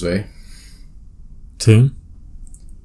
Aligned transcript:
Josué. 0.00 0.26
Sí. 1.58 1.92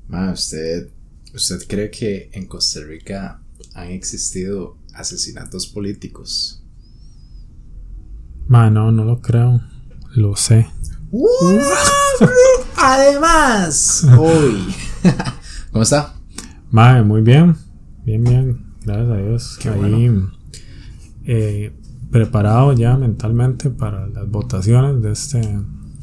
Ma, 0.09 0.33
¿usted, 0.33 0.89
¿usted 1.33 1.59
cree 1.65 1.89
que 1.89 2.29
en 2.33 2.45
Costa 2.45 2.81
Rica 2.81 3.41
han 3.73 3.87
existido 3.91 4.77
asesinatos 4.93 5.65
políticos? 5.67 6.61
Ma, 8.47 8.69
no, 8.69 8.91
no 8.91 9.05
lo 9.05 9.21
creo. 9.21 9.61
Lo 10.15 10.35
sé. 10.35 10.67
Además, 12.77 14.05
hoy. 14.19 14.65
¿Cómo 15.71 15.83
está? 15.83 16.15
Ma, 16.69 17.01
muy 17.01 17.21
bien. 17.21 17.55
Bien, 18.03 18.23
bien. 18.25 18.65
Gracias 18.83 19.09
a 19.09 19.17
Dios. 19.17 19.57
Qué 19.61 19.69
Ahí 19.69 19.79
bueno. 19.79 20.31
eh, 21.23 21.73
preparado 22.11 22.73
ya 22.73 22.97
mentalmente 22.97 23.69
para 23.69 24.05
las 24.07 24.29
votaciones 24.29 25.01
de 25.01 25.11
este, 25.13 25.39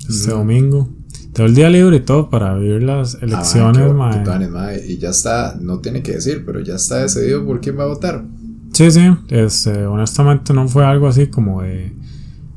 este 0.08 0.30
domingo. 0.30 1.01
Todo 1.32 1.46
el 1.46 1.54
día 1.54 1.70
libre 1.70 1.96
y 1.96 2.00
todo 2.00 2.28
para 2.28 2.54
vivir 2.56 2.82
las 2.82 3.14
elecciones, 3.22 3.78
Ah, 3.82 3.86
qué 3.88 3.92
ma. 3.94 4.10
tucanes, 4.22 4.50
ma, 4.50 4.74
Y 4.74 4.98
ya 4.98 5.10
está, 5.10 5.56
no 5.60 5.78
tiene 5.78 6.02
que 6.02 6.12
decir, 6.12 6.44
pero 6.44 6.60
ya 6.60 6.74
está 6.74 6.98
decidido 6.98 7.44
por 7.46 7.60
quién 7.60 7.78
va 7.78 7.84
a 7.84 7.88
votar. 7.88 8.24
Sí, 8.72 8.90
sí. 8.90 9.00
Este, 9.28 9.86
honestamente 9.86 10.52
no 10.52 10.68
fue 10.68 10.84
algo 10.84 11.08
así 11.08 11.28
como 11.28 11.62
de... 11.62 11.92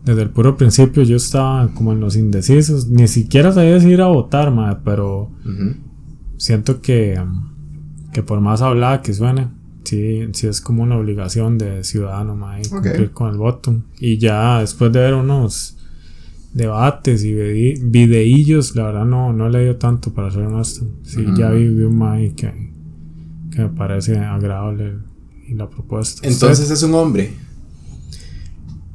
Desde 0.04 0.22
el 0.22 0.30
puro 0.30 0.56
principio 0.56 1.02
yo 1.04 1.16
estaba 1.16 1.68
como 1.70 1.92
en 1.94 2.00
los 2.00 2.16
indecisos. 2.16 2.88
Ni 2.90 3.08
siquiera 3.08 3.52
sabía 3.52 3.80
si 3.80 3.90
ir 3.90 4.02
a 4.02 4.08
votar, 4.08 4.52
ma, 4.52 4.82
pero 4.84 5.32
Ujú. 5.46 5.76
siento 6.38 6.80
que, 6.82 7.20
que 8.14 8.22
por 8.24 8.40
más 8.40 8.62
hablada 8.62 9.02
que 9.02 9.14
suene, 9.16 9.48
sí, 9.84 10.28
sí 10.34 10.46
es 10.48 10.62
como 10.62 10.84
una 10.84 10.96
obligación 10.98 11.58
de 11.58 11.84
ciudadano, 11.84 12.36
ma, 12.36 12.60
y 12.62 12.68
cumplir 12.70 13.12
con 13.12 13.32
el 13.32 13.38
voto. 13.38 13.82
Y 14.00 14.18
ya 14.20 14.60
después 14.60 14.92
de 14.94 15.00
ver 15.00 15.16
unos 15.16 15.75
debates 16.56 17.24
y 17.24 17.34
vide- 17.34 17.80
videillos, 17.84 18.76
la 18.76 18.86
verdad 18.86 19.06
no, 19.06 19.32
no 19.34 19.48
he 19.48 19.52
leído 19.52 19.76
tanto 19.76 20.12
para 20.14 20.32
ser 20.32 20.44
honesto. 20.44 20.88
Sí, 21.04 21.24
ya 21.38 21.52
vi, 21.52 21.68
vi 21.68 21.84
un 21.84 21.98
ma 21.98 22.14
ahí 22.14 22.32
que, 22.32 22.52
que 23.52 23.62
me 23.62 23.70
parece 23.70 24.18
agradable 24.18 25.00
y 25.48 25.54
la 25.54 25.70
propuesta. 25.70 26.28
Entonces 26.28 26.72
es 26.72 26.82
un 26.82 26.94
hombre. 26.96 27.34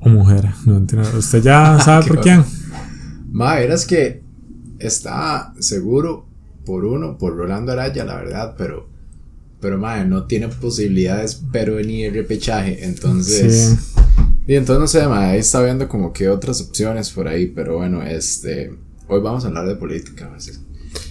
O 0.00 0.08
mujer, 0.08 0.48
no 0.64 0.78
entiendo. 0.78 1.08
¿Usted 1.16 1.42
ya 1.42 1.78
sabe 1.84 2.04
Qué 2.04 2.08
por 2.08 2.20
quién? 2.22 2.44
Ma, 3.30 3.56
verás 3.56 3.84
que 3.86 4.22
está 4.78 5.52
seguro 5.60 6.26
por 6.64 6.84
uno, 6.86 7.18
por 7.18 7.36
Rolando 7.36 7.72
Araya, 7.72 8.04
la 8.04 8.16
verdad, 8.16 8.54
pero. 8.56 8.88
Pero, 9.60 9.76
ma, 9.76 10.02
no 10.04 10.24
tiene 10.24 10.48
posibilidades, 10.48 11.44
pero 11.52 11.78
ni 11.82 12.04
el 12.04 12.14
repechaje. 12.14 12.82
Entonces. 12.86 13.78
Sí. 13.78 14.00
Y 14.50 14.56
entonces 14.56 14.80
no 14.80 14.86
sé, 14.88 15.06
ma, 15.06 15.28
ahí 15.28 15.38
está 15.38 15.62
viendo 15.62 15.86
como 15.88 16.12
que 16.12 16.28
otras 16.28 16.60
opciones 16.60 17.10
por 17.10 17.28
ahí, 17.28 17.46
pero 17.46 17.76
bueno, 17.76 18.02
este. 18.02 18.72
Hoy 19.06 19.20
vamos 19.20 19.44
a 19.44 19.48
hablar 19.48 19.66
de 19.68 19.76
política. 19.76 20.28
así. 20.36 20.50
Sí, 20.52 20.60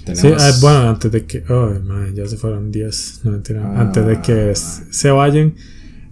Tenemos- 0.04 0.44
ah, 0.44 0.52
bueno, 0.60 0.90
antes 0.90 1.10
de 1.10 1.26
que. 1.26 1.44
Oh, 1.50 1.72
ya 2.14 2.28
se 2.28 2.36
fueron 2.36 2.70
10. 2.70 3.22
No 3.24 3.32
mentira. 3.32 3.64
Ah. 3.66 3.80
antes 3.82 4.06
de 4.06 4.20
que 4.20 4.54
se 4.56 5.10
vayan. 5.12 5.54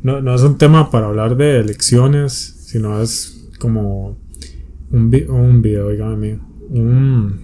No, 0.03 0.22
no 0.22 0.34
es 0.36 0.42
un 0.42 0.58
tema 0.58 0.89
para 0.89 1.08
hablar 1.08 1.36
de 1.36 1.59
elecciones, 1.59 2.31
sino 2.67 3.02
es 3.02 3.50
como 3.59 4.17
un, 4.91 5.09
vi- 5.12 5.25
un 5.28 5.62
video, 5.62 5.89
dígame. 5.89 6.39
Un, 6.69 7.41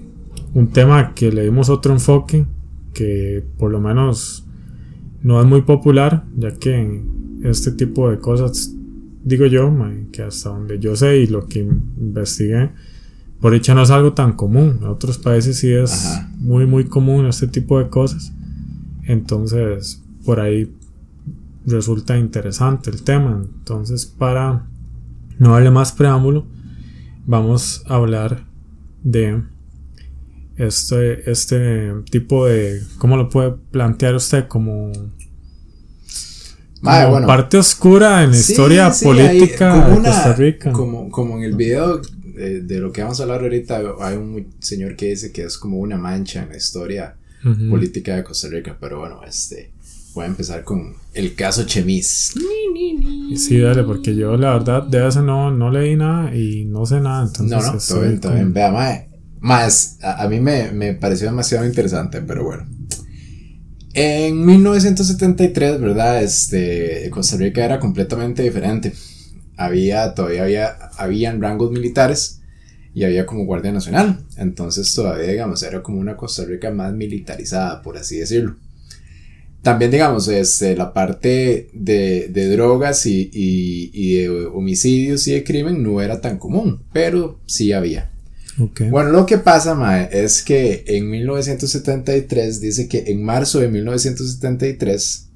un 0.54 0.68
tema 0.72 1.14
que 1.14 1.30
le 1.30 1.44
dimos 1.44 1.68
otro 1.70 1.92
enfoque 1.92 2.46
que 2.94 3.44
por 3.58 3.70
lo 3.70 3.82
menos 3.82 4.46
no 5.24 5.42
es 5.42 5.46
muy 5.48 5.64
popular, 5.64 6.24
ya 6.38 6.52
que 6.54 6.74
en 6.74 7.42
este 7.44 7.72
tipo 7.72 8.10
de 8.10 8.20
cosas, 8.20 8.74
digo 9.24 9.46
yo, 9.46 9.74
que 10.12 10.24
hasta 10.24 10.50
donde 10.50 10.80
yo 10.80 10.96
sé 10.96 11.20
y 11.20 11.28
lo 11.28 11.48
que 11.48 11.60
investigué, 11.60 12.72
por 13.40 13.54
hecho 13.56 13.76
no 13.76 13.84
es 13.84 13.90
algo 13.90 14.14
tan 14.14 14.34
común. 14.34 14.80
En 14.82 14.88
otros 14.88 15.18
países 15.18 15.58
sí 15.58 15.72
es 15.72 16.06
Ajá. 16.06 16.30
muy, 16.38 16.66
muy 16.66 16.86
común 16.86 17.26
este 17.26 17.48
tipo 17.48 17.80
de 17.80 17.90
cosas. 17.90 18.34
Entonces, 19.06 20.02
por 20.24 20.40
ahí 20.40 20.74
resulta 21.66 22.18
interesante 22.18 22.90
el 22.90 23.04
tema. 23.04 23.42
Entonces, 23.44 24.06
para 24.06 24.66
no 25.40 25.54
darle 25.54 25.72
más 25.72 25.92
preámbulo, 25.92 26.46
vamos 27.26 27.84
a 27.88 27.96
hablar 27.96 28.46
de 29.04 29.44
este, 30.56 31.30
este 31.30 31.94
tipo 32.10 32.46
de, 32.46 32.82
¿cómo 32.98 33.18
lo 33.18 33.30
puede 33.30 33.52
plantear 33.72 34.16
usted? 34.16 34.48
Como, 34.48 34.92
Ma, 36.84 37.00
como 37.02 37.12
bueno. 37.12 37.28
parte 37.28 37.58
oscura 37.58 38.24
en 38.24 38.32
la 38.32 38.38
Sí, 38.38 38.52
historia 38.52 38.92
sí, 38.92 39.06
política 39.06 39.74
ahí, 39.74 39.80
como 39.82 39.94
de 39.94 40.00
una- 40.00 40.10
Costa 40.10 40.34
Rica. 40.34 40.72
Como, 40.72 41.10
como 41.10 41.38
en 41.38 41.44
el 41.46 41.56
video 41.56 41.98
de, 42.00 42.62
de 42.62 42.80
lo 42.80 42.92
que 42.92 43.02
vamos 43.02 43.20
a 43.20 43.24
hablar 43.24 43.42
ahorita, 43.42 43.82
hay 44.02 44.18
un 44.18 44.48
señor 44.60 44.96
que 44.96 45.08
dice 45.12 45.32
que 45.32 45.44
es 45.44 45.58
como 45.58 45.78
una 45.78 45.98
mancha 45.98 46.44
en 46.44 46.50
la 46.50 46.58
historia 46.58 47.16
Ujú. 47.46 47.70
política 47.70 48.16
de 48.16 48.24
Costa 48.24 48.48
Rica, 48.50 48.76
pero 48.80 49.00
bueno, 49.00 49.22
este 49.28 49.72
voy 50.14 50.26
a 50.26 50.28
empezar 50.28 50.64
con 50.64 50.94
el 51.14 51.34
caso 51.36 51.64
Chemis. 51.66 52.34
Sí, 53.36 53.60
dale, 53.60 53.84
porque 53.84 54.16
yo 54.16 54.38
la 54.38 54.54
verdad 54.54 54.84
de 54.84 55.08
eso 55.08 55.22
no, 55.22 55.52
no 55.52 55.72
leí 55.72 55.96
nada 55.96 56.36
y 56.36 56.66
no 56.66 56.86
sé 56.86 57.00
nada. 57.00 57.24
Entonces, 57.26 57.50
No, 57.58 57.74
no, 57.74 57.80
todo 57.80 58.02
bien, 58.02 58.20
todo 58.20 58.34
bien. 58.34 58.54
Vea, 58.54 58.72
mae, 58.72 59.08
más, 59.40 59.98
a, 60.02 60.24
a 60.24 60.28
mí 60.30 60.40
me, 60.40 60.72
me 60.72 60.94
pareció 60.94 61.28
demasiado 61.28 61.66
interesante, 61.66 62.22
pero 62.22 62.44
bueno. 62.44 62.66
En 63.94 64.44
1973, 64.44 65.80
¿verdad? 65.80 66.24
Este, 66.24 67.10
Costa 67.12 67.38
Rica 67.38 67.64
era 67.64 67.80
completamente 67.80 68.42
diferente. 68.42 68.94
Había, 69.56 70.16
todavía 70.16 70.44
había, 70.44 70.68
habían 70.98 71.40
rangos 71.40 71.72
militares 71.72 72.42
y 72.96 73.04
había 73.04 73.28
como 73.28 73.46
Guardia 73.46 73.72
Nacional. 73.72 74.26
Entonces 74.38 74.94
todavía, 74.96 75.28
digamos, 75.28 75.62
era 75.62 75.84
como 75.84 76.00
una 76.00 76.18
Costa 76.18 76.44
Rica 76.44 76.72
más 76.72 76.94
militarizada, 76.94 77.84
por 77.84 77.98
así 77.98 78.18
decirlo. 78.18 78.56
También, 79.62 79.92
digamos, 79.92 80.28
este, 80.28 80.76
la 80.76 80.92
parte 80.92 81.70
de, 81.74 82.28
de 82.30 82.50
drogas 82.50 83.06
y, 83.06 83.30
y, 83.32 83.92
y 83.94 84.16
de 84.16 84.30
homicidios 84.48 85.28
y 85.28 85.34
de 85.34 85.44
crimen 85.44 85.84
no 85.84 86.02
era 86.02 86.20
tan 86.20 86.38
común, 86.40 86.84
pero 86.92 87.40
sí 87.46 87.72
había. 87.72 88.13
Ok. 88.60 88.82
Bueno, 88.90 89.10
lo 89.12 89.26
que 89.26 89.38
pasa, 89.38 89.74
Mae, 89.76 90.10
es 90.12 90.44
que 90.44 90.84
en 90.88 91.10
1973 91.10 92.62
dice 92.62 92.88
que 92.88 93.06
en 93.08 93.24
marzo 93.24 93.60
de 93.60 93.68
1973 93.70 95.28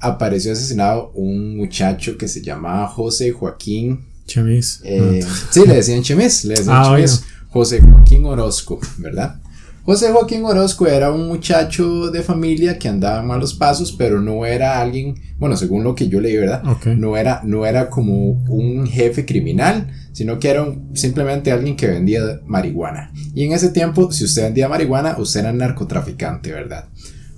apareció 0.00 0.52
asesinado 0.52 1.10
un 1.14 1.56
muchacho 1.56 2.18
que 2.18 2.28
se 2.28 2.42
llamaba 2.42 2.88
José 2.88 3.32
Joaquín. 3.32 4.04
Chemis. 4.26 4.80
eh, 4.84 5.24
sí, 5.50 5.66
le 5.66 5.74
decían 5.74 6.02
Chemis, 6.02 6.44
le 6.44 6.54
decían 6.54 6.76
Ah, 6.78 6.92
Chemis. 6.94 7.22
José 7.50 7.80
Joaquín 7.80 8.24
Orozco, 8.24 8.80
¿verdad? 8.98 9.40
José 9.84 10.12
Joaquín 10.12 10.44
Orozco 10.44 10.86
era 10.86 11.10
un 11.10 11.26
muchacho 11.26 12.10
de 12.12 12.22
familia 12.22 12.78
que 12.78 12.88
andaba 12.88 13.20
en 13.20 13.26
malos 13.26 13.52
pasos, 13.54 13.90
pero 13.92 14.20
no 14.20 14.46
era 14.46 14.80
alguien, 14.80 15.16
bueno, 15.38 15.56
según 15.56 15.82
lo 15.82 15.96
que 15.96 16.08
yo 16.08 16.20
leí, 16.20 16.36
¿verdad? 16.36 16.62
Ok. 16.68 16.86
No 16.86 17.16
era, 17.16 17.40
no 17.44 17.66
era 17.66 17.90
como 17.90 18.14
un 18.48 18.86
jefe 18.86 19.26
criminal, 19.26 19.88
sino 20.12 20.38
que 20.38 20.50
era 20.50 20.62
un- 20.62 20.90
simplemente 20.96 21.50
alguien 21.50 21.74
que 21.74 21.88
vendía 21.88 22.20
marihuana. 22.46 23.12
Y 23.34 23.44
en 23.44 23.52
ese 23.52 23.70
tiempo, 23.70 24.12
si 24.12 24.22
usted 24.24 24.44
vendía 24.44 24.68
marihuana, 24.68 25.16
usted 25.18 25.40
era 25.40 25.52
narcotraficante, 25.52 26.52
¿verdad? 26.52 26.84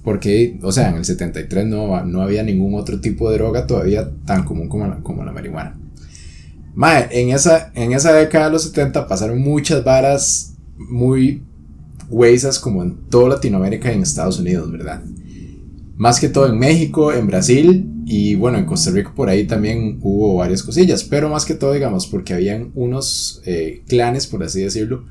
Porque, 0.03 0.59
o 0.62 0.71
sea, 0.71 0.91
en 0.91 0.97
el 0.97 1.05
73 1.06 1.65
no, 1.66 2.05
no 2.05 2.21
había 2.21 2.43
ningún 2.43 2.75
otro 2.75 3.00
tipo 3.00 3.31
de 3.31 3.38
droga 3.38 3.66
todavía 3.66 4.11
tan 4.26 4.44
común 4.44 4.69
como 4.69 4.87
la, 4.87 4.97
como 4.97 5.25
la 5.25 5.32
marihuana. 5.32 5.78
Mae, 6.75 7.09
en 7.11 7.31
esa, 7.31 7.71
en 7.75 7.93
esa 7.94 8.12
década 8.12 8.47
de 8.47 8.53
los 8.53 8.65
70 8.65 9.06
pasaron 9.09 9.41
muchas 9.41 9.82
varas 9.82 10.56
muy 10.76 11.43
huesas 12.11 12.59
como 12.59 12.83
en 12.83 12.97
toda 13.11 13.31
Latinoamérica 13.31 13.91
y 13.93 13.97
en 13.97 14.03
Estados 14.03 14.39
Unidos, 14.39 14.71
¿verdad? 14.71 15.03
Más 15.97 16.19
que 16.21 16.29
todo 16.29 16.47
en 16.49 16.59
México, 16.59 17.13
en 17.13 17.27
Brasil 17.27 17.91
y 18.06 18.35
bueno, 18.35 18.59
en 18.59 18.67
Costa 18.67 18.91
Rica 18.91 19.12
por 19.15 19.29
ahí 19.29 19.47
también 19.47 19.99
hubo 20.03 20.37
varias 20.37 20.62
cosillas, 20.62 21.05
pero 21.05 21.29
más 21.29 21.45
que 21.45 21.55
todo, 21.55 21.73
digamos, 21.73 22.06
porque 22.09 22.35
habían 22.35 22.73
unos 22.75 23.41
eh, 23.47 23.83
clanes, 23.87 24.27
por 24.27 24.43
así 24.43 24.61
decirlo, 24.62 25.05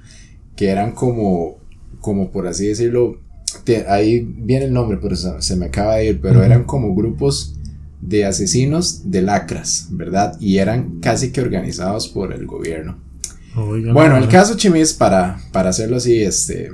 que 0.55 0.67
eran 0.69 0.91
como, 0.91 1.57
como 2.01 2.31
por 2.31 2.47
así 2.47 2.67
decirlo, 2.67 3.17
te- 3.63 3.87
ahí 3.87 4.19
viene 4.21 4.65
el 4.65 4.73
nombre, 4.73 4.99
pero 5.01 5.15
se, 5.15 5.41
se 5.41 5.55
me 5.55 5.67
acaba 5.67 5.95
de 5.97 6.07
ir, 6.09 6.21
pero 6.21 6.43
eran 6.43 6.65
como 6.65 6.93
grupos 6.95 7.55
de 8.01 8.25
asesinos 8.25 9.09
de 9.09 9.21
lacras, 9.21 9.87
¿verdad? 9.91 10.37
Y 10.41 10.57
eran 10.57 10.99
casi 10.99 11.31
que 11.31 11.41
organizados 11.41 12.09
por 12.09 12.33
el 12.33 12.45
gobierno. 12.45 12.97
Bueno, 13.55 14.17
el 14.17 14.27
caso 14.27 14.55
Chimis, 14.55 14.93
para, 14.93 15.39
para 15.51 15.69
hacerlo 15.69 15.97
así, 15.97 16.21
este, 16.21 16.71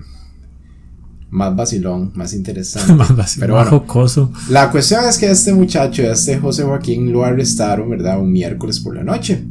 más 1.29 1.55
vacilón, 1.55 2.11
más 2.15 2.33
interesante. 2.33 2.93
más 2.95 3.15
vacío, 3.15 3.41
Pero 3.41 3.55
más 3.55 3.69
bueno, 3.69 3.85
jocoso. 3.85 4.31
la 4.49 4.71
cuestión 4.71 5.03
es 5.07 5.17
que 5.17 5.29
este 5.29 5.53
muchacho, 5.53 6.03
este 6.03 6.37
José 6.39 6.63
Joaquín, 6.63 7.11
lo 7.11 7.23
arrestaron, 7.23 7.89
¿verdad? 7.89 8.19
Un 8.19 8.31
miércoles 8.31 8.79
por 8.79 8.95
la 8.95 9.03
noche. 9.03 9.43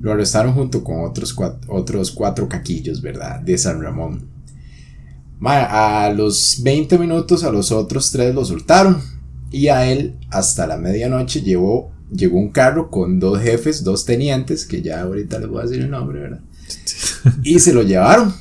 Lo 0.00 0.12
arrestaron 0.12 0.52
junto 0.54 0.82
con 0.82 1.04
otros 1.04 1.32
cuatro, 1.32 1.72
otros 1.72 2.10
cuatro 2.10 2.48
caquillos, 2.48 3.00
¿verdad? 3.00 3.40
De 3.40 3.56
San 3.56 3.80
Ramón. 3.80 4.28
Ma, 5.38 6.04
a 6.04 6.12
los 6.12 6.60
20 6.62 6.98
minutos 6.98 7.44
a 7.44 7.50
los 7.50 7.72
otros 7.72 8.10
tres 8.10 8.34
lo 8.34 8.44
soltaron. 8.44 9.00
Y 9.50 9.68
a 9.68 9.86
él 9.90 10.16
hasta 10.30 10.66
la 10.66 10.76
medianoche 10.78 11.42
llevó, 11.42 11.91
llegó 12.14 12.38
un 12.38 12.50
carro 12.50 12.90
con 12.90 13.18
dos 13.18 13.40
jefes, 13.40 13.84
dos 13.84 14.04
tenientes, 14.04 14.66
que 14.66 14.82
ya 14.82 15.02
ahorita 15.02 15.38
les 15.38 15.48
voy 15.48 15.60
a 15.60 15.62
decir 15.64 15.82
el 15.82 15.90
nombre, 15.90 16.20
¿verdad? 16.20 16.40
Y 17.42 17.58
se 17.58 17.72
lo 17.72 17.82
llevaron. 17.82 18.34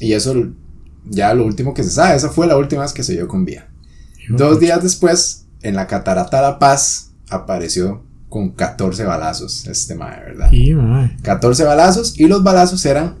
Y 0.00 0.12
eso 0.12 0.34
ya 1.08 1.34
lo 1.34 1.44
último 1.44 1.74
que 1.74 1.82
se 1.82 1.90
sabe, 1.90 2.16
esa 2.16 2.30
fue 2.30 2.46
la 2.46 2.56
última 2.56 2.82
vez 2.82 2.92
que 2.92 3.02
se 3.02 3.14
vio 3.14 3.28
con 3.28 3.44
vida. 3.44 3.68
Dos 4.28 4.58
días 4.58 4.82
después, 4.82 5.46
en 5.62 5.76
la 5.76 5.86
Catarata 5.86 6.40
La 6.40 6.58
Paz, 6.58 7.10
apareció 7.28 8.02
con 8.28 8.50
14 8.50 9.04
balazos 9.04 9.66
este 9.66 9.94
mae, 9.94 10.20
¿verdad? 10.20 10.50
Y, 10.50 10.74
mae. 10.74 11.16
14 11.22 11.64
balazos 11.64 12.18
y 12.18 12.26
los 12.26 12.42
balazos 12.42 12.84
eran 12.86 13.16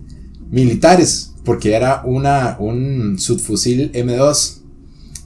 militares, 0.50 1.32
porque 1.44 1.74
era 1.74 2.02
una, 2.04 2.56
un 2.58 3.18
subfusil 3.18 3.92
M2, 3.92 4.60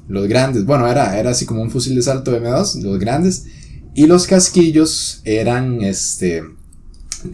los 0.08 0.26
grandes, 0.26 0.64
bueno, 0.64 0.88
era, 0.88 1.19
era 1.19 1.31
así 1.31 1.46
como 1.46 1.62
un 1.62 1.70
fusil 1.70 1.94
de 1.94 2.02
salto 2.02 2.37
M2, 2.38 2.82
los 2.82 2.99
grandes, 2.99 3.46
y 3.99 4.06
los 4.06 4.29
casquillos 4.29 5.23
eran 5.25 5.83
este, 5.83 6.45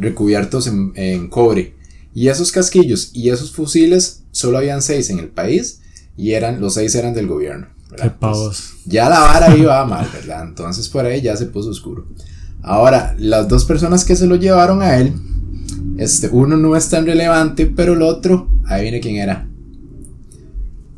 recubiertos 0.00 0.66
en, 0.66 0.94
en 0.94 1.28
cobre. 1.28 1.74
Y 2.14 2.28
esos 2.28 2.52
casquillos 2.52 3.10
y 3.12 3.28
esos 3.28 3.52
fusiles 3.52 4.22
solo 4.30 4.56
habían 4.56 4.80
seis 4.80 5.10
en 5.10 5.18
el 5.18 5.28
país 5.28 5.82
y 6.16 6.30
eran, 6.30 6.62
los 6.62 6.72
seis 6.72 6.94
eran 6.94 7.12
del 7.12 7.26
gobierno. 7.26 7.66
Qué 8.00 8.08
pavos. 8.08 8.76
ya 8.86 9.10
la 9.10 9.20
vara 9.20 9.54
iba 9.54 9.84
mal, 9.84 10.08
¿verdad? 10.10 10.42
Entonces 10.42 10.88
por 10.88 11.04
ahí 11.04 11.20
ya 11.20 11.36
se 11.36 11.44
puso 11.44 11.68
oscuro. 11.68 12.06
Ahora, 12.62 13.14
las 13.18 13.46
dos 13.46 13.66
personas 13.66 14.06
que 14.06 14.16
se 14.16 14.26
lo 14.26 14.36
llevaron 14.36 14.80
a 14.80 14.96
él, 14.96 15.12
este, 15.98 16.28
uno 16.28 16.56
no 16.56 16.76
es 16.76 16.88
tan 16.88 17.04
relevante, 17.04 17.66
pero 17.66 17.92
el 17.92 18.00
otro, 18.00 18.48
ahí 18.64 18.84
viene 18.84 19.00
quién 19.00 19.16
era. 19.16 19.46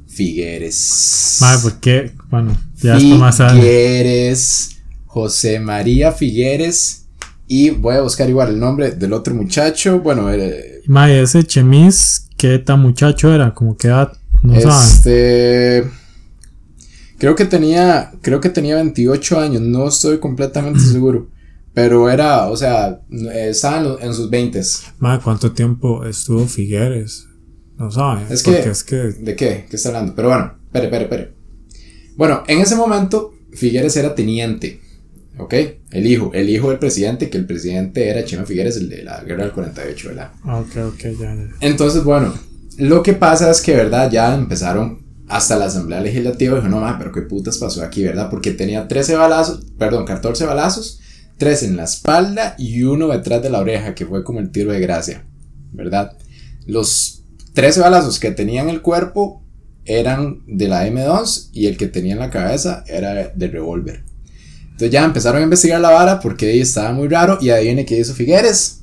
Figueres. 0.07 1.39
Madre, 1.41 1.63
¿por 1.65 1.81
qué? 1.81 2.13
Bueno, 2.31 2.57
ya 2.81 2.97
está 2.99 3.17
más. 3.17 3.53
Figueres. 3.53 4.76
José 5.17 5.61
María 5.61 6.13
Figueres. 6.13 7.07
Y 7.49 7.71
voy 7.71 7.95
a 7.95 8.03
buscar 8.03 8.29
igual 8.29 8.51
el 8.51 8.61
nombre 8.61 8.91
del 8.91 9.15
otro 9.15 9.35
muchacho. 9.35 10.01
Bueno, 10.01 10.31
eh, 10.31 10.83
ese 11.09 11.43
chemis, 11.43 12.29
¿qué 12.37 12.59
tan 12.59 12.81
muchacho 12.81 13.33
era? 13.33 13.55
Como 13.55 13.79
que 13.79 13.89
edad, 13.89 14.13
no 14.43 14.61
saben. 14.61 14.87
este. 14.87 15.85
Creo 17.17 17.35
que 17.35 17.47
tenía. 17.47 18.13
Creo 18.21 18.43
que 18.43 18.51
tenía 18.51 18.75
28 18.75 19.41
años. 19.41 19.63
No 19.63 19.89
estoy 19.89 20.19
completamente 20.19 20.81
seguro. 20.93 21.31
Pero 21.73 22.11
era, 22.11 22.49
o 22.49 22.57
sea, 22.57 23.01
estaba 23.11 23.97
en, 24.01 24.13
sus 24.13 24.29
20 24.29 24.61
Madre, 24.99 25.23
¿cuánto 25.25 25.53
tiempo 25.53 26.05
estuvo 26.05 26.47
Figueres? 26.47 27.27
No 27.79 27.91
saben. 27.91 28.27
Es 28.29 28.43
que- 28.43 28.59
es 28.69 28.85
que. 28.85 28.97
¿De 28.97 29.35
qué? 29.35 29.65
¿Qué 29.71 29.77
está 29.77 29.89
hablando? 29.89 30.15
Pero 30.15 30.29
bueno, 30.29 30.59
espere, 30.67 30.85
espere, 30.87 31.05
espere. 31.05 31.35
Bueno, 32.17 32.43
en 32.49 32.59
ese 32.61 32.77
momento, 32.77 33.33
Figueres 33.53 33.97
era 33.97 34.15
teniente. 34.15 34.85
¿Ok? 35.39 35.55
El 35.91 36.07
hijo, 36.07 36.31
el 36.33 36.49
hijo 36.49 36.71
del 36.71 36.79
presidente, 36.79 37.29
que 37.29 37.37
el 37.37 37.47
presidente 37.47 38.09
era 38.09 38.25
Chema 38.25 38.47
Figueres, 38.47 38.77
el 38.77 38.89
de 38.89 39.03
la 39.03 39.23
guerra 39.23 39.45
del 39.45 39.53
48, 39.53 40.09
¿verdad? 40.09 40.33
Ok, 40.45 40.77
ok, 40.95 41.01
ya, 41.19 41.35
ya. 41.35 41.49
Entonces, 41.61 42.05
bueno, 42.05 42.33
lo 42.79 43.03
que 43.03 43.13
pasa 43.13 43.51
es 43.51 43.61
que, 43.61 43.75
¿verdad? 43.75 44.11
Ya 44.11 44.35
empezaron 44.35 45.05
hasta 45.29 45.57
la 45.57 45.67
Asamblea 45.67 46.01
Legislativa. 46.01 46.57
Dijo, 46.57 46.69
no, 46.69 46.81
ma, 46.81 46.99
pero 46.99 47.13
qué 47.13 47.23
putas 47.23 47.59
pasó 47.59 47.83
aquí, 47.83 48.03
¿verdad? 48.03 48.31
Porque 48.31 48.53
tenía 48.53 48.89
13 48.89 49.17
balazos, 49.17 49.67
perdón, 49.79 50.05
14 50.05 50.45
balazos, 50.47 51.01
3 51.39 51.63
en 51.65 51.77
la 51.77 51.85
espalda 51.85 52.55
y 52.59 52.83
uno 52.83 53.09
detrás 53.09 53.43
de 53.43 53.51
la 53.51 53.61
oreja, 53.61 53.95
que 53.95 54.07
fue 54.07 54.25
como 54.25 54.41
el 54.41 54.51
tiro 54.51 54.73
de 54.73 54.81
gracia, 54.81 55.27
¿verdad? 55.73 56.17
Los 56.67 57.25
13 57.55 57.81
balazos 57.81 58.19
que 58.19 58.31
tenía 58.31 58.63
en 58.63 58.69
el 58.69 58.83
cuerpo 58.83 59.43
eran 59.85 60.43
de 60.47 60.69
la 60.69 60.87
M2 60.87 61.51
y 61.53 61.67
el 61.67 61.77
que 61.77 61.87
tenía 61.87 62.15
en 62.15 62.19
la 62.19 62.31
cabeza 62.31 62.85
era 62.87 63.29
de 63.29 63.49
revólver. 63.49 64.05
Entonces 64.77 64.91
ya 64.91 65.05
empezaron 65.07 65.41
a 65.41 65.45
investigar 65.45 65.81
la 65.81 65.89
vara 65.89 66.21
porque 66.21 66.51
ahí 66.51 66.61
estaba 66.61 66.93
muy 66.93 67.09
raro 67.09 67.39
y 67.41 67.49
ahí 67.49 67.65
viene 67.65 67.87
que 67.87 67.99
hizo 67.99 68.13
Figueres. 68.13 68.83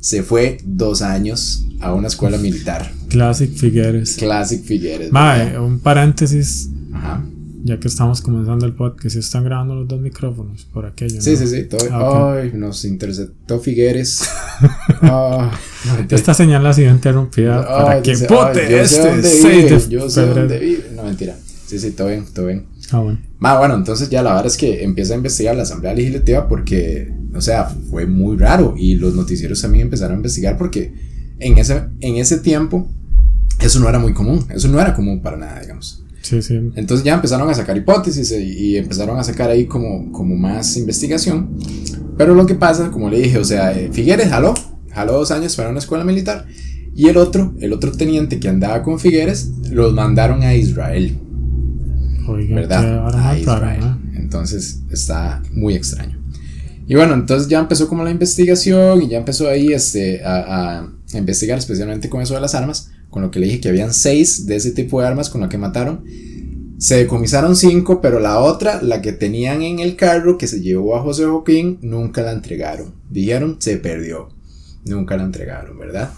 Se 0.00 0.24
fue 0.24 0.58
dos 0.64 1.02
años 1.02 1.66
a 1.80 1.94
una 1.94 2.08
escuela 2.08 2.36
militar. 2.36 2.90
Classic 3.08 3.48
Figueres. 3.54 4.16
Classic 4.16 4.60
Figueres. 4.64 5.12
Mae, 5.12 5.56
un 5.56 5.78
paréntesis, 5.78 6.70
Ajá. 6.92 7.24
ya 7.62 7.78
que 7.78 7.86
estamos 7.86 8.20
comenzando 8.22 8.66
el 8.66 8.72
podcast, 8.74 9.14
están 9.14 9.44
grabando 9.44 9.76
los 9.76 9.86
dos 9.86 10.00
micrófonos 10.00 10.64
por 10.72 10.84
aquello. 10.86 11.20
Sí, 11.22 11.30
¿no? 11.32 11.36
sí, 11.36 11.46
sí. 11.46 11.62
todo- 11.64 11.86
Ah, 11.92 12.32
ok. 12.32 12.38
Ay, 12.42 12.50
nos 12.54 12.84
interceptó 12.84 13.60
Figueres. 13.60 14.22
Mentira. 15.00 16.06
Esta 16.10 16.34
señal 16.34 16.66
ha 16.66 16.72
sido 16.72 16.90
interrumpida 16.90 17.64
para 17.64 17.90
Ay, 17.92 18.02
que 18.02 18.14
vote 18.26 18.60
ay, 18.66 18.72
yo 18.72 18.78
sé 18.78 18.96
este 18.96 19.08
dónde 19.08 19.28
6 19.28 19.44
vive, 19.44 19.70
de 19.78 19.88
Yo 19.88 20.10
sé 20.10 20.26
dónde 20.26 20.58
vive. 20.58 20.90
No, 20.94 21.04
mentira. 21.04 21.36
Sí, 21.66 21.78
sí, 21.78 21.92
todo 21.92 22.08
bien, 22.08 22.24
todo 22.34 22.46
bien. 22.46 22.64
Ah, 23.40 23.58
bueno. 23.58 23.74
Entonces 23.74 24.10
ya 24.10 24.22
la 24.22 24.30
verdad 24.30 24.46
es 24.46 24.56
que 24.56 24.82
empieza 24.82 25.14
a 25.14 25.16
investigar 25.16 25.56
la 25.56 25.62
Asamblea 25.62 25.94
Legislativa 25.94 26.48
porque, 26.48 27.12
o 27.34 27.40
sea, 27.40 27.64
fue 27.64 28.06
muy 28.06 28.36
raro 28.36 28.74
y 28.76 28.94
los 28.94 29.14
noticieros 29.14 29.60
también 29.62 29.82
empezaron 29.82 30.14
a 30.14 30.16
investigar 30.16 30.56
porque 30.58 30.92
en 31.38 31.58
ese, 31.58 31.84
en 32.00 32.16
ese 32.16 32.38
tiempo 32.38 32.88
eso 33.60 33.80
no 33.80 33.88
era 33.88 33.98
muy 33.98 34.12
común, 34.12 34.44
eso 34.50 34.68
no 34.68 34.80
era 34.80 34.94
común 34.94 35.22
para 35.22 35.36
nada, 35.36 35.60
digamos. 35.60 36.04
Sí, 36.22 36.42
sí. 36.42 36.54
Entonces 36.74 37.04
ya 37.04 37.14
empezaron 37.14 37.48
a 37.48 37.54
sacar 37.54 37.76
hipótesis 37.76 38.30
y, 38.32 38.36
y 38.36 38.76
empezaron 38.76 39.18
a 39.18 39.24
sacar 39.24 39.50
ahí 39.50 39.66
como, 39.66 40.12
como 40.12 40.36
más 40.36 40.76
investigación. 40.76 41.56
Pero 42.16 42.34
lo 42.34 42.46
que 42.46 42.54
pasa, 42.54 42.90
como 42.90 43.08
le 43.08 43.20
dije, 43.20 43.38
o 43.38 43.44
sea, 43.44 43.72
eh, 43.72 43.90
Figueres 43.92 44.28
jaló, 44.28 44.54
jaló 44.90 45.14
dos 45.14 45.30
años 45.30 45.56
para 45.56 45.70
una 45.70 45.78
escuela 45.78 46.04
militar 46.04 46.46
y 46.94 47.08
el 47.08 47.16
otro, 47.16 47.54
el 47.60 47.72
otro 47.72 47.92
teniente 47.92 48.38
que 48.40 48.48
andaba 48.48 48.82
con 48.82 48.98
Figueres, 48.98 49.50
los 49.70 49.94
mandaron 49.94 50.42
a 50.42 50.54
Israel. 50.54 51.18
Oiga, 52.26 52.54
¿verdad? 52.54 53.96
Entonces 54.14 54.80
está 54.90 55.42
muy 55.52 55.74
extraño. 55.74 56.18
Y 56.86 56.94
bueno, 56.94 57.14
entonces 57.14 57.48
ya 57.48 57.60
empezó 57.60 57.88
como 57.88 58.02
la 58.02 58.10
investigación 58.10 59.02
y 59.02 59.08
ya 59.08 59.18
empezó 59.18 59.48
ahí 59.48 59.72
este, 59.72 60.24
a, 60.24 60.80
a 60.80 61.18
investigar 61.18 61.58
especialmente 61.58 62.08
con 62.08 62.20
eso 62.20 62.34
de 62.34 62.40
las 62.40 62.54
armas, 62.54 62.90
con 63.10 63.22
lo 63.22 63.30
que 63.30 63.38
le 63.38 63.46
dije 63.46 63.60
que 63.60 63.68
habían 63.68 63.94
seis 63.94 64.46
de 64.46 64.56
ese 64.56 64.72
tipo 64.72 65.00
de 65.00 65.06
armas 65.06 65.30
con 65.30 65.40
lo 65.40 65.48
que 65.48 65.58
mataron. 65.58 66.04
Se 66.78 66.96
decomisaron 66.96 67.56
cinco, 67.56 68.00
pero 68.00 68.20
la 68.20 68.38
otra, 68.38 68.80
la 68.82 69.02
que 69.02 69.12
tenían 69.12 69.62
en 69.62 69.80
el 69.80 69.96
carro 69.96 70.38
que 70.38 70.46
se 70.46 70.62
llevó 70.62 70.96
a 70.96 71.02
José 71.02 71.26
Joaquín, 71.26 71.78
nunca 71.82 72.22
la 72.22 72.32
entregaron. 72.32 72.94
Dijeron, 73.10 73.56
se 73.58 73.76
perdió. 73.76 74.30
Nunca 74.86 75.16
la 75.16 75.24
entregaron, 75.24 75.78
¿verdad? 75.78 76.10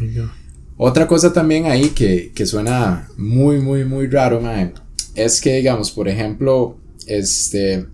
Oiga. 0.00 0.30
Otra 0.76 1.06
cosa 1.06 1.32
también 1.32 1.66
ahí 1.66 1.90
que, 1.90 2.32
que 2.34 2.46
suena 2.46 3.08
muy, 3.16 3.60
muy, 3.60 3.84
muy 3.84 4.06
raro, 4.06 4.40
mae, 4.40 4.72
es 5.14 5.40
que, 5.40 5.56
digamos, 5.56 5.90
por 5.90 6.08
ejemplo, 6.08 6.76
este, 7.06 7.86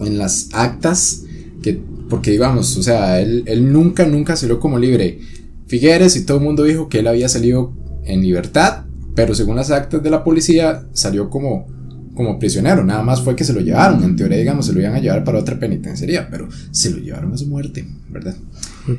en 0.00 0.18
las 0.18 0.48
actas, 0.52 1.24
que, 1.62 1.80
porque 2.08 2.30
digamos, 2.30 2.76
o 2.76 2.82
sea, 2.82 3.20
él, 3.20 3.42
él 3.46 3.72
nunca, 3.72 4.06
nunca 4.06 4.36
salió 4.36 4.58
como 4.58 4.78
libre. 4.78 5.20
Figueres 5.66 6.16
y 6.16 6.24
todo 6.24 6.38
el 6.38 6.44
mundo 6.44 6.64
dijo 6.64 6.88
que 6.88 7.00
él 7.00 7.06
había 7.06 7.28
salido 7.28 7.72
en 8.04 8.22
libertad, 8.22 8.84
pero 9.14 9.34
según 9.34 9.56
las 9.56 9.70
actas 9.70 10.02
de 10.02 10.10
la 10.10 10.24
policía, 10.24 10.86
salió 10.92 11.28
como, 11.28 11.66
como 12.14 12.38
prisionero. 12.38 12.84
Nada 12.84 13.02
más 13.02 13.20
fue 13.22 13.36
que 13.36 13.44
se 13.44 13.52
lo 13.52 13.60
llevaron. 13.60 14.02
En 14.02 14.16
teoría, 14.16 14.38
digamos, 14.38 14.66
se 14.66 14.72
lo 14.72 14.80
iban 14.80 14.94
a 14.94 15.00
llevar 15.00 15.24
para 15.24 15.38
otra 15.38 15.58
penitenciaría, 15.58 16.28
pero 16.30 16.48
se 16.70 16.90
lo 16.90 16.98
llevaron 16.98 17.34
a 17.34 17.36
su 17.36 17.46
muerte, 17.46 17.86
¿verdad? 18.08 18.36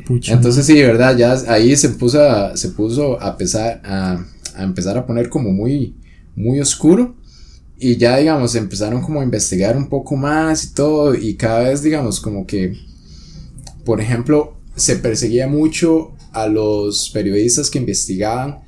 Pucha. 0.06 0.34
Entonces 0.34 0.66
sí, 0.66 0.74
verdad, 0.74 1.18
ya 1.18 1.34
ahí 1.48 1.76
se 1.76 1.90
puso 1.90 2.22
a, 2.22 2.56
se 2.56 2.70
puso 2.70 3.20
a 3.20 3.36
pesar 3.38 3.82
a, 3.84 4.24
a 4.56 4.64
empezar 4.64 4.98
a 4.98 5.08
poner 5.08 5.30
como 5.30 5.52
muy 5.52 5.96
muy 6.36 6.60
oscuro 6.60 7.16
y 7.80 7.98
ya 7.98 8.18
digamos 8.18 8.56
empezaron 8.56 9.02
como 9.02 9.22
a 9.22 9.24
investigar 9.24 9.78
un 9.78 9.88
poco 9.90 10.16
más 10.16 10.64
y 10.66 10.74
todo 10.74 11.16
y 11.16 11.36
cada 11.36 11.62
vez 11.70 11.82
digamos 11.82 12.20
como 12.20 12.46
que 12.46 12.74
por 13.86 14.02
ejemplo 14.02 14.58
se 14.76 14.98
perseguía 14.98 15.48
mucho 15.48 16.12
a 16.34 16.48
los 16.48 17.10
periodistas 17.12 17.70
que 17.70 17.80
investigaban 17.80 18.60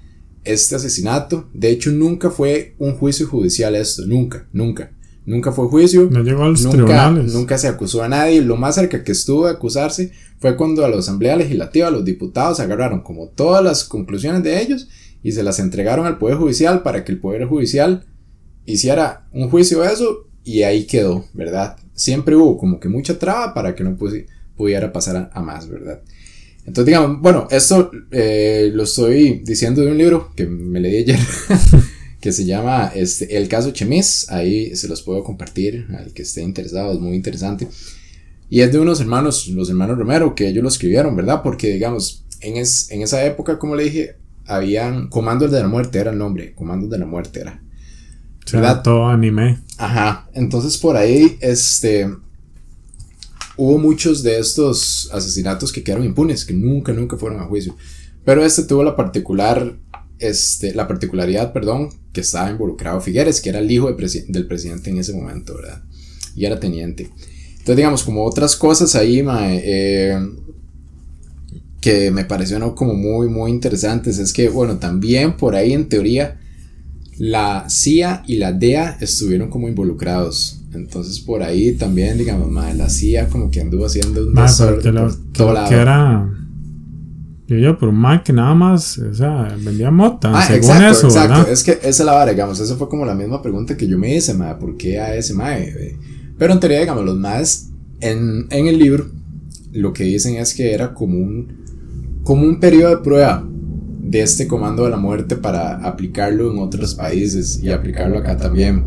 este 0.44 0.75
asesinato. 0.75 1.50
De 1.53 1.70
hecho 1.70 1.91
nunca 1.91 2.32
fue 2.32 2.75
un 2.80 2.96
juicio 2.96 3.27
judicial 3.27 3.75
esto, 3.75 4.06
nunca, 4.08 4.48
nunca. 4.51 4.91
Nunca 5.24 5.51
fue 5.51 5.68
juicio. 5.68 6.10
no 6.10 6.24
llegó 6.24 6.44
a 6.44 6.50
los 6.50 6.63
Nunca, 6.63 6.77
tribunales. 6.77 7.34
nunca 7.34 7.58
se 7.60 7.68
acusó 7.68 8.01
a 8.01 8.10
nadie. 8.10 8.41
Lo 8.41 8.58
más 8.58 8.75
cerca 8.75 9.03
que 9.03 9.12
estuvo 9.12 9.46
de 9.46 9.51
acusarse 9.51 10.12
fue 10.39 10.58
cuando 10.58 10.84
a 10.84 10.89
la 10.89 10.98
Asamblea 10.98 11.36
Legislativa 11.36 11.91
los 11.91 12.03
diputados 12.03 12.60
agarraron 12.60 13.01
como 13.01 13.27
todas 13.27 13.63
las 13.63 13.84
conclusiones 13.84 14.41
de 14.44 14.60
ellos 14.62 14.88
y 15.22 15.32
se 15.34 15.44
las 15.44 15.60
entregaron 15.60 16.08
al 16.08 16.18
Poder 16.18 16.38
Judicial 16.38 16.82
para 16.82 17.06
que 17.06 17.12
el 17.12 17.20
Poder 17.20 17.46
Judicial 17.46 18.06
hiciera 18.65 19.27
un 19.32 19.50
juicio 19.50 19.82
de 19.82 19.94
eso 19.94 20.27
y 20.44 20.63
ahí 20.63 20.86
quedó, 20.86 21.25
¿verdad? 21.34 21.77
Siempre 21.94 22.36
hubo 22.36 22.58
como 22.58 22.80
que 22.80 22.89
mucha 22.89 23.20
traba 23.20 23.53
para 23.53 23.75
que 23.75 23.84
no 23.84 23.98
pudiera 24.56 24.91
pasar 24.91 25.15
a, 25.15 25.30
a 25.34 25.41
más, 25.41 25.70
¿verdad? 25.70 26.01
Entonces, 26.65 26.86
digamos, 26.86 27.22
bueno, 27.22 27.48
esto 27.50 27.91
eh, 28.12 28.72
lo 28.74 28.84
estoy 28.84 29.41
diciendo 29.44 29.82
de 29.82 29.91
un 29.91 29.98
libro 29.98 30.32
que 30.36 30.46
me 30.46 30.80
leí 30.80 30.98
ayer. 30.98 31.20
que 32.22 32.32
se 32.32 32.46
llama 32.46 32.91
este, 32.94 33.36
El 33.36 33.50
caso 33.50 33.72
Chemis. 33.72 34.27
Ahí 34.30 34.75
se 34.75 34.88
los 34.88 35.01
puedo 35.01 35.24
compartir 35.24 35.88
al 35.98 36.13
que 36.13 36.22
esté 36.22 36.44
interesado, 36.44 36.94
es 36.94 37.00
muy 37.00 37.15
interesante. 37.15 37.68
Y 38.50 38.62
es 38.62 38.72
de 38.72 38.80
unos 38.80 39.01
hermanos, 39.01 39.48
los 39.48 39.70
hermanos 39.70 39.98
Romero, 39.98 40.36
que 40.36 40.48
ellos 40.48 40.62
lo 40.62 40.70
escribieron, 40.70 41.15
¿verdad? 41.15 41.41
Porque, 41.41 41.74
digamos, 41.74 42.25
en, 42.41 42.58
es, 42.58 42.91
en 42.91 43.01
esa 43.01 43.25
época, 43.25 43.58
como 43.58 43.75
le 43.75 43.86
dije, 43.86 44.15
habían 44.46 45.08
Comandos 45.08 45.51
de 45.51 45.62
la 45.62 45.68
Muerte, 45.68 46.00
era 46.00 46.12
el 46.12 46.18
nombre, 46.18 46.53
Comandos 46.53 46.89
de 46.89 47.00
la 47.00 47.06
Muerte 47.06 47.41
era. 47.41 47.63
¿Verdad? 48.52 48.82
todo 48.84 49.08
anime. 49.08 49.60
Ajá, 49.78 50.30
entonces 50.34 50.78
por 50.78 50.98
ahí, 50.98 51.38
este, 51.42 52.10
hubo 53.58 53.78
muchos 53.78 54.24
de 54.24 54.40
estos 54.40 55.10
asesinatos 55.12 55.72
que 55.72 55.84
quedaron 55.84 56.06
impunes, 56.06 56.46
que 56.46 56.54
nunca, 56.54 56.94
nunca 56.94 57.18
fueron 57.18 57.40
a 57.40 57.46
juicio. 57.46 57.76
Pero 58.24 58.46
este 58.46 58.64
tuvo 58.64 58.84
la 58.84 58.96
particular 58.96 59.76
este, 60.22 60.74
la 60.74 60.88
particularidad, 60.88 61.52
perdón, 61.52 61.90
que 62.14 62.22
estaba 62.22 62.52
involucrado 62.52 63.02
Figueres, 63.02 63.42
que 63.42 63.50
era 63.50 63.60
el 63.60 63.70
hijo 63.70 63.88
del 63.92 64.48
presidente 64.48 64.90
en 64.92 64.98
ese 64.98 65.14
momento, 65.14 65.56
¿verdad? 65.56 65.82
Y 66.36 66.46
era 66.46 66.60
teniente. 66.60 67.10
Entonces, 67.52 67.76
digamos, 67.76 68.04
como 68.04 68.24
otras 68.24 68.56
cosas 68.56 68.96
ahí, 68.96 69.26
eh, 69.28 70.20
que 71.82 72.12
me 72.12 72.24
parecieron 72.24 72.76
como 72.76 72.94
muy, 72.94 73.28
muy 73.30 73.52
interesantes, 73.52 74.20
es 74.20 74.32
que, 74.32 74.50
bueno, 74.50 74.78
también 74.78 75.36
por 75.36 75.56
ahí 75.56 75.74
en 75.74 75.90
teoría, 75.90 76.40
la 77.22 77.70
CIA 77.70 78.24
y 78.25 78.38
la 78.38 78.51
DEA 78.51 78.98
estuvieron 79.00 79.51
como 79.51 79.70
involucrados. 79.70 80.63
Entonces 80.74 81.20
por 81.20 81.44
ahí 81.44 81.74
también, 81.74 82.18
digamos, 82.18 82.50
madre, 82.50 82.74
la 82.74 82.90
CIA 82.90 83.28
como 83.28 83.51
que 83.51 83.62
anduvo 83.62 83.86
haciendo 83.86 84.25
un 84.25 84.34
desorden 84.34 84.96
por 84.96 85.16
todo 85.32 85.54
lado. 85.54 85.70
Que 85.70 85.75
era 85.75 86.28
yo, 87.46 87.58
yo, 87.58 87.78
por 87.78 87.90
un 87.90 88.04
que 88.25 88.34
nada 88.34 88.56
más, 88.56 88.98
o 88.98 89.13
sea, 89.13 89.56
vendía 89.62 89.92
mota, 89.92 90.32
ah, 90.34 90.48
según 90.48 90.72
exacto, 90.72 90.92
eso, 90.92 91.08
exacto. 91.08 91.51
Es 91.51 91.63
que 91.63 91.74
esa 91.74 91.90
es 91.90 92.00
la 92.00 92.13
vara, 92.13 92.32
digamos, 92.32 92.60
esa 92.60 92.75
fue 92.75 92.90
como 92.90 93.06
la 93.06 93.13
misma 93.13 93.42
pregunta 93.42 93.78
que 93.78 93.88
yo 93.88 94.00
me 94.00 94.16
hice, 94.16 94.34
madre, 94.34 94.56
¿por 94.60 94.75
qué 94.78 95.00
a 95.00 95.13
ese 95.16 95.36
mae? 95.36 95.98
Pero 96.40 96.54
en 96.54 96.60
teoría, 96.60 96.80
digamos, 96.80 97.06
los 97.06 97.18
más 97.18 97.70
en, 98.00 98.48
en 98.50 98.66
el 98.68 98.80
libro, 98.80 99.06
lo 99.74 99.94
que 99.94 100.06
dicen 100.06 100.38
es 100.38 100.56
que 100.56 100.74
era 100.74 100.94
como 100.96 101.20
un, 101.20 102.22
como 102.24 102.48
un 102.48 102.60
periodo 102.60 102.96
de 102.96 103.04
prueba 103.04 103.46
de 104.12 104.22
este 104.22 104.46
comando 104.46 104.84
de 104.84 104.89
la 104.89 104.98
muerte 104.98 105.38
para 105.38 105.77
aplicarlo 105.88 106.51
en 106.51 106.60
otros 106.60 106.96
países 106.96 107.62
y 107.63 107.72
aplicarlo 107.72 108.18
acá 108.18 108.36
también. 108.36 108.84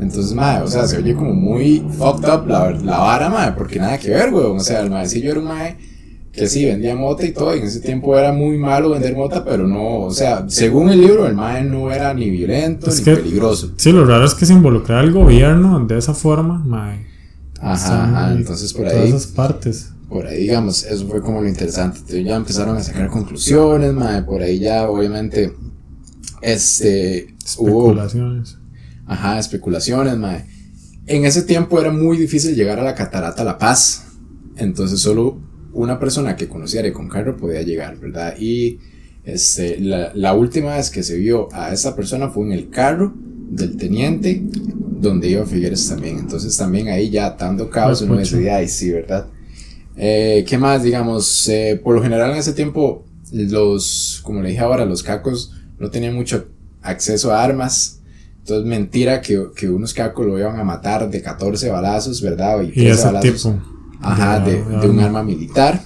Entonces, 0.00 0.34
madre, 0.34 0.64
o 0.64 0.66
sea, 0.66 0.86
se 0.88 0.96
oye 0.96 1.14
como 1.14 1.34
muy 1.34 1.84
fucked 1.98 2.26
up 2.26 2.46
la, 2.48 2.70
la 2.70 2.98
vara, 2.98 3.28
madre, 3.28 3.52
porque 3.56 3.78
nada 3.78 3.98
que 3.98 4.08
ver, 4.08 4.32
weón. 4.32 4.56
O 4.56 4.60
sea, 4.60 4.80
el 4.80 4.88
maecillo 4.88 5.30
era 5.30 5.40
un 5.40 5.46
mae 5.46 5.76
que 6.32 6.48
sí, 6.48 6.64
vendía 6.64 6.96
mota 6.96 7.26
y 7.26 7.32
todo, 7.32 7.54
y 7.54 7.58
en 7.58 7.66
ese 7.66 7.80
tiempo 7.80 8.16
era 8.16 8.32
muy 8.32 8.56
malo 8.56 8.88
vender 8.88 9.14
mota, 9.14 9.44
pero 9.44 9.68
no, 9.68 10.00
o 10.00 10.10
sea, 10.10 10.46
según 10.48 10.88
el 10.88 11.02
libro, 11.02 11.26
el 11.26 11.34
mae 11.34 11.62
no 11.62 11.92
era 11.92 12.14
ni 12.14 12.30
violento 12.30 12.90
ni 12.90 13.02
peligroso. 13.02 13.72
Sí, 13.76 13.92
lo 13.92 14.06
raro 14.06 14.24
es 14.24 14.34
que 14.34 14.46
se 14.46 14.54
involucrara 14.54 15.02
el 15.02 15.12
gobierno 15.12 15.84
de 15.84 15.98
esa 15.98 16.14
forma, 16.14 16.58
mae. 16.64 17.06
Ajá, 17.60 18.04
ajá, 18.04 18.32
entonces 18.32 18.72
por 18.72 18.86
ahí. 18.86 18.92
Todas 18.92 19.08
esas 19.10 19.26
partes. 19.26 19.91
Por 20.12 20.26
ahí, 20.26 20.42
digamos, 20.42 20.84
eso 20.84 21.06
fue 21.06 21.22
como 21.22 21.40
lo 21.40 21.48
interesante. 21.48 21.98
Entonces 21.98 22.24
ya 22.26 22.36
empezaron 22.36 22.76
a 22.76 22.82
sacar 22.82 23.08
conclusiones, 23.08 23.94
mae, 23.94 24.22
por 24.22 24.42
ahí 24.42 24.58
ya, 24.58 24.90
obviamente, 24.90 25.54
este. 26.42 27.34
Especulaciones. 27.42 28.58
ajá, 29.06 29.38
especulaciones, 29.38 30.18
mae. 30.18 30.44
En 31.06 31.24
ese 31.24 31.42
tiempo 31.42 31.80
era 31.80 31.90
muy 31.90 32.18
difícil 32.18 32.54
llegar 32.54 32.78
a 32.78 32.84
la 32.84 32.94
catarata 32.94 33.42
La 33.42 33.56
Paz. 33.56 34.04
Entonces 34.56 35.00
solo 35.00 35.40
una 35.72 35.98
persona 35.98 36.36
que 36.36 36.46
conociera 36.46 36.92
con 36.92 37.08
carro 37.08 37.38
podía 37.38 37.62
llegar, 37.62 37.98
¿verdad? 37.98 38.34
Y 38.38 38.80
este, 39.24 39.80
la, 39.80 40.12
la, 40.14 40.34
última 40.34 40.76
vez 40.76 40.90
que 40.90 41.02
se 41.02 41.16
vio 41.16 41.48
a 41.52 41.72
esa 41.72 41.96
persona 41.96 42.28
fue 42.28 42.44
en 42.44 42.52
el 42.52 42.68
carro 42.68 43.14
del 43.16 43.76
teniente 43.78 44.42
donde 45.00 45.30
iba 45.30 45.46
Figueres 45.46 45.88
también. 45.88 46.18
Entonces 46.18 46.54
también 46.56 46.88
ahí 46.88 47.08
ya 47.08 47.26
atando 47.26 47.70
caos 47.70 48.02
uno 48.02 48.18
dice, 48.18 48.50
ay, 48.50 48.68
sí, 48.68 48.90
¿verdad? 48.90 49.26
Eh, 49.96 50.44
¿Qué 50.48 50.58
más? 50.58 50.82
Digamos, 50.82 51.48
eh, 51.48 51.80
por 51.82 51.94
lo 51.94 52.02
general 52.02 52.30
en 52.30 52.38
ese 52.38 52.52
tiempo 52.52 53.04
los, 53.32 54.20
como 54.22 54.42
le 54.42 54.50
dije 54.50 54.60
ahora, 54.60 54.84
los 54.84 55.02
cacos 55.02 55.52
no 55.78 55.90
tenían 55.90 56.14
mucho 56.14 56.46
acceso 56.82 57.32
a 57.32 57.42
armas. 57.42 58.00
Entonces 58.38 58.66
mentira 58.66 59.20
que, 59.20 59.48
que 59.54 59.68
unos 59.68 59.94
cacos 59.94 60.26
lo 60.26 60.38
iban 60.38 60.58
a 60.58 60.64
matar 60.64 61.08
de 61.08 61.22
14 61.22 61.70
balazos, 61.70 62.20
¿verdad? 62.20 62.62
Y, 62.62 62.86
ese 62.86 63.04
balazos. 63.04 63.42
tipo 63.42 63.62
Ajá, 64.00 64.40
de, 64.40 64.62
de, 64.64 64.88
un 64.88 64.98
arma 64.98 65.22
militar. 65.22 65.80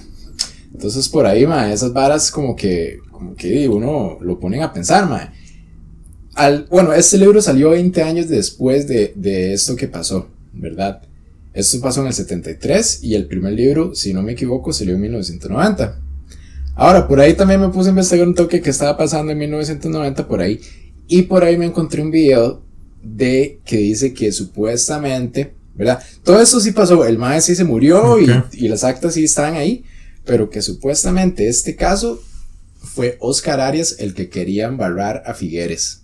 Entonces 0.73 1.07
por 1.07 1.25
ahí, 1.25 1.45
ma, 1.45 1.71
esas 1.71 1.93
varas 1.93 2.31
como 2.31 2.55
que, 2.55 2.97
como 3.11 3.35
que 3.35 3.69
uno 3.69 4.17
lo 4.21 4.39
ponen 4.39 4.63
a 4.63 4.73
pensar, 4.73 5.07
ma. 5.07 5.31
Al, 6.33 6.65
bueno, 6.69 6.93
este 6.93 7.17
libro 7.17 7.41
salió 7.41 7.71
20 7.71 8.01
años 8.03 8.27
después 8.27 8.87
de, 8.87 9.13
de 9.15 9.53
esto 9.53 9.75
que 9.75 9.87
pasó, 9.87 10.27
¿verdad? 10.53 11.01
Esto 11.57 11.81
pasó 11.81 12.01
en 12.01 12.07
el 12.07 12.13
73 12.13 13.03
y 13.03 13.15
el 13.15 13.25
primer 13.25 13.53
libro, 13.53 13.95
si 13.95 14.13
no 14.13 14.21
me 14.21 14.33
equivoco, 14.33 14.71
salió 14.71 14.93
en 14.93 15.01
1990. 15.01 15.99
Ahora, 16.75 17.07
por 17.07 17.19
ahí 17.19 17.33
también 17.33 17.59
me 17.59 17.69
puse 17.69 17.89
a 17.89 17.89
investigar 17.89 18.27
un 18.27 18.35
toque 18.35 18.61
que 18.61 18.69
estaba 18.69 18.95
pasando 18.95 19.31
en 19.31 19.39
1990 19.39 20.27
por 20.27 20.39
ahí. 20.39 20.61
Y 21.07 21.23
por 21.23 21.43
ahí 21.43 21.57
me 21.57 21.65
encontré 21.65 22.03
un 22.03 22.11
video 22.11 22.61
de 23.01 23.59
que 23.65 23.77
dice 23.77 24.13
que 24.13 24.31
supuestamente 24.31 25.55
¿verdad? 25.73 26.03
Todo 26.23 26.41
eso 26.41 26.59
sí 26.59 26.71
pasó, 26.71 27.05
el 27.05 27.17
maestro 27.17 27.53
sí 27.53 27.57
se 27.57 27.63
murió 27.63 28.19
y, 28.19 28.27
y, 28.53 28.67
las 28.67 28.83
actas 28.83 29.13
sí 29.13 29.23
estaban 29.23 29.55
ahí, 29.55 29.83
pero 30.25 30.49
que 30.49 30.61
supuestamente 30.61 31.47
este 31.47 31.75
caso 31.75 32.21
fue 32.81 33.17
Oscar 33.19 33.59
Arias 33.59 33.95
el 33.99 34.15
que 34.15 34.29
quería 34.29 34.67
embarrar 34.67 35.23
a 35.25 35.33
Figueres. 35.35 36.01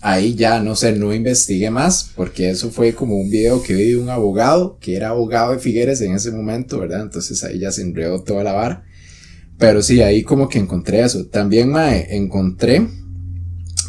Ahí 0.00 0.34
ya, 0.34 0.60
no 0.60 0.76
sé, 0.76 0.92
no 0.92 1.12
investigué 1.12 1.70
más, 1.70 2.12
porque 2.14 2.50
eso 2.50 2.70
fue 2.70 2.94
como 2.94 3.16
un 3.16 3.30
video 3.30 3.62
que 3.62 3.74
vi 3.74 3.90
de 3.90 3.96
un 3.96 4.10
abogado, 4.10 4.78
que 4.80 4.94
era 4.94 5.08
abogado 5.08 5.52
de 5.52 5.58
Figueres 5.58 6.00
en 6.00 6.14
ese 6.14 6.30
momento, 6.30 6.78
¿verdad? 6.78 7.02
Entonces 7.02 7.42
ahí 7.42 7.58
ya 7.58 7.72
se 7.72 7.82
enredó 7.82 8.22
toda 8.22 8.44
la 8.44 8.52
vara. 8.52 8.84
Pero 9.58 9.82
sí, 9.82 10.00
ahí 10.00 10.22
como 10.22 10.48
que 10.48 10.60
encontré 10.60 11.00
eso. 11.00 11.26
También, 11.26 11.70
Mae, 11.70 12.16
encontré 12.16 12.86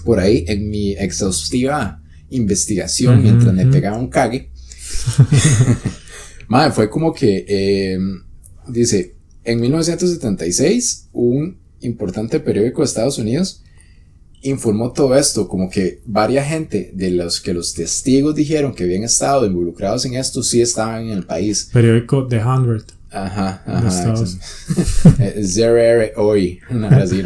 por 0.04 0.20
ahí 0.20 0.46
en 0.48 0.70
mi 0.70 0.94
exhaustiva 0.94 2.02
investigación, 2.32 3.22
mientras 3.22 3.54
me 3.54 3.68
pegaba 3.68 3.98
un 3.98 4.08
cague, 4.08 4.50
Madre, 6.48 6.72
fue 6.72 6.90
como 6.90 7.14
que, 7.14 7.46
em, 7.48 8.24
dice, 8.68 9.16
en 9.44 9.62
1976, 9.62 11.10
un 11.14 11.60
importante 11.82 12.40
periódico 12.40 12.82
de 12.82 12.86
Estados 12.86 13.18
Unidos 13.20 13.64
informó 14.42 14.92
todo 14.92 15.16
esto, 15.16 15.48
como 15.48 15.70
que 15.70 16.02
varias 16.06 16.48
gente 16.48 16.92
de 16.94 17.12
los 17.12 17.42
que 17.42 17.54
los 17.54 17.74
testigos 17.74 18.36
dijeron 18.36 18.74
que 18.74 18.84
habían 18.84 19.04
estado 19.04 19.46
involucrados 19.46 20.06
en 20.06 20.16
esto, 20.16 20.44
sí 20.44 20.62
estaban 20.62 21.04
en 21.04 21.10
el 21.10 21.26
país. 21.26 21.70
Periódico 21.74 22.28
The 22.28 22.44
Hundred. 22.44 22.84
Ajá, 23.12 23.64
ajá. 23.66 24.16
Zero 25.44 26.12
hoy, 26.18 26.60
una 26.70 26.90
así, 26.90 27.24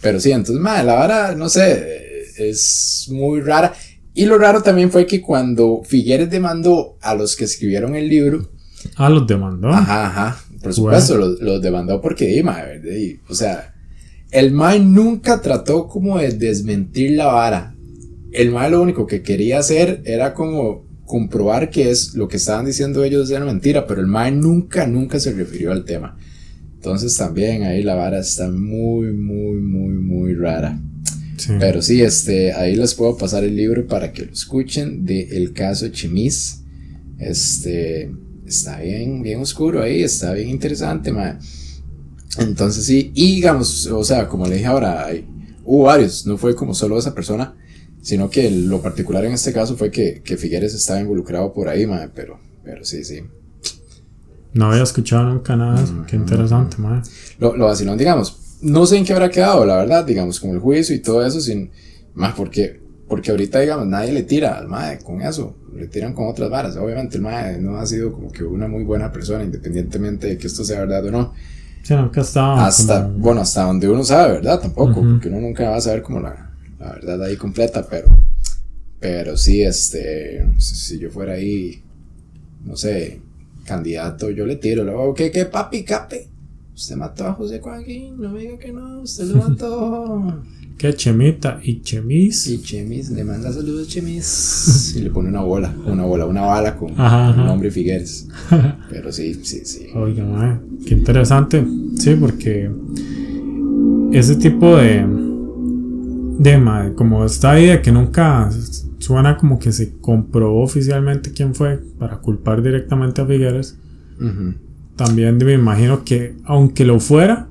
Pero 0.00 0.18
sí, 0.20 0.32
entonces, 0.32 0.60
madre, 0.60 0.84
la 0.84 0.94
vara, 0.94 1.34
no 1.34 1.48
sé, 1.48 2.26
es 2.36 3.06
muy 3.10 3.40
rara. 3.40 3.72
Y 4.12 4.26
lo 4.26 4.38
raro 4.38 4.62
también 4.62 4.90
fue 4.90 5.06
que 5.06 5.20
cuando 5.20 5.82
Figueres 5.84 6.30
demandó 6.30 6.98
a 7.00 7.14
los 7.14 7.36
que 7.36 7.44
escribieron 7.44 7.94
el 7.94 8.08
libro. 8.08 8.50
Ah, 8.96 9.08
los 9.08 9.26
demandó. 9.26 9.68
Ajá, 9.68 10.06
ajá. 10.06 10.44
Por 10.62 10.74
supuesto, 10.74 11.16
los, 11.16 11.62
demandó 11.62 12.00
porque, 12.00 12.34
y, 12.34 13.20
o 13.30 13.34
sea, 13.34 13.69
el 14.30 14.52
Mae 14.52 14.80
nunca 14.80 15.40
trató 15.40 15.88
como 15.88 16.18
de 16.18 16.32
desmentir 16.32 17.12
la 17.12 17.26
vara. 17.26 17.76
El 18.32 18.50
Mae 18.50 18.70
lo 18.70 18.82
único 18.82 19.06
que 19.06 19.22
quería 19.22 19.58
hacer 19.58 20.02
era 20.04 20.34
como 20.34 20.88
comprobar 21.04 21.70
que 21.70 21.90
es 21.90 22.14
lo 22.14 22.28
que 22.28 22.36
estaban 22.36 22.66
diciendo 22.66 23.02
ellos 23.02 23.30
era 23.30 23.44
mentira, 23.44 23.86
pero 23.86 24.00
el 24.00 24.06
Mae 24.06 24.30
nunca, 24.30 24.86
nunca 24.86 25.18
se 25.18 25.32
refirió 25.32 25.72
al 25.72 25.84
tema. 25.84 26.16
Entonces 26.74 27.16
también 27.16 27.64
ahí 27.64 27.82
la 27.82 27.94
vara 27.94 28.20
está 28.20 28.48
muy, 28.48 29.12
muy, 29.12 29.60
muy, 29.60 29.94
muy 29.94 30.34
rara. 30.34 30.80
Pero 31.58 31.80
sí, 31.80 32.02
este, 32.02 32.52
ahí 32.52 32.76
les 32.76 32.94
puedo 32.94 33.16
pasar 33.16 33.44
el 33.44 33.56
libro 33.56 33.86
para 33.86 34.12
que 34.12 34.26
lo 34.26 34.32
escuchen 34.32 35.04
de 35.04 35.22
El 35.36 35.52
caso 35.52 35.88
Chemis. 35.88 36.62
Este, 37.18 38.10
está 38.46 38.80
bien, 38.80 39.22
bien 39.22 39.40
oscuro 39.40 39.82
ahí, 39.82 40.02
está 40.02 40.32
bien 40.34 40.48
interesante, 40.48 41.12
man. 41.12 41.38
Entonces 42.40 42.86
sí, 42.86 43.12
y 43.14 43.36
digamos, 43.36 43.86
o 43.86 44.02
sea, 44.02 44.26
como 44.26 44.46
le 44.46 44.56
dije 44.56 44.66
ahora, 44.66 45.04
hay, 45.04 45.26
hubo 45.64 45.84
varios, 45.84 46.26
no 46.26 46.38
fue 46.38 46.56
como 46.56 46.72
solo 46.74 46.98
esa 46.98 47.14
persona, 47.14 47.54
sino 48.00 48.30
que 48.30 48.50
lo 48.50 48.80
particular 48.80 49.24
en 49.26 49.32
este 49.32 49.52
caso 49.52 49.76
fue 49.76 49.90
que, 49.90 50.22
que 50.24 50.38
Figueres 50.38 50.72
estaba 50.74 51.00
involucrado 51.00 51.52
por 51.52 51.68
ahí, 51.68 51.86
man, 51.86 52.10
pero, 52.14 52.40
pero 52.64 52.82
sí, 52.82 53.04
sí. 53.04 53.20
No 54.54 54.72
había 54.72 54.82
escuchado 54.82 55.24
nunca 55.24 55.54
nada 55.54 55.84
qué 56.08 56.16
interesante, 56.16 56.78
man. 56.78 57.02
Lo, 57.38 57.54
lo 57.56 57.66
vacilón, 57.66 57.98
digamos, 57.98 58.58
no 58.62 58.86
sé 58.86 58.96
en 58.96 59.04
qué 59.04 59.12
habrá 59.12 59.30
quedado, 59.30 59.66
la 59.66 59.76
verdad, 59.76 60.04
digamos, 60.06 60.40
con 60.40 60.50
el 60.50 60.60
juicio 60.60 60.96
y 60.96 61.00
todo 61.00 61.24
eso, 61.24 61.42
sin 61.42 61.70
más 62.14 62.34
porque, 62.34 62.80
porque 63.06 63.32
ahorita, 63.32 63.60
digamos, 63.60 63.86
nadie 63.86 64.12
le 64.12 64.22
tira 64.22 64.56
al 64.56 64.66
MAE 64.66 65.00
con 65.00 65.20
eso, 65.20 65.56
le 65.74 65.88
tiran 65.88 66.14
con 66.14 66.26
otras 66.26 66.48
varas. 66.48 66.76
Obviamente, 66.76 67.16
el 67.18 67.22
MAE 67.22 67.58
no 67.58 67.76
ha 67.76 67.84
sido 67.84 68.12
como 68.12 68.32
que 68.32 68.44
una 68.44 68.66
muy 68.66 68.84
buena 68.84 69.12
persona, 69.12 69.44
independientemente 69.44 70.26
de 70.26 70.38
que 70.38 70.46
esto 70.46 70.64
sea 70.64 70.80
verdad 70.80 71.04
o 71.04 71.10
no. 71.10 71.34
Sí, 71.82 71.94
nunca 71.94 72.20
estaba. 72.20 72.66
Hasta, 72.66 73.06
bueno, 73.06 73.40
hasta 73.40 73.64
donde 73.64 73.88
uno 73.88 74.04
sabe, 74.04 74.34
¿verdad? 74.34 74.60
Tampoco, 74.60 75.02
porque 75.02 75.28
uno 75.28 75.40
nunca 75.40 75.70
va 75.70 75.76
a 75.76 75.80
saber 75.80 76.02
como 76.02 76.20
la, 76.20 76.50
la 76.78 76.92
verdad 76.92 77.22
ahí 77.24 77.36
completa, 77.36 77.86
pero, 77.88 78.08
pero 78.98 79.36
sí, 79.36 79.62
este, 79.62 80.46
si 80.58 80.98
yo 80.98 81.10
fuera 81.10 81.34
ahí, 81.34 81.82
no 82.64 82.76
sé, 82.76 83.20
candidato, 83.64 84.30
yo 84.30 84.46
le 84.46 84.56
tiro, 84.56 84.84
luego, 84.84 85.14
¿qué, 85.14 85.30
qué, 85.30 85.46
papi, 85.46 85.84
cape? 85.84 86.28
Usted 86.74 86.96
mató 86.96 87.26
a 87.26 87.34
José 87.34 87.60
Joaquín, 87.60 88.20
no 88.20 88.30
me 88.30 88.40
diga 88.40 88.58
que 88.58 88.72
no, 88.72 89.00
usted 89.02 89.24
lo 89.24 89.36
mató. 89.48 90.42
¿Qué 90.80 90.94
Chemita 90.94 91.60
y 91.62 91.82
Chemis? 91.82 92.46
Y 92.46 92.62
Chemis, 92.62 93.10
le 93.10 93.22
manda 93.22 93.52
saludos 93.52 93.86
a 93.86 93.90
Chemis. 93.90 94.94
y 94.96 95.02
le 95.02 95.10
pone 95.10 95.28
una 95.28 95.42
bola, 95.42 95.74
una 95.84 96.04
bola, 96.06 96.24
una 96.24 96.40
bala 96.40 96.74
con 96.74 96.92
un 96.98 97.36
nombre 97.44 97.70
Figueres. 97.70 98.26
Pero 98.88 99.12
sí, 99.12 99.34
sí, 99.42 99.60
sí. 99.66 99.88
Oiga, 99.94 100.24
madre, 100.24 100.60
qué 100.86 100.94
interesante. 100.94 101.62
Sí, 101.98 102.14
porque 102.18 102.70
ese 104.12 104.36
tipo 104.36 104.78
de, 104.78 105.04
De 106.38 106.56
madre, 106.56 106.94
como 106.94 107.26
esta 107.26 107.60
idea 107.60 107.82
que 107.82 107.92
nunca 107.92 108.48
suena 109.00 109.36
como 109.36 109.58
que 109.58 109.72
se 109.72 109.98
comprobó 109.98 110.62
oficialmente 110.62 111.32
quién 111.32 111.54
fue 111.54 111.78
para 111.98 112.20
culpar 112.20 112.62
directamente 112.62 113.20
a 113.20 113.26
Figueres. 113.26 113.76
También 114.96 115.36
me 115.36 115.52
imagino 115.52 116.04
que, 116.04 116.36
aunque 116.44 116.86
lo 116.86 117.00
fuera, 117.00 117.49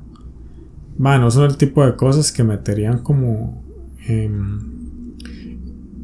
bueno, 0.99 1.31
son 1.31 1.45
el 1.45 1.55
tipo 1.55 1.85
de 1.85 1.95
cosas 1.95 2.33
que 2.33 2.43
meterían 2.43 2.99
como 2.99 3.63
en, 4.05 5.15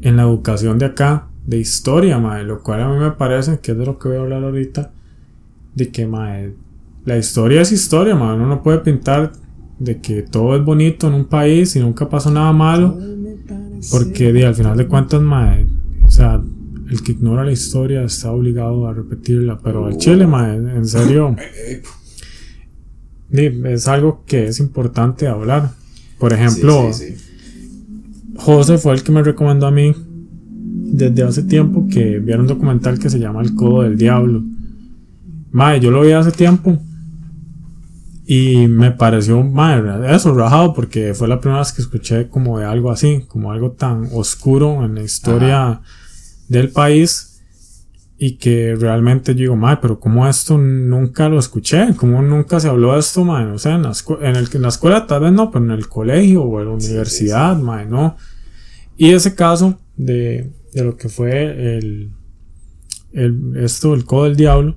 en 0.00 0.16
la 0.16 0.22
educación 0.22 0.78
de 0.78 0.86
acá, 0.86 1.28
de 1.44 1.58
historia, 1.58 2.18
madre, 2.18 2.44
lo 2.44 2.62
cual 2.62 2.80
a 2.80 2.88
mí 2.88 2.98
me 2.98 3.10
parece 3.10 3.58
que 3.58 3.72
es 3.72 3.78
de 3.78 3.84
lo 3.84 3.98
que 3.98 4.08
voy 4.08 4.16
a 4.16 4.20
hablar 4.20 4.42
ahorita, 4.42 4.92
de 5.74 5.90
que 5.90 6.06
madre, 6.06 6.54
la 7.04 7.18
historia 7.18 7.60
es 7.60 7.72
historia, 7.72 8.14
madre, 8.14 8.36
uno 8.36 8.46
no 8.46 8.62
puede 8.62 8.78
pintar 8.78 9.32
de 9.78 10.00
que 10.00 10.22
todo 10.22 10.56
es 10.56 10.64
bonito 10.64 11.08
en 11.08 11.12
un 11.12 11.26
país 11.26 11.76
y 11.76 11.80
nunca 11.80 12.08
pasó 12.08 12.30
nada 12.30 12.54
malo, 12.54 12.98
porque 13.90 14.46
al 14.46 14.54
final 14.54 14.78
de 14.78 14.86
cuentas, 14.86 15.20
madre, 15.20 15.66
o 16.06 16.10
sea, 16.10 16.40
el 16.88 17.02
que 17.02 17.12
ignora 17.12 17.44
la 17.44 17.52
historia 17.52 18.02
está 18.02 18.32
obligado 18.32 18.88
a 18.88 18.94
repetirla, 18.94 19.58
pero 19.62 19.90
el 19.90 19.98
chile, 19.98 20.26
madre, 20.26 20.56
en 20.56 20.86
serio 20.86 21.36
es 23.30 23.88
algo 23.88 24.22
que 24.26 24.46
es 24.46 24.60
importante 24.60 25.26
hablar. 25.26 25.70
Por 26.18 26.32
ejemplo, 26.32 26.90
José 28.36 28.78
fue 28.78 28.94
el 28.94 29.02
que 29.02 29.12
me 29.12 29.22
recomendó 29.22 29.66
a 29.66 29.70
mí 29.70 29.94
desde 30.96 31.22
hace 31.22 31.42
tiempo 31.42 31.86
que 31.90 32.18
viera 32.18 32.40
un 32.40 32.46
documental 32.46 32.98
que 32.98 33.10
se 33.10 33.18
llama 33.18 33.42
El 33.42 33.54
Codo 33.54 33.82
del 33.82 33.98
Diablo. 33.98 34.42
Madre, 35.50 35.80
yo 35.80 35.90
lo 35.90 36.02
vi 36.02 36.12
hace 36.12 36.32
tiempo 36.32 36.78
y 38.26 38.66
me 38.66 38.90
pareció, 38.90 39.42
madre, 39.42 40.14
eso, 40.14 40.34
rajado, 40.34 40.74
porque 40.74 41.14
fue 41.14 41.28
la 41.28 41.40
primera 41.40 41.60
vez 41.60 41.72
que 41.72 41.82
escuché 41.82 42.28
como 42.28 42.58
de 42.58 42.64
algo 42.64 42.90
así, 42.90 43.24
como 43.28 43.52
algo 43.52 43.72
tan 43.72 44.08
oscuro 44.12 44.84
en 44.84 44.96
la 44.96 45.02
historia 45.02 45.80
del 46.48 46.70
país 46.70 47.35
y 48.18 48.36
que 48.36 48.74
realmente 48.76 49.34
yo 49.34 49.40
digo, 49.40 49.56
madre, 49.56 49.78
pero 49.82 50.00
como 50.00 50.26
esto 50.26 50.56
nunca 50.56 51.28
lo 51.28 51.38
escuché, 51.38 51.94
como 51.96 52.22
nunca 52.22 52.58
se 52.60 52.68
habló 52.68 52.94
de 52.94 53.00
esto, 53.00 53.24
madre, 53.24 53.50
o 53.52 53.58
sea, 53.58 53.74
en 53.74 53.82
la, 53.82 53.92
en, 54.22 54.36
el, 54.36 54.48
en 54.52 54.62
la 54.62 54.68
escuela 54.68 55.06
tal 55.06 55.22
vez 55.22 55.32
no, 55.32 55.50
pero 55.50 55.64
en 55.64 55.70
el 55.72 55.88
colegio 55.88 56.42
o 56.42 56.60
en 56.60 56.66
la 56.66 56.72
universidad, 56.72 57.56
madre, 57.58 57.86
no. 57.86 58.16
Y 58.96 59.12
ese 59.12 59.34
caso 59.34 59.78
de, 59.96 60.50
de 60.72 60.84
lo 60.84 60.96
que 60.96 61.10
fue 61.10 61.76
el, 61.76 62.12
el, 63.12 63.56
esto, 63.56 63.92
el 63.92 64.06
Codo 64.06 64.24
del 64.24 64.36
Diablo, 64.36 64.76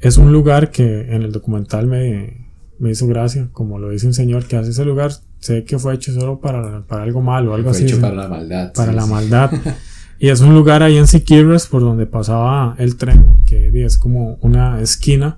es 0.00 0.18
un 0.18 0.32
lugar 0.32 0.72
que 0.72 1.12
en 1.14 1.22
el 1.22 1.30
documental 1.30 1.86
me, 1.86 2.48
me 2.80 2.90
hizo 2.90 3.06
gracia, 3.06 3.48
como 3.52 3.78
lo 3.78 3.90
dice 3.90 4.06
un 4.06 4.14
señor 4.14 4.46
que 4.46 4.56
hace 4.56 4.70
ese 4.70 4.84
lugar, 4.84 5.12
sé 5.38 5.62
que 5.64 5.78
fue 5.78 5.94
hecho 5.94 6.12
solo 6.12 6.40
para, 6.40 6.82
para 6.86 7.04
algo 7.04 7.22
malo, 7.22 7.54
algo 7.54 7.70
fue 7.70 7.78
así. 7.78 7.84
Hecho 7.84 8.00
para 8.00 8.16
la 8.16 8.28
maldad. 8.28 8.72
Para 8.72 8.92
la 8.92 9.06
maldad. 9.06 9.52
Y 10.24 10.30
es 10.30 10.40
un 10.40 10.54
lugar 10.54 10.82
ahí 10.82 10.96
en 10.96 11.06
Siquirres 11.06 11.66
por 11.66 11.82
donde 11.82 12.06
pasaba 12.06 12.74
el 12.78 12.96
tren, 12.96 13.26
que 13.44 13.70
es 13.84 13.98
como 13.98 14.38
una 14.40 14.80
esquina 14.80 15.36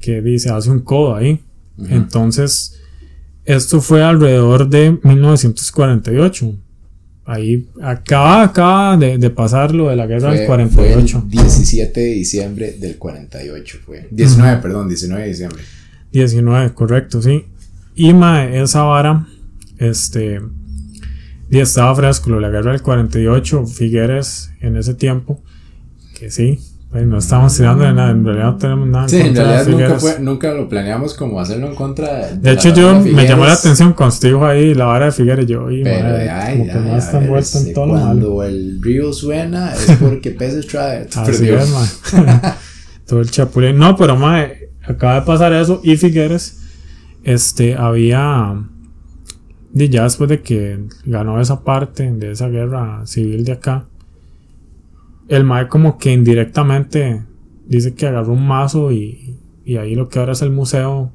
que 0.00 0.22
dice 0.22 0.48
hace 0.48 0.70
un 0.70 0.80
codo 0.80 1.14
ahí. 1.14 1.42
Entonces, 1.90 2.80
esto 3.44 3.82
fue 3.82 4.02
alrededor 4.02 4.66
de 4.66 4.98
1948. 5.02 6.54
Ahí 7.26 7.68
acaba, 7.82 8.44
acaba 8.44 8.96
de, 8.96 9.28
pasar 9.28 9.74
lo 9.74 9.90
de 9.90 9.96
la 9.96 10.06
guerra 10.06 10.32
del 10.32 10.46
48. 10.46 11.20
Fue 11.20 11.24
el 11.24 11.28
17 11.28 12.00
de 12.00 12.06
diciembre 12.06 12.76
del 12.80 12.96
48 12.96 13.78
fue. 13.84 14.08
19, 14.10 14.62
perdón, 14.62 14.88
19 14.88 15.22
de 15.22 15.28
diciembre. 15.28 15.62
19, 16.12 16.72
correcto, 16.72 17.20
sí. 17.20 17.44
Y 17.94 18.14
esa 18.54 18.84
vara, 18.84 19.28
este, 19.76 20.40
y 21.50 21.58
estaba 21.58 21.94
fresco, 21.94 22.30
la 22.38 22.50
guerra 22.50 22.72
del 22.72 22.82
48, 22.82 23.66
Figueres 23.66 24.50
en 24.60 24.76
ese 24.76 24.94
tiempo, 24.94 25.40
que 26.18 26.30
sí, 26.30 26.60
pues 26.90 27.06
no 27.06 27.18
estamos 27.18 27.54
tirando 27.54 27.84
de 27.84 27.92
nada, 27.92 28.10
en 28.10 28.24
realidad 28.24 28.52
no 28.52 28.56
tenemos 28.56 28.88
nada 28.88 29.04
en 29.04 29.10
sí, 29.10 29.16
en 29.20 29.36
realidad 29.36 29.66
nunca, 29.66 29.98
fue, 29.98 30.20
nunca 30.20 30.54
lo 30.54 30.68
planeamos 30.68 31.14
como 31.14 31.38
hacerlo 31.38 31.68
en 31.68 31.74
contra 31.74 32.14
de, 32.14 32.38
de 32.38 32.52
hecho 32.52 32.72
yo 32.72 32.98
me 33.00 33.26
llamó 33.26 33.44
la 33.44 33.52
atención 33.52 33.92
cuando 33.92 34.14
estuvo 34.14 34.46
ahí 34.46 34.72
la 34.72 34.86
vara 34.86 35.06
de 35.06 35.12
Figueres 35.12 35.46
yo 35.46 35.70
y 35.70 35.84
pero 35.84 36.08
madre, 36.08 36.30
ay, 36.30 36.58
como 36.58 36.72
que 36.72 36.78
no 36.78 36.96
está 36.96 37.18
envuelto 37.18 37.58
en 37.58 37.74
todo 37.74 37.88
cuando 37.90 38.42
el 38.42 38.80
río 38.82 39.12
suena 39.12 39.74
es 39.74 39.96
porque 40.00 40.30
peces 40.30 40.66
trae 40.66 41.06
así 41.14 41.50
es, 41.50 41.74
todo 43.06 43.20
el 43.20 43.30
chapulín. 43.30 43.76
No 43.76 43.94
pero 43.94 44.16
madre 44.16 44.70
acaba 44.82 45.16
de 45.16 45.22
pasar 45.26 45.52
eso 45.52 45.82
y 45.84 45.96
Figueres 45.98 46.58
este 47.22 47.74
había 47.74 48.64
y 49.74 49.88
ya 49.88 50.04
después 50.04 50.30
de 50.30 50.40
que 50.40 50.84
ganó 51.04 51.40
esa 51.40 51.62
parte 51.62 52.10
de 52.10 52.32
esa 52.32 52.48
guerra 52.48 53.06
civil 53.06 53.44
de 53.44 53.52
acá, 53.52 53.86
el 55.28 55.44
Mae 55.44 55.68
como 55.68 55.98
que 55.98 56.12
indirectamente 56.12 57.22
dice 57.66 57.94
que 57.94 58.06
agarró 58.06 58.32
un 58.32 58.46
mazo 58.46 58.92
y, 58.92 59.36
y 59.64 59.76
ahí 59.76 59.94
lo 59.94 60.08
que 60.08 60.18
ahora 60.18 60.32
es 60.32 60.42
el 60.42 60.50
museo 60.50 61.12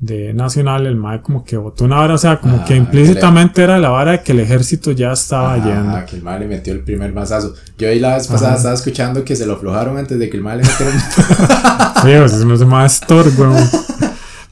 de 0.00 0.32
nacional, 0.32 0.86
el 0.86 0.96
Mae 0.96 1.22
como 1.22 1.44
que 1.44 1.56
botó 1.56 1.84
una 1.84 1.96
vara, 1.96 2.14
o 2.14 2.18
sea, 2.18 2.40
como 2.40 2.64
que 2.64 2.76
implícitamente 2.76 3.62
era 3.62 3.78
la 3.78 3.88
vara 3.88 4.12
de 4.12 4.22
que 4.22 4.32
el 4.32 4.40
ejército 4.40 4.92
ya 4.92 5.12
estaba 5.12 5.56
yendo. 5.56 5.96
Ah, 5.96 6.04
que 6.04 6.16
el 6.16 6.22
Mae 6.22 6.38
le 6.40 6.46
metió 6.46 6.72
el 6.72 6.80
primer 6.80 7.12
mazazo. 7.12 7.54
Yo 7.76 7.88
ahí 7.88 7.98
la 7.98 8.14
vez 8.14 8.28
pasada 8.28 8.56
estaba 8.56 8.74
escuchando 8.74 9.24
que 9.24 9.34
se 9.34 9.44
lo 9.44 9.54
aflojaron 9.54 9.98
antes 9.98 10.18
de 10.18 10.30
que 10.30 10.36
el 10.36 10.42
Mae 10.42 10.58
le 10.58 10.62
metiera 10.62 10.92
el... 10.92 11.00
sí, 12.02 12.36
pues 12.36 12.44
no 12.44 12.56
se 12.56 12.86
estorbo, 12.86 13.56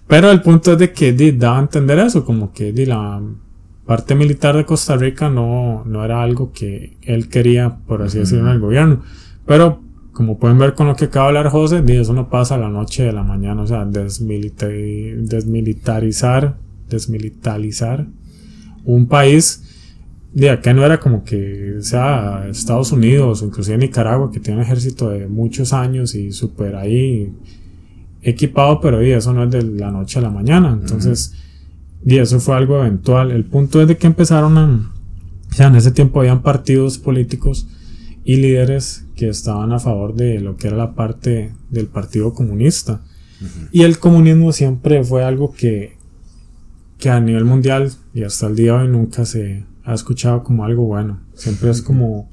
pero 0.06 0.30
el 0.30 0.42
punto 0.42 0.72
es 0.72 0.78
de 0.78 0.92
que 0.92 1.12
di, 1.12 1.32
daba 1.32 1.58
a 1.58 1.62
entender 1.62 1.98
eso, 1.98 2.24
como 2.24 2.52
que 2.52 2.72
di, 2.72 2.86
la 2.86 3.20
parte 3.84 4.14
militar 4.14 4.56
de 4.56 4.64
Costa 4.64 4.96
Rica 4.96 5.28
no, 5.30 5.84
no 5.84 6.04
era 6.04 6.22
algo 6.22 6.52
que 6.52 6.96
él 7.02 7.28
quería, 7.28 7.78
por 7.86 8.02
así 8.02 8.18
decirlo, 8.18 8.46
en 8.46 8.52
el 8.52 8.60
gobierno. 8.60 9.02
Pero 9.46 9.80
como 10.12 10.38
pueden 10.38 10.58
ver 10.58 10.74
con 10.74 10.86
lo 10.86 10.94
que 10.96 11.06
acaba 11.06 11.30
de 11.30 11.38
hablar 11.38 11.52
José, 11.52 11.82
di, 11.82 11.96
eso 11.96 12.12
no 12.12 12.28
pasa 12.30 12.54
a 12.56 12.58
la 12.58 12.68
noche 12.68 13.04
de 13.04 13.12
la 13.12 13.22
mañana, 13.22 13.62
o 13.62 13.66
sea, 13.66 13.84
desmilitarizar, 13.84 16.56
desmilitarizar 16.88 18.06
un 18.84 19.06
país 19.06 19.62
de 20.32 20.50
acá 20.50 20.74
no 20.74 20.84
era 20.84 21.00
como 21.00 21.24
que 21.24 21.78
sea 21.80 22.46
Estados 22.50 22.92
Unidos 22.92 23.42
o 23.42 23.46
inclusive 23.46 23.78
Nicaragua 23.78 24.30
que 24.30 24.38
tiene 24.38 24.60
un 24.60 24.64
ejército 24.64 25.08
de 25.08 25.26
muchos 25.28 25.72
años 25.72 26.14
y 26.14 26.30
super 26.30 26.76
ahí 26.76 27.32
equipado, 28.22 28.80
pero 28.80 29.04
y 29.04 29.12
eso 29.12 29.32
no 29.32 29.44
es 29.44 29.50
de 29.50 29.62
la 29.62 29.90
noche 29.90 30.18
a 30.18 30.22
la 30.22 30.30
mañana. 30.30 30.70
Entonces, 30.72 31.34
y 32.04 32.18
eso 32.18 32.40
fue 32.40 32.56
algo 32.56 32.78
eventual. 32.78 33.30
El 33.30 33.44
punto 33.44 33.80
es 33.80 33.88
de 33.88 33.96
que 33.96 34.06
empezaron 34.06 34.58
a... 34.58 34.92
O 35.50 35.54
sea, 35.54 35.68
en 35.68 35.76
ese 35.76 35.90
tiempo 35.90 36.20
habían 36.20 36.42
partidos 36.42 36.98
políticos 36.98 37.68
y 38.24 38.36
líderes 38.36 39.06
que 39.14 39.28
estaban 39.28 39.72
a 39.72 39.78
favor 39.78 40.14
de 40.14 40.40
lo 40.40 40.56
que 40.56 40.66
era 40.66 40.76
la 40.76 40.94
parte 40.94 41.52
del 41.70 41.86
Partido 41.86 42.34
Comunista. 42.34 43.02
Y 43.70 43.82
el 43.82 43.98
comunismo 43.98 44.50
siempre 44.52 45.04
fue 45.04 45.22
algo 45.22 45.52
que, 45.52 45.96
que 46.98 47.10
a 47.10 47.20
nivel 47.20 47.44
mundial 47.44 47.92
y 48.14 48.22
hasta 48.22 48.46
el 48.46 48.56
día 48.56 48.72
de 48.72 48.78
hoy 48.78 48.88
nunca 48.88 49.24
se 49.24 49.64
ha 49.84 49.94
escuchado 49.94 50.42
como 50.42 50.64
algo 50.64 50.84
bueno. 50.84 51.20
Siempre 51.34 51.70
es 51.70 51.82
como 51.82 52.30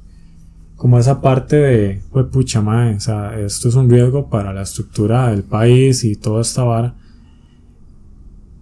como 0.76 0.98
esa 0.98 1.20
parte 1.20 1.56
de, 1.56 2.00
pues 2.10 2.26
pucha 2.26 2.60
madre, 2.60 2.96
o 2.96 3.00
sea, 3.00 3.38
esto 3.38 3.68
es 3.68 3.74
un 3.74 3.88
riesgo 3.88 4.28
para 4.28 4.52
la 4.52 4.62
estructura 4.62 5.30
del 5.30 5.42
país 5.42 6.04
y 6.04 6.16
toda 6.16 6.42
esta 6.42 6.64
vara. 6.64 6.94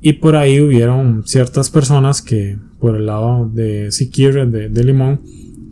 Y 0.00 0.14
por 0.14 0.36
ahí 0.36 0.60
hubieron 0.60 1.22
ciertas 1.26 1.70
personas 1.70 2.20
que, 2.20 2.58
por 2.80 2.96
el 2.96 3.06
lado 3.06 3.48
de 3.48 3.92
Siquirre, 3.92 4.46
de, 4.46 4.68
de, 4.68 4.84
Limón, 4.84 5.22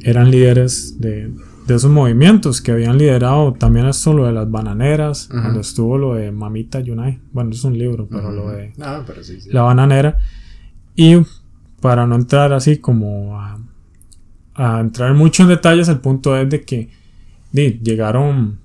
eran 0.02 0.30
líderes 0.30 1.00
de, 1.00 1.32
de, 1.66 1.74
esos 1.74 1.90
movimientos 1.90 2.60
que 2.60 2.70
habían 2.70 2.96
liderado 2.96 3.52
también 3.54 3.86
esto, 3.86 4.14
lo 4.14 4.26
de 4.26 4.32
las 4.32 4.50
bananeras, 4.50 5.28
cuando 5.30 5.60
estuvo 5.60 5.98
lo 5.98 6.14
de 6.14 6.30
Mamita 6.30 6.80
Yunay. 6.80 7.20
Bueno, 7.32 7.50
es 7.50 7.64
un 7.64 7.76
libro, 7.76 8.06
pero 8.08 8.30
lo 8.30 8.50
de 8.50 8.72
pero 9.06 9.22
sí, 9.24 9.40
sí. 9.40 9.50
la 9.50 9.62
bananera. 9.62 10.18
Y 10.94 11.16
para 11.80 12.06
no 12.06 12.14
entrar 12.14 12.52
así 12.52 12.78
como 12.78 13.40
a 13.40 13.59
a 14.60 14.78
entrar 14.78 15.14
mucho 15.14 15.42
en 15.42 15.48
detalles, 15.48 15.88
el 15.88 16.00
punto 16.00 16.36
es 16.36 16.48
de 16.50 16.62
que 16.62 16.90
llegaron 17.52 18.58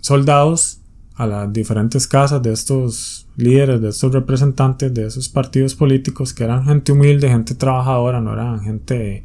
soldados 0.00 0.80
a 1.16 1.26
las 1.26 1.52
diferentes 1.52 2.06
casas 2.06 2.42
de 2.42 2.52
estos 2.52 3.26
líderes, 3.36 3.80
de 3.80 3.88
estos 3.88 4.12
representantes 4.12 4.94
de 4.94 5.06
esos 5.06 5.28
partidos 5.28 5.74
políticos 5.74 6.32
que 6.32 6.44
eran 6.44 6.64
gente 6.64 6.92
humilde, 6.92 7.28
gente 7.28 7.54
trabajadora, 7.54 8.20
no 8.20 8.32
eran 8.32 8.60
gente 8.60 9.24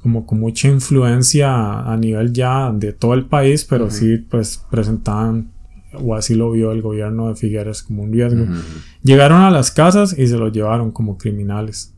como 0.00 0.24
con 0.24 0.38
mucha 0.38 0.68
influencia 0.68 1.80
a 1.80 1.96
nivel 1.96 2.32
ya 2.32 2.70
de 2.72 2.92
todo 2.92 3.14
el 3.14 3.26
país, 3.26 3.64
pero 3.64 3.90
sí 3.90 4.18
pues 4.18 4.64
presentaban 4.70 5.50
o 5.92 6.14
así 6.14 6.36
lo 6.36 6.52
vio 6.52 6.70
el 6.70 6.82
gobierno 6.82 7.28
de 7.28 7.34
Figueres 7.34 7.82
como 7.82 8.04
un 8.04 8.12
riesgo. 8.12 8.46
Llegaron 9.02 9.42
a 9.42 9.50
las 9.50 9.72
casas 9.72 10.16
y 10.16 10.28
se 10.28 10.36
los 10.36 10.52
llevaron 10.52 10.92
como 10.92 11.18
criminales. 11.18 11.94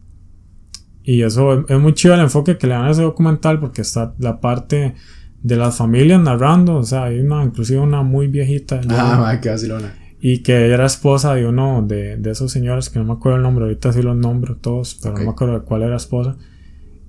Y 1.11 1.25
eso 1.25 1.65
es, 1.67 1.81
muy 1.81 1.93
chido 1.93 2.15
el 2.15 2.21
enfoque 2.21 2.57
que 2.57 2.69
le 2.69 2.75
dan 2.75 2.85
a 2.85 2.91
ese 2.93 3.03
documental 3.03 3.59
porque 3.59 3.83
está 3.83 4.15
la 4.21 4.41
parte 4.41 4.95
de 5.43 5.57
las 5.57 5.77
familias 5.77 6.21
narrando, 6.21 6.77
o 6.77 6.85
sea, 6.85 7.07
hay 7.07 7.19
una, 7.19 7.43
inclusive 7.43 7.81
una 7.81 8.05
muy 8.05 8.29
viejita. 8.29 8.81
Ah, 8.89 9.37
qué 9.43 9.51
vacilona. 9.51 9.93
Y 10.21 10.39
que 10.45 10.65
ella 10.67 10.75
era 10.75 10.87
esposa 10.87 11.35
de 11.35 11.49
uno 11.49 11.83
de, 11.85 12.17
de 12.17 12.31
esos 12.31 12.53
señores 12.53 12.91
que 12.91 13.01
no 13.01 13.05
me 13.05 13.15
acuerdo 13.15 13.39
el 13.39 13.43
nombre, 13.43 13.65
ahorita 13.65 13.93
sí 13.93 14.03
los 14.03 14.15
nombro 14.15 14.55
todos, 14.59 15.01
pero 15.03 15.19
no 15.19 15.25
me 15.25 15.31
acuerdo 15.31 15.55
de 15.55 15.65
cuál 15.65 15.83
era 15.83 15.97
esposa. 15.97 16.37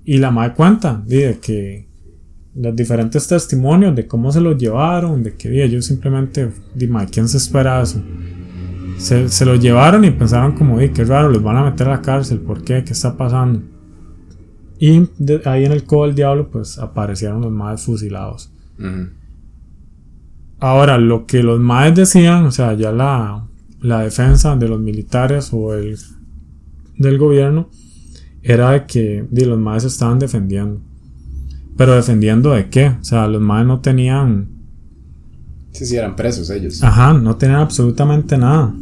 Y 0.04 0.18
la 0.18 0.32
madre 0.32 0.56
cuenta, 0.56 1.04
de 1.06 1.38
que 1.40 1.88
los 2.56 2.76
diferentes 2.76 3.28
testimonios 3.28 3.96
de 3.96 4.08
cómo 4.08 4.32
se 4.32 4.42
los 4.42 4.58
llevaron, 4.58 5.22
de 5.22 5.36
que 5.36 5.64
ellos 5.64 5.86
simplemente, 5.86 6.50
dime, 6.74 7.06
¿quién 7.06 7.30
se 7.30 7.38
espera 7.38 7.84
eso? 7.84 8.02
Se, 8.98 9.30
se 9.30 9.46
los 9.46 9.60
llevaron 9.60 10.04
y 10.06 10.10
pensaron 10.10 10.54
como, 10.54 10.80
di, 10.80 10.90
qué 10.90 11.04
raro, 11.04 11.30
los 11.30 11.44
van 11.44 11.58
a 11.58 11.66
meter 11.66 11.86
a 11.86 11.92
la 11.92 12.02
cárcel, 12.02 12.40
¿por 12.40 12.64
qué? 12.64 12.84
¿Qué 12.84 12.94
está 12.94 13.16
pasando? 13.16 13.62
Y 14.82 15.08
ahí 15.46 15.64
en 15.64 15.74
el 15.74 15.84
codo 15.84 16.08
del 16.08 16.16
diablo, 16.16 16.50
pues 16.50 16.80
aparecieron 16.80 17.40
los 17.42 17.52
más 17.52 17.84
fusilados. 17.84 18.52
Ahora, 20.60 20.98
lo 20.98 21.28
que 21.28 21.44
los 21.44 21.60
maes 21.60 21.94
decían, 21.94 22.46
o 22.46 22.52
sea, 22.52 22.74
ya 22.74 22.92
la, 22.92 23.46
la 23.80 24.00
defensa 24.00 24.56
de 24.56 24.68
los 24.68 24.80
militares 24.80 25.52
o 25.54 25.76
el 25.76 26.00
del 26.98 27.20
gobierno, 27.20 27.70
era 28.42 28.72
de 28.72 28.88
que 28.88 29.28
di, 29.30 29.46
los 29.46 29.60
maes 29.60 29.84
estaban 29.84 30.18
defendiendo. 30.18 30.82
Pero 31.78 31.94
defendiendo 31.94 32.50
de 32.50 32.68
qué? 32.70 32.88
O 32.88 33.04
sea, 33.04 33.28
los 33.28 33.40
maes 33.40 33.68
no 33.68 33.82
tenían. 33.82 34.48
Sí, 35.74 35.86
sí, 35.86 35.96
eran 35.96 36.16
presos 36.16 36.50
ellos. 36.50 36.82
Ajá, 36.82 37.14
no 37.14 37.36
tenían 37.36 37.60
absolutamente 37.60 38.36
nada. 38.36 38.74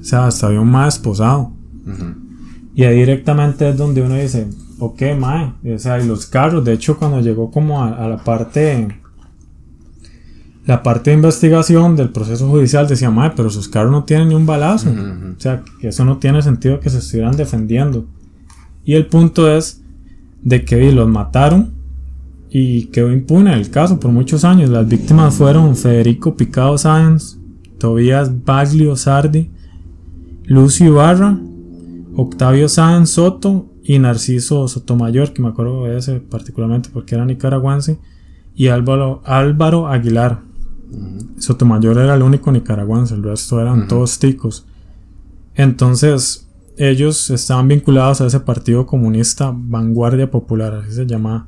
O 0.00 0.04
sea, 0.04 0.28
hasta 0.28 0.46
había 0.46 0.60
un 0.60 0.70
mae 0.70 0.86
esposado. 0.86 1.50
Y 2.76 2.84
ahí 2.84 3.00
directamente 3.00 3.68
es 3.68 3.76
donde 3.76 4.02
uno 4.02 4.14
dice, 4.14 4.46
ok, 4.78 5.02
mae. 5.18 5.52
O 5.74 5.78
sea, 5.78 6.00
y 6.00 6.06
los 6.06 6.26
carros, 6.26 6.64
de 6.64 6.72
hecho, 6.72 6.98
cuando 6.98 7.20
llegó 7.20 7.50
como 7.50 7.82
a, 7.82 8.08
la 8.08 8.18
parte. 8.18 9.00
La 10.66 10.82
parte 10.82 11.10
de 11.10 11.16
investigación 11.16 11.94
del 11.94 12.10
proceso 12.10 12.48
judicial 12.48 12.88
decía, 12.88 13.10
mae, 13.10 13.30
pero 13.36 13.50
sus 13.50 13.68
carros 13.68 13.92
no 13.92 14.04
tienen 14.04 14.28
ni 14.28 14.34
un 14.34 14.46
balazo. 14.46 14.90
O 14.90 15.40
sea, 15.40 15.62
que 15.80 15.88
eso 15.88 16.04
no 16.04 16.18
tiene 16.18 16.42
sentido 16.42 16.80
que 16.80 16.90
se 16.90 16.98
estuvieran 16.98 17.36
defendiendo. 17.36 18.06
Y 18.84 18.94
el 18.94 19.06
punto 19.06 19.50
es 19.50 19.82
de 20.42 20.64
que 20.64 20.90
los 20.92 21.08
mataron 21.08 21.72
y 22.50 22.86
quedó 22.86 23.12
impune 23.12 23.52
el 23.52 23.70
caso 23.70 24.00
por 24.00 24.10
muchos 24.10 24.44
años. 24.44 24.70
Las 24.70 24.88
víctimas 24.88 25.34
fueron 25.34 25.76
Federico 25.76 26.36
Picado 26.36 26.78
Sáenz, 26.78 27.38
Tobías 27.78 28.44
Baglio 28.44 28.96
Sardi, 28.96 29.50
Lucio 30.44 30.86
Ibarra, 30.86 31.38
Octavio 32.16 32.68
Sáenz 32.68 33.10
Soto 33.10 33.66
y 33.86 33.98
Narciso 34.00 34.66
Sotomayor, 34.66 35.32
que 35.32 35.40
me 35.40 35.48
acuerdo 35.48 35.84
de 35.84 35.98
ese 35.98 36.18
particularmente 36.18 36.90
porque 36.92 37.14
era 37.14 37.24
nicaragüense, 37.24 37.98
y 38.54 38.68
Álvaro, 38.68 39.22
Álvaro 39.24 39.86
Aguilar. 39.86 40.40
Sotomayor 41.38 41.98
era 41.98 42.14
el 42.14 42.22
único 42.22 42.50
nicaragüense, 42.50 43.14
el 43.14 43.22
resto 43.22 43.60
eran 43.60 43.86
todos 43.86 44.18
ticos. 44.18 44.66
Entonces, 45.54 46.48
ellos 46.76 47.30
estaban 47.30 47.68
vinculados 47.68 48.20
a 48.20 48.26
ese 48.26 48.40
partido 48.40 48.86
comunista 48.86 49.52
Vanguardia 49.54 50.30
Popular, 50.30 50.74
así 50.74 50.92
se 50.92 51.06
llamaba. 51.06 51.46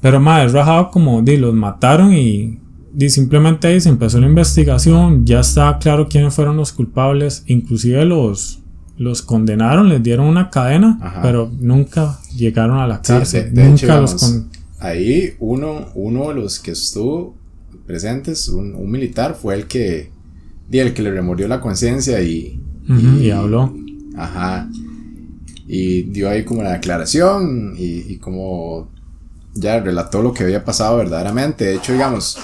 Pero 0.00 0.20
más 0.20 0.52
rajado 0.52 0.90
como 0.90 1.20
di, 1.22 1.36
los 1.36 1.54
mataron 1.54 2.12
y, 2.12 2.60
simplemente 3.08 3.66
ahí 3.66 3.80
se 3.80 3.88
empezó 3.88 4.20
la 4.20 4.26
investigación, 4.26 5.24
ya 5.24 5.40
estaba 5.40 5.78
claro 5.78 6.08
quiénes 6.08 6.34
fueron 6.34 6.56
los 6.56 6.72
culpables, 6.72 7.44
inclusive 7.46 8.04
los 8.04 8.61
los 9.02 9.22
condenaron, 9.22 9.88
les 9.88 10.02
dieron 10.02 10.26
una 10.26 10.48
cadena, 10.48 11.20
pero 11.22 11.50
nunca 11.58 12.18
llegaron 12.36 12.78
a 12.78 12.86
la 12.86 13.02
cárcel. 13.02 13.52
nunca 13.52 14.00
los 14.00 14.44
Ahí 14.78 15.34
uno, 15.38 15.90
uno 15.94 16.28
de 16.28 16.34
los 16.34 16.58
que 16.58 16.72
estuvo 16.72 17.36
presentes, 17.86 18.48
un, 18.48 18.90
militar, 18.90 19.36
fue 19.40 19.54
el 19.54 19.66
que, 19.66 20.10
el 20.70 20.94
que 20.94 21.02
le 21.02 21.10
remordió 21.10 21.46
la 21.46 21.60
conciencia 21.60 22.20
y, 22.22 22.60
y, 22.88 23.30
habló. 23.30 23.74
Ajá. 24.16 24.68
Y 25.68 26.02
dio 26.02 26.28
ahí 26.28 26.44
como 26.44 26.62
la 26.62 26.72
declaración 26.72 27.74
y, 27.76 28.16
como 28.18 28.90
ya 29.54 29.78
relató 29.80 30.22
lo 30.22 30.32
que 30.32 30.44
había 30.44 30.64
pasado 30.64 30.96
verdaderamente. 30.96 31.64
De 31.64 31.74
hecho, 31.76 31.92
digamos, 31.92 32.38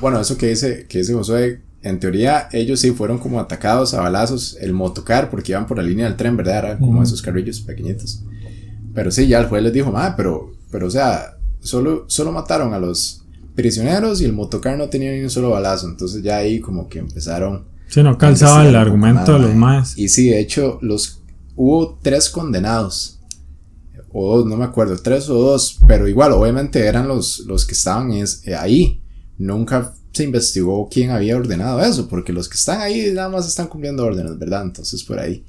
bueno, 0.00 0.20
eso 0.20 0.38
que 0.38 0.48
dice, 0.48 0.86
que 0.88 0.98
dice 0.98 1.12
Josué, 1.12 1.60
en 1.82 2.00
teoría 2.00 2.48
ellos 2.52 2.80
sí 2.80 2.90
fueron 2.90 3.18
como 3.18 3.40
atacados 3.40 3.94
a 3.94 4.00
balazos, 4.00 4.56
el 4.60 4.72
motocar, 4.72 5.30
porque 5.30 5.52
iban 5.52 5.66
por 5.66 5.76
la 5.76 5.82
línea 5.82 6.06
del 6.06 6.16
tren, 6.16 6.36
¿verdad? 6.36 6.58
Eran 6.58 6.78
como 6.78 7.02
esos 7.02 7.22
carrillos 7.22 7.60
pequeñitos. 7.60 8.24
Pero 8.94 9.10
sí, 9.10 9.26
ya 9.28 9.40
el 9.40 9.46
juez 9.46 9.62
les 9.62 9.72
dijo, 9.72 9.92
ah, 9.96 10.14
pero, 10.16 10.52
pero 10.70 10.86
o 10.86 10.90
sea, 10.90 11.36
solo, 11.60 12.04
solo 12.08 12.32
mataron 12.32 12.74
a 12.74 12.78
los 12.78 13.24
prisioneros 13.54 14.20
y 14.20 14.24
el 14.24 14.32
motocar 14.32 14.76
no 14.76 14.88
tenía 14.88 15.12
ni 15.12 15.22
un 15.22 15.30
solo 15.30 15.50
balazo. 15.50 15.88
Entonces 15.88 16.22
ya 16.22 16.38
ahí 16.38 16.60
como 16.60 16.88
que 16.88 16.98
empezaron 16.98 17.66
Sí, 17.88 18.02
no 18.02 18.18
calzaba 18.18 18.66
el 18.66 18.76
argumento 18.76 19.32
de 19.32 19.38
los 19.38 19.54
más. 19.54 19.96
Y 19.98 20.08
sí, 20.08 20.28
de 20.28 20.40
hecho, 20.40 20.78
los 20.82 21.22
hubo 21.56 21.98
tres 22.02 22.28
condenados. 22.28 23.18
O 24.12 24.36
dos, 24.36 24.46
no 24.46 24.56
me 24.56 24.64
acuerdo, 24.64 24.96
tres 24.98 25.28
o 25.28 25.34
dos. 25.34 25.78
Pero 25.88 26.06
igual, 26.06 26.32
obviamente 26.32 26.84
eran 26.86 27.08
los, 27.08 27.40
los 27.40 27.66
que 27.66 27.72
estaban 27.72 28.12
es, 28.12 28.46
eh, 28.46 28.54
ahí. 28.54 29.02
Nunca 29.38 29.94
se 30.12 30.24
investigó 30.24 30.88
quién 30.90 31.10
había 31.10 31.36
ordenado 31.36 31.82
eso. 31.82 32.08
Porque 32.08 32.32
los 32.32 32.48
que 32.48 32.56
están 32.56 32.80
ahí 32.80 33.10
nada 33.12 33.28
más 33.28 33.46
están 33.46 33.68
cumpliendo 33.68 34.04
órdenes, 34.04 34.38
¿verdad? 34.38 34.62
Entonces 34.62 35.02
por 35.04 35.18
ahí. 35.18 35.44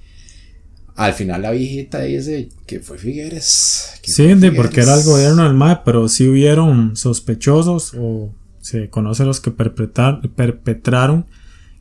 Al 0.95 1.13
final 1.13 1.41
la 1.41 1.51
viejita 1.51 2.01
dice 2.01 2.49
que 2.65 2.81
fue 2.81 2.97
Figueres. 2.97 3.99
sí, 4.03 4.35
porque 4.55 4.81
era 4.81 4.95
el 4.95 5.03
gobierno 5.03 5.43
del 5.43 5.53
MAE, 5.53 5.79
pero 5.85 6.09
sí 6.09 6.27
hubieron 6.27 6.97
sospechosos 6.97 7.93
o 7.97 8.33
se 8.59 8.89
conoce 8.89 9.23
los 9.23 9.39
que 9.39 9.51
perpetraron 9.51 11.25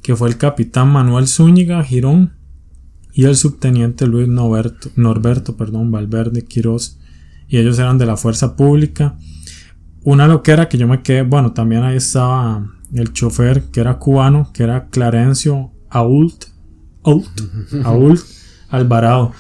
que 0.03 0.17
fue 0.17 0.29
el 0.29 0.39
capitán 0.39 0.89
Manuel 0.89 1.27
Zúñiga 1.27 1.83
Girón 1.83 2.35
y 3.13 3.25
el 3.25 3.37
subteniente 3.37 4.07
Luis 4.07 4.29
Norberto, 4.29 4.91
Norberto 4.97 5.57
perdón, 5.57 5.91
Valverde 5.91 6.45
Quirós, 6.45 6.99
y 7.49 7.59
ellos 7.59 7.79
eran 7.79 7.99
de 7.99 8.07
la 8.07 8.17
fuerza 8.17 8.55
pública. 8.55 9.19
Una 10.05 10.27
loquera 10.27 10.69
que 10.69 10.79
yo 10.79 10.87
me 10.87 11.03
quedé, 11.03 11.23
bueno, 11.23 11.53
también 11.53 11.83
ahí 11.83 11.97
estaba 11.97 12.67
el 12.93 13.13
chofer 13.13 13.65
que 13.65 13.81
era 13.81 13.99
cubano, 13.99 14.51
que 14.53 14.63
era 14.63 14.89
Clarencio 14.89 15.71
Ault, 15.91 16.45
Ault, 17.03 18.21
Alvarado. 18.71 19.33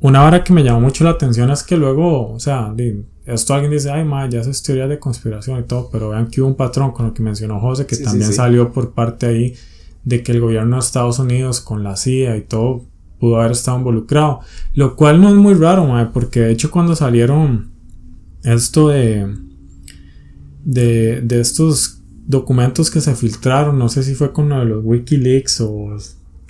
Una 0.00 0.24
hora 0.24 0.42
que 0.42 0.52
me 0.52 0.64
llamó 0.64 0.80
mucho 0.80 1.04
la 1.04 1.10
atención 1.10 1.50
es 1.50 1.62
que 1.62 1.76
luego, 1.76 2.32
o 2.32 2.40
sea, 2.40 2.74
esto 3.24 3.54
alguien 3.54 3.70
dice, 3.70 3.90
ay, 3.90 4.04
ma, 4.04 4.28
ya 4.28 4.40
es 4.40 4.62
teoría 4.62 4.88
de 4.88 4.98
conspiración 4.98 5.60
y 5.60 5.62
todo, 5.62 5.88
pero 5.92 6.10
vean 6.10 6.28
que 6.28 6.40
hubo 6.40 6.48
un 6.48 6.56
patrón 6.56 6.90
con 6.90 7.06
lo 7.06 7.14
que 7.14 7.22
mencionó 7.22 7.60
José, 7.60 7.86
que 7.86 7.96
también 7.96 8.32
salió 8.32 8.72
por 8.72 8.92
parte 8.92 9.26
ahí 9.26 9.54
de 10.04 10.22
que 10.22 10.32
el 10.32 10.40
gobierno 10.40 10.76
de 10.76 10.80
Estados 10.80 11.18
Unidos 11.20 11.60
con 11.60 11.84
la 11.84 11.96
CIA 11.96 12.36
y 12.36 12.42
todo 12.42 12.84
pudo 13.20 13.38
haber 13.38 13.52
estado 13.52 13.78
involucrado. 13.78 14.40
Lo 14.74 14.96
cual 14.96 15.20
no 15.20 15.28
es 15.28 15.36
muy 15.36 15.54
raro, 15.54 15.88
porque 16.12 16.40
de 16.40 16.50
hecho 16.50 16.72
cuando 16.72 16.96
salieron 16.96 17.70
esto 18.42 18.88
de, 18.88 19.32
de, 20.64 21.24
estos 21.40 22.00
documentos 22.26 22.90
que 22.90 23.00
se 23.00 23.14
filtraron, 23.14 23.78
no 23.78 23.88
sé 23.88 24.02
si 24.02 24.14
fue 24.14 24.32
con 24.32 24.48
los 24.48 24.84
Wikileaks 24.84 25.60
o 25.62 25.96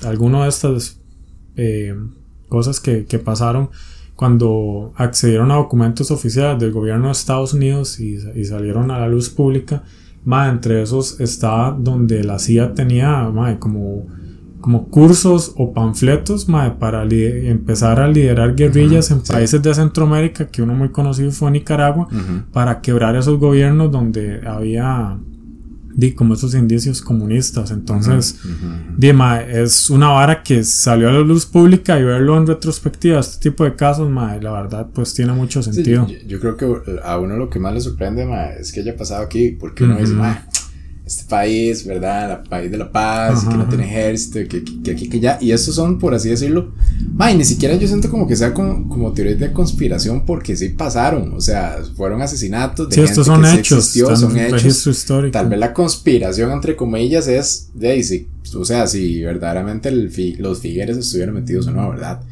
alguno 0.05 0.43
de 0.43 0.49
estas 0.49 1.01
eh, 1.57 1.95
cosas 2.49 2.81
que, 2.81 3.03
pasaron 3.25 3.71
cuando 4.17 4.93
accedieron 4.97 5.51
a 5.51 5.57
documentos 5.57 6.11
oficiales 6.11 6.61
del 6.61 6.73
gobierno 6.73 7.07
de 7.07 7.13
Estados 7.13 7.55
Unidos 7.55 7.99
y, 7.99 8.19
y 8.35 8.45
salieron 8.45 8.91
a 8.91 9.01
la 9.01 9.09
luz 9.09 9.31
pública. 9.31 9.83
Entre 10.25 10.83
esos 10.83 11.21
está 11.21 11.77
donde 11.77 12.23
la 12.23 12.39
CIA 12.39 12.75
tenía 12.75 13.29
como, 13.59 14.07
como 14.63 14.89
cursos 14.89 15.53
o 15.57 15.75
panfletos 15.75 16.47
para 16.79 17.03
empezar 17.03 18.01
a 18.01 18.09
liderar 18.09 18.55
guerrillas 18.55 19.11
en 19.11 19.21
países 19.21 19.61
de 19.61 19.75
Centroamérica, 19.75 20.47
que 20.47 20.63
uno 20.63 20.73
muy 20.73 20.89
conocido 20.89 21.31
fue 21.33 21.51
Nicaragua, 21.51 22.09
para 22.53 22.81
quebrar 22.81 23.15
esos 23.17 23.39
gobiernos 23.39 23.93
donde 23.93 24.41
había 24.47 25.19
di, 25.95 26.13
como 26.13 26.35
esos 26.35 26.55
indicios 26.55 27.03
comunistas. 27.03 27.71
Entonces, 27.71 28.39
es 29.01 29.91
una 29.91 30.09
vara 30.09 30.43
que 30.43 30.65
salió 30.65 31.09
a 31.09 31.13
la 31.13 31.21
luz 31.21 31.45
pública 31.45 31.99
y 31.99 32.05
verlo 32.05 32.39
en 32.39 32.47
retrospectiva, 32.47 33.21
este 33.21 33.51
tipo 33.51 33.65
de 33.65 33.75
casos, 33.75 34.11
la 34.11 34.53
verdad, 34.53 34.87
pues 34.95 35.13
tiene 35.13 35.33
mucho 35.33 35.63
sentido. 35.63 36.07
yo, 36.27 36.41
creo 36.41 36.57
que 36.57 36.67
a 37.03 37.19
uno 37.19 37.37
lo 37.37 37.51
que 37.51 37.59
más 37.59 37.75
le 37.75 37.81
sorprende 37.81 38.27
es 38.59 38.73
que 38.73 38.81
haya 38.81 38.97
pasado 38.97 39.25
aquí, 39.25 39.51
porque 39.51 39.85
uno 39.85 39.97
dice, 39.97 40.15
este 41.05 41.25
país, 41.25 41.85
¿verdad? 41.85 42.43
El 42.43 42.49
país 42.49 42.71
de 42.71 42.79
la 42.79 42.91
paz, 42.91 43.45
que 43.45 43.57
no 43.57 43.69
tiene 43.69 43.85
ejército, 43.85 44.39
que, 44.49 44.65
que, 44.83 44.91
aquí, 44.93 45.09
que, 45.09 45.21
ya. 45.21 45.39
Y 45.41 45.51
estos 45.51 45.75
son, 45.75 45.99
por 45.99 46.15
así 46.15 46.29
decirlo, 46.29 46.73
y 47.31 47.35
ni 47.35 47.45
siquiera 47.45 47.75
yo 47.75 47.87
siento 47.89 48.11
como 48.11 48.27
que 48.27 48.37
sea 48.37 48.55
como, 48.55 48.89
como 48.89 49.13
teorías 49.13 49.39
de 49.39 49.53
conspiración, 49.53 50.25
porque 50.25 50.57
sí 50.57 50.71
pasaron. 50.71 51.33
O 51.35 51.41
sea, 51.41 51.79
fueron 51.97 52.23
asesinatos 52.23 52.89
de 52.89 52.95
sí, 52.95 53.01
estos 53.03 53.27
son 53.27 53.45
hechos, 53.45 53.87
son 53.87 54.37
hechos. 54.39 55.07
Tal 55.33 55.49
vez 55.49 55.59
la 55.59 55.73
conspiración, 55.73 56.53
entre 56.53 56.77
comillas, 56.77 57.27
es 57.27 57.71
de 57.75 57.91
ahí, 57.91 58.03
sí, 58.03 58.29
o 58.55 58.65
sea, 58.65 58.87
si 58.87 59.23
verdaderamente 59.23 59.89
el 59.89 60.13
los 60.39 60.61
Figueres 60.61 60.97
estuvieron 60.97 61.35
metidos 61.35 61.67
o 61.67 61.73
no, 61.73 61.91
¿verdad? 61.91 62.23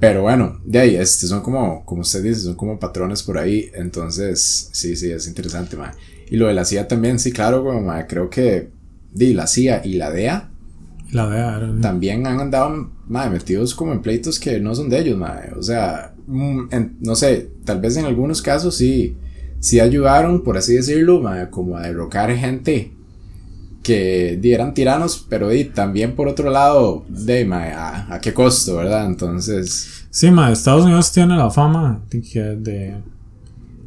Pero 0.00 0.22
bueno, 0.22 0.60
de 0.64 0.80
ahí, 0.80 0.96
este 0.96 1.26
son 1.26 1.40
como, 1.40 1.84
como 1.84 2.02
usted 2.02 2.22
dice, 2.22 2.40
son 2.40 2.56
como 2.56 2.78
patrones 2.78 3.22
por 3.22 3.38
ahí. 3.38 3.70
Entonces, 3.74 4.68
sí, 4.72 4.96
sí, 4.96 5.10
es 5.10 5.26
interesante, 5.26 5.76
man. 5.76 5.92
Y 6.30 6.36
lo 6.36 6.46
de 6.48 6.54
la 6.54 6.64
CIA 6.64 6.88
también, 6.88 7.18
sí, 7.18 7.32
claro, 7.32 7.64
creo 8.08 8.30
que 8.30 8.70
di, 9.12 9.32
la 9.34 9.46
CIA 9.46 9.82
y 9.84 9.94
la 9.94 10.10
DEA 10.10 10.50
La 11.12 11.28
DEA 11.28 11.56
era. 11.56 11.80
también 11.80 12.26
han 12.26 12.40
andado 12.40 12.90
mae, 13.08 13.30
metidos 13.30 13.74
como 13.74 13.92
en 13.92 14.00
pleitos 14.02 14.38
que 14.40 14.58
no 14.60 14.74
son 14.74 14.88
de 14.88 15.00
ellos, 15.00 15.18
mae. 15.18 15.52
O 15.56 15.62
sea, 15.62 16.14
mm, 16.26 16.60
en- 16.70 16.96
no 17.00 17.14
sé, 17.14 17.50
tal 17.64 17.80
vez 17.80 17.96
en 17.96 18.06
algunos 18.06 18.40
casos 18.42 18.76
sí, 18.76 19.16
sí 19.60 19.80
ayudaron, 19.80 20.42
por 20.42 20.56
así 20.56 20.74
decirlo, 20.74 21.20
mae, 21.20 21.50
como 21.50 21.76
a 21.76 21.82
derrocar 21.82 22.34
gente 22.36 22.92
que 23.82 24.38
di, 24.40 24.52
eran 24.52 24.72
tiranos, 24.72 25.26
pero 25.28 25.50
di, 25.50 25.64
también 25.64 26.14
por 26.16 26.26
otro 26.28 26.50
lado, 26.50 27.04
de, 27.08 27.44
mae, 27.44 27.72
a, 27.72 28.12
a 28.14 28.20
qué 28.20 28.32
costo, 28.32 28.76
¿verdad? 28.76 29.06
Entonces, 29.06 30.06
Sí, 30.10 30.30
ma, 30.30 30.50
Estados 30.52 30.84
Unidos 30.84 31.10
tiene 31.12 31.36
la 31.36 31.50
fama 31.50 32.00
de, 32.56 32.96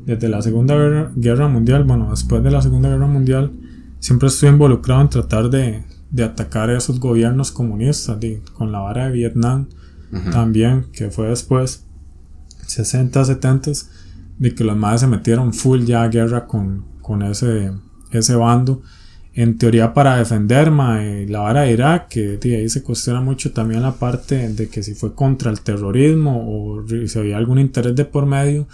desde 0.07 0.29
la 0.29 0.41
Segunda 0.41 0.73
Guerra, 0.73 1.11
Guerra 1.17 1.47
Mundial, 1.49 1.83
bueno, 1.83 2.09
después 2.11 2.41
de 2.41 2.49
la 2.49 2.61
Segunda 2.61 2.87
Guerra 2.87 3.07
Mundial, 3.07 3.51
siempre 3.99 4.29
estuvo 4.29 4.49
involucrado 4.49 5.01
en 5.01 5.09
tratar 5.09 5.49
de, 5.49 5.83
de 6.09 6.23
atacar 6.23 6.69
a 6.69 6.77
esos 6.77 7.01
gobiernos 7.01 7.51
comunistas, 7.51 8.17
con 8.53 8.71
la 8.71 8.79
vara 8.79 9.07
de 9.07 9.11
Vietnam 9.11 9.67
ujú, 10.13 10.31
también, 10.31 10.85
que 10.93 11.11
fue 11.11 11.27
después, 11.27 11.83
60, 12.67 13.25
70, 13.25 13.71
de 14.39 14.55
que 14.55 14.63
los 14.63 14.77
madres 14.77 15.01
se 15.01 15.07
metieron 15.07 15.53
full 15.53 15.81
ya 15.81 16.03
a 16.03 16.07
guerra 16.07 16.47
con, 16.47 16.85
con 17.01 17.21
ese, 17.21 17.73
ese 18.11 18.35
bando. 18.35 18.81
En 19.33 19.57
teoría 19.57 19.93
para 19.93 20.15
defender 20.15 20.71
mae, 20.71 21.27
la 21.27 21.39
vara 21.39 21.61
de 21.63 21.73
Irak, 21.73 22.07
que 22.07 22.37
de 22.37 22.55
ahí 22.55 22.69
se 22.69 22.81
cuestiona 22.81 23.19
mucho 23.19 23.51
también 23.51 23.81
la 23.81 23.91
parte 23.91 24.47
de 24.49 24.69
que 24.69 24.81
si 24.81 24.95
fue 24.95 25.13
contra 25.13 25.51
el 25.51 25.59
terrorismo 25.59 26.45
o 26.47 26.85
si 26.87 27.19
había 27.19 27.37
algún 27.37 27.59
interés 27.59 27.93
de 27.93 28.05
por 28.05 28.25
medio. 28.25 28.67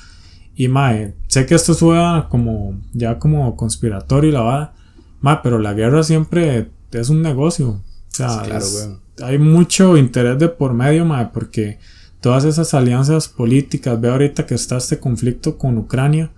Y 0.55 0.67
mae, 0.67 1.15
sé 1.27 1.45
que 1.45 1.55
esto 1.55 1.73
suena 1.73 2.27
como 2.29 2.79
ya 2.93 3.17
como 3.19 3.55
conspiratorio 3.55 4.29
y 4.29 4.33
la 4.33 4.41
vara, 4.41 4.73
mae, 5.21 5.37
pero 5.43 5.57
la 5.59 5.73
guerra 5.73 6.03
siempre 6.03 6.69
es 6.91 7.09
un 7.09 7.21
negocio. 7.21 7.69
O 7.69 7.81
sea, 8.09 8.27
claro, 8.43 8.65
es- 8.65 8.89
hay 9.23 9.37
mucho 9.39 9.97
interés 9.97 10.37
de 10.39 10.49
por 10.49 10.73
medio, 10.73 11.05
mae, 11.05 11.27
porque 11.33 11.79
todas 12.21 12.45
esas 12.45 12.73
alianzas 12.73 13.27
políticas, 13.27 13.99
ve 13.99 14.09
ahorita 14.09 14.45
que 14.45 14.55
está 14.55 14.77
este 14.77 14.99
conflicto 14.99 15.57
con 15.57 15.77
Ucrania, 15.77 16.29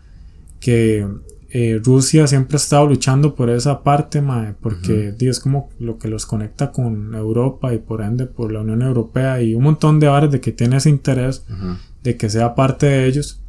que 0.59 1.05
eh, 1.51 1.79
Rusia 1.83 2.27
siempre 2.27 2.55
ha 2.55 2.57
estado 2.57 2.85
luchando 2.87 3.33
por 3.35 3.49
esa 3.49 3.81
parte, 3.83 4.21
mae, 4.21 4.53
porque 4.59 5.13
di, 5.17 5.27
es 5.27 5.39
como 5.39 5.69
lo 5.79 5.97
que 5.97 6.07
los 6.09 6.25
conecta 6.25 6.71
con 6.71 7.13
Europa 7.15 7.73
y 7.73 7.77
por 7.77 8.01
ende 8.01 8.25
por 8.25 8.51
la 8.51 8.59
Unión 8.61 8.81
Europea 8.81 9.41
y 9.41 9.53
un 9.55 9.63
montón 9.63 9.99
de 9.99 10.07
áreas 10.07 10.31
de 10.33 10.41
que 10.41 10.51
tiene 10.51 10.77
ese 10.77 10.89
interés 10.89 11.45
de 12.03 12.17
que 12.17 12.29
sea 12.29 12.55
parte 12.55 12.87
de 12.87 13.05
ellos. 13.07 13.39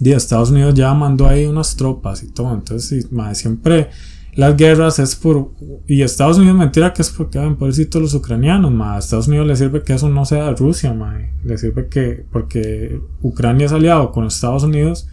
Y 0.00 0.12
Estados 0.12 0.50
Unidos 0.50 0.74
ya 0.74 0.92
mandó 0.94 1.26
ahí 1.26 1.46
unas 1.46 1.76
tropas 1.76 2.22
y 2.22 2.28
todo. 2.28 2.54
Entonces, 2.54 3.12
mae, 3.12 3.34
siempre 3.34 3.90
las 4.34 4.56
guerras 4.56 4.98
es 4.98 5.14
por. 5.14 5.52
Y 5.86 6.02
Estados 6.02 6.38
Unidos, 6.38 6.56
mentira 6.56 6.94
que 6.94 7.02
es 7.02 7.10
porque, 7.10 7.38
ven, 7.38 7.56
pobrecitos 7.56 8.00
los 8.00 8.14
ucranianos. 8.14 8.72
A 8.80 8.98
Estados 8.98 9.28
Unidos 9.28 9.46
le 9.46 9.56
sirve 9.56 9.82
que 9.82 9.92
eso 9.92 10.08
no 10.08 10.24
sea 10.24 10.50
Rusia. 10.52 10.96
Le 11.44 11.58
sirve 11.58 11.88
que. 11.88 12.24
Porque 12.32 13.00
Ucrania 13.20 13.66
es 13.66 13.72
aliado 13.72 14.10
con 14.10 14.26
Estados 14.26 14.62
Unidos. 14.62 15.08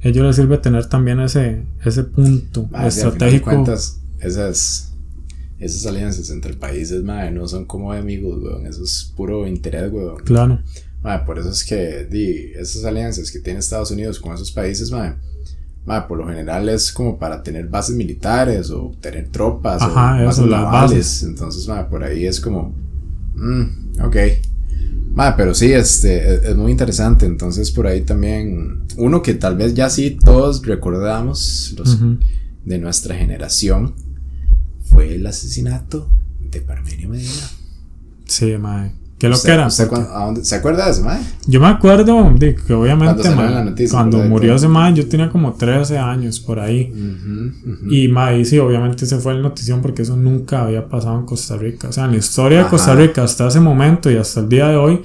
Ellos 0.00 0.26
les 0.26 0.36
sirve 0.36 0.58
tener 0.58 0.86
también 0.86 1.20
ese, 1.20 1.64
ese 1.84 2.02
punto 2.02 2.68
estratégico. 2.84 3.50
cuentas, 3.50 4.00
esas, 4.18 4.94
esas 5.60 5.86
alianzas 5.86 6.28
entre 6.30 6.54
países, 6.54 7.04
no 7.04 7.46
son 7.46 7.66
como 7.66 7.92
amigos, 7.92 8.42
weón. 8.42 8.66
Eso 8.66 8.82
es 8.82 9.12
puro 9.14 9.46
interés, 9.46 9.92
weón. 9.92 10.16
Claro. 10.24 10.60
Mae, 11.02 11.18
por 11.20 11.38
eso 11.38 11.50
es 11.50 11.64
que 11.64 12.06
di, 12.08 12.52
esas 12.54 12.84
alianzas 12.84 13.30
que 13.30 13.40
tiene 13.40 13.58
Estados 13.58 13.90
Unidos 13.90 14.20
con 14.20 14.34
esos 14.34 14.52
países, 14.52 14.90
mae, 14.92 15.14
mae, 15.84 16.02
por 16.02 16.18
lo 16.18 16.28
general 16.28 16.68
es 16.68 16.92
como 16.92 17.18
para 17.18 17.42
tener 17.42 17.66
bases 17.66 17.96
militares 17.96 18.70
o 18.70 18.92
tener 19.00 19.28
tropas 19.28 19.82
Ajá, 19.82 20.14
o 20.14 20.16
eso, 20.16 20.26
bases 20.26 20.46
las 20.46 20.60
navales. 20.62 20.90
bases. 20.90 21.22
Entonces, 21.24 21.66
mae, 21.66 21.84
por 21.84 22.04
ahí 22.04 22.26
es 22.26 22.40
como, 22.40 22.72
mm, 23.34 24.00
ok. 24.00 24.16
Mae, 25.14 25.34
pero 25.36 25.54
sí, 25.54 25.72
este, 25.72 26.34
es, 26.34 26.44
es 26.44 26.56
muy 26.56 26.70
interesante. 26.70 27.26
Entonces, 27.26 27.70
por 27.72 27.86
ahí 27.86 28.02
también, 28.02 28.84
uno 28.96 29.22
que 29.22 29.34
tal 29.34 29.56
vez 29.56 29.74
ya 29.74 29.90
sí 29.90 30.16
todos 30.24 30.64
recordamos, 30.64 31.74
los 31.76 31.98
de 32.64 32.78
nuestra 32.78 33.16
generación, 33.16 33.94
fue 34.84 35.16
el 35.16 35.26
asesinato 35.26 36.08
de 36.50 36.60
Parmenio 36.60 37.08
Medina. 37.08 37.50
Sí, 38.26 38.56
mae. 38.56 38.92
¿Qué 39.22 39.28
lo 39.28 39.34
¿Usted- 39.36 39.48
que 39.50 39.54
era? 39.54 39.66
usted 39.68 39.88
dónde- 39.88 40.44
¿Se 40.44 40.56
acuerda 40.56 40.84
de 40.86 40.90
eso, 40.90 41.04
mae? 41.04 41.20
Yo 41.46 41.60
me 41.60 41.68
acuerdo 41.68 42.32
de 42.36 42.56
que 42.56 42.72
obviamente 42.72 43.22
Cuando 43.22 43.36
mae, 43.40 43.64
noticia, 43.66 44.02
¿verdad? 44.02 44.28
murió 44.28 44.54
ese 44.56 44.66
man 44.66 44.96
yo 44.96 45.08
tenía 45.08 45.30
como 45.30 45.52
13 45.52 45.96
años 45.96 46.40
por 46.40 46.58
ahí. 46.58 46.92
Y 47.88 48.08
mae, 48.08 48.44
sí, 48.44 48.58
obviamente 48.58 49.06
se 49.06 49.18
fue 49.18 49.34
la 49.34 49.40
notición 49.42 49.80
porque 49.80 50.02
eso 50.02 50.16
nunca 50.16 50.64
había 50.64 50.88
pasado 50.88 51.20
en 51.20 51.24
Costa 51.26 51.56
Rica. 51.56 51.86
O 51.88 51.92
sea, 51.92 52.06
en 52.06 52.10
la 52.10 52.16
historia 52.16 52.58
de 52.58 52.62
Ajá. 52.62 52.70
Costa 52.70 52.94
Rica 52.96 53.22
hasta 53.22 53.46
ese 53.46 53.60
momento 53.60 54.10
y 54.10 54.16
hasta 54.16 54.40
el 54.40 54.48
día 54.48 54.66
de 54.66 54.76
hoy 54.76 55.02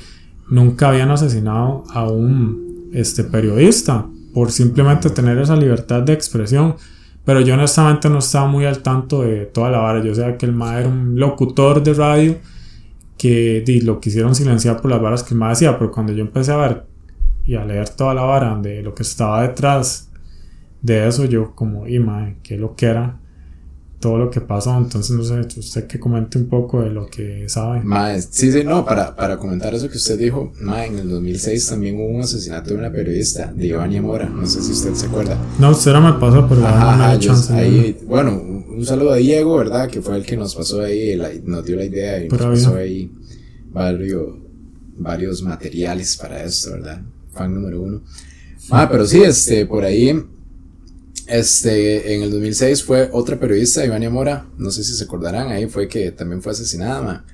nunca 0.50 0.90
habían 0.90 1.12
asesinado 1.12 1.84
a 1.94 2.08
un 2.10 2.90
este, 2.94 3.24
periodista 3.24 4.06
por 4.34 4.52
simplemente 4.52 5.12
tener 5.12 5.38
esa 5.38 5.56
libertad 5.56 6.02
de 6.02 6.14
expresión. 6.14 6.76
Pero 7.24 7.42
yo 7.42 7.54
honestamente 7.54 8.10
no 8.10 8.18
estaba 8.18 8.48
muy 8.48 8.66
al 8.66 8.80
tanto 8.80 9.22
de 9.22 9.46
toda 9.46 9.70
la 9.70 9.78
vara. 9.78 10.04
Yo 10.04 10.16
sabía 10.16 10.38
que 10.38 10.48
el 10.48 10.54
mae 10.54 10.80
era 10.80 10.90
un 10.90 11.20
locutor 11.20 11.84
de 11.84 11.94
radio 11.94 12.36
que 13.18 13.62
di, 13.66 13.82
lo 13.82 14.00
quisieron 14.00 14.36
silenciar 14.36 14.82
por 14.82 14.92
las 14.92 15.02
varas 15.02 15.24
que 15.24 15.36
mae 15.36 15.50
decía. 15.50 15.78
Pero 15.78 15.92
cuando 15.92 16.14
yo 16.14 16.22
empecé 16.22 16.52
a 16.52 16.58
ver 16.58 16.86
y 17.46 17.56
a 17.56 17.66
leer 17.66 17.90
toda 17.90 18.14
la 18.14 18.24
vara 18.24 18.56
de 18.56 18.84
lo 18.84 18.94
que 18.94 19.04
estaba 19.04 19.42
detrás 19.42 20.12
de 20.82 21.08
eso, 21.08 21.26
yo 21.26 21.56
como, 21.56 21.88
y 21.88 22.00
mae, 22.00 22.38
qué 22.44 22.58
lo 22.58 22.76
que 22.76 22.88
era 22.88 23.20
todo 24.00 24.18
lo 24.20 24.30
que 24.30 24.42
pasó. 24.42 24.78
Entonces, 24.78 25.12
no 25.16 25.24
sé, 25.24 25.40
usted 25.60 25.88
que 25.88 26.00
comente 26.00 26.38
un 26.38 26.48
poco 26.48 26.82
de 26.82 26.90
lo 26.92 27.08
que 27.08 27.50
sabe. 27.50 27.82
Mae, 27.84 28.22
sí, 28.22 28.52
sí, 28.52 28.64
no, 28.64 28.86
para, 28.86 29.16
para 29.16 29.38
comentar 29.38 29.74
eso 29.74 29.90
que 29.90 29.98
usted 29.98 30.20
dijo, 30.20 30.54
mae, 30.62 30.88
en 30.88 31.00
el 31.00 31.10
2006 31.10 31.68
también 31.70 31.96
hubo 31.98 32.08
un 32.08 32.22
asesinato 32.22 32.70
de 32.72 32.76
una 32.78 32.92
periodista, 32.92 33.52
de 33.52 33.68
Ivania 33.68 34.02
Mora, 34.02 34.30
no 34.30 34.46
sé 34.46 34.62
si 34.62 34.72
usted 34.72 34.94
se 34.94 35.08
acuerda. 35.08 35.38
No, 35.60 35.72
usted 35.72 35.94
no 35.94 36.02
me 36.02 36.20
pasó, 36.20 36.48
pero 36.48 36.66
Ajá, 36.66 36.80
no 36.92 36.98
me 36.98 37.04
ajá, 37.04 37.08
da 37.14 37.20
yo- 37.20 37.34
chance. 37.34 37.54
¿no? 37.54 37.60
ahí, 37.60 37.98
bueno, 38.06 38.32
un 38.40 38.86
saludo 38.86 39.14
a 39.14 39.16
Diego, 39.18 39.58
¿verdad? 39.58 39.90
Que 39.90 40.02
fue 40.02 40.16
el 40.18 40.24
que 40.26 40.38
nos 40.38 40.54
pasó 40.54 40.82
ahí, 40.82 41.16
la- 41.16 41.32
nos 41.46 41.66
dio 41.66 41.76
la 41.78 41.86
idea 41.86 42.20
y 42.24 42.28
nos 42.30 42.38
Pero 42.38 42.52
pasó 42.52 42.74
bien. 42.76 42.84
ahí 42.84 43.12
varios, 43.74 44.28
varios 44.98 45.42
materiales 45.42 46.18
para 46.18 46.44
esto, 46.44 46.72
¿verdad? 46.72 47.02
Fan 47.34 47.54
número 47.54 47.82
uno. 47.82 48.02
Ah, 48.70 48.88
pero 48.92 49.06
sí, 49.06 49.22
este, 49.24 49.66
por 49.66 49.84
ahí, 49.86 50.24
este, 51.28 52.16
en 52.16 52.24
el 52.24 52.32
2006 52.32 52.84
fue 52.84 53.10
otra 53.12 53.40
periodista, 53.40 53.86
Ivania 53.86 54.10
Mora, 54.10 54.48
no 54.58 54.72
sé 54.72 54.84
si 54.84 54.94
se 54.94 55.04
acordarán, 55.04 55.50
ahí 55.50 55.68
fue 55.68 55.88
que 55.88 56.12
también 56.12 56.42
fue 56.42 56.54
asesinada. 56.54 57.26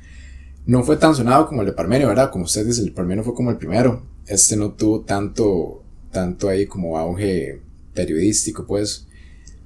No 0.65 0.83
fue 0.83 0.97
tan 0.97 1.13
sonado 1.13 1.47
como 1.47 1.61
el 1.61 1.67
de 1.67 1.73
Parmenio, 1.73 2.07
¿verdad? 2.07 2.31
Como 2.31 2.45
usted 2.45 2.65
dice, 2.65 2.81
el 2.81 2.87
de 2.87 2.91
Parmenio 2.93 3.23
fue 3.23 3.35
como 3.35 3.51
el 3.51 3.57
primero. 3.57 4.03
Este 4.25 4.55
no 4.55 4.71
tuvo 4.73 5.01
tanto, 5.01 5.83
tanto 6.11 6.47
ahí 6.49 6.65
como 6.65 6.97
auge 6.97 7.61
periodístico, 7.93 8.65
pues. 8.65 9.07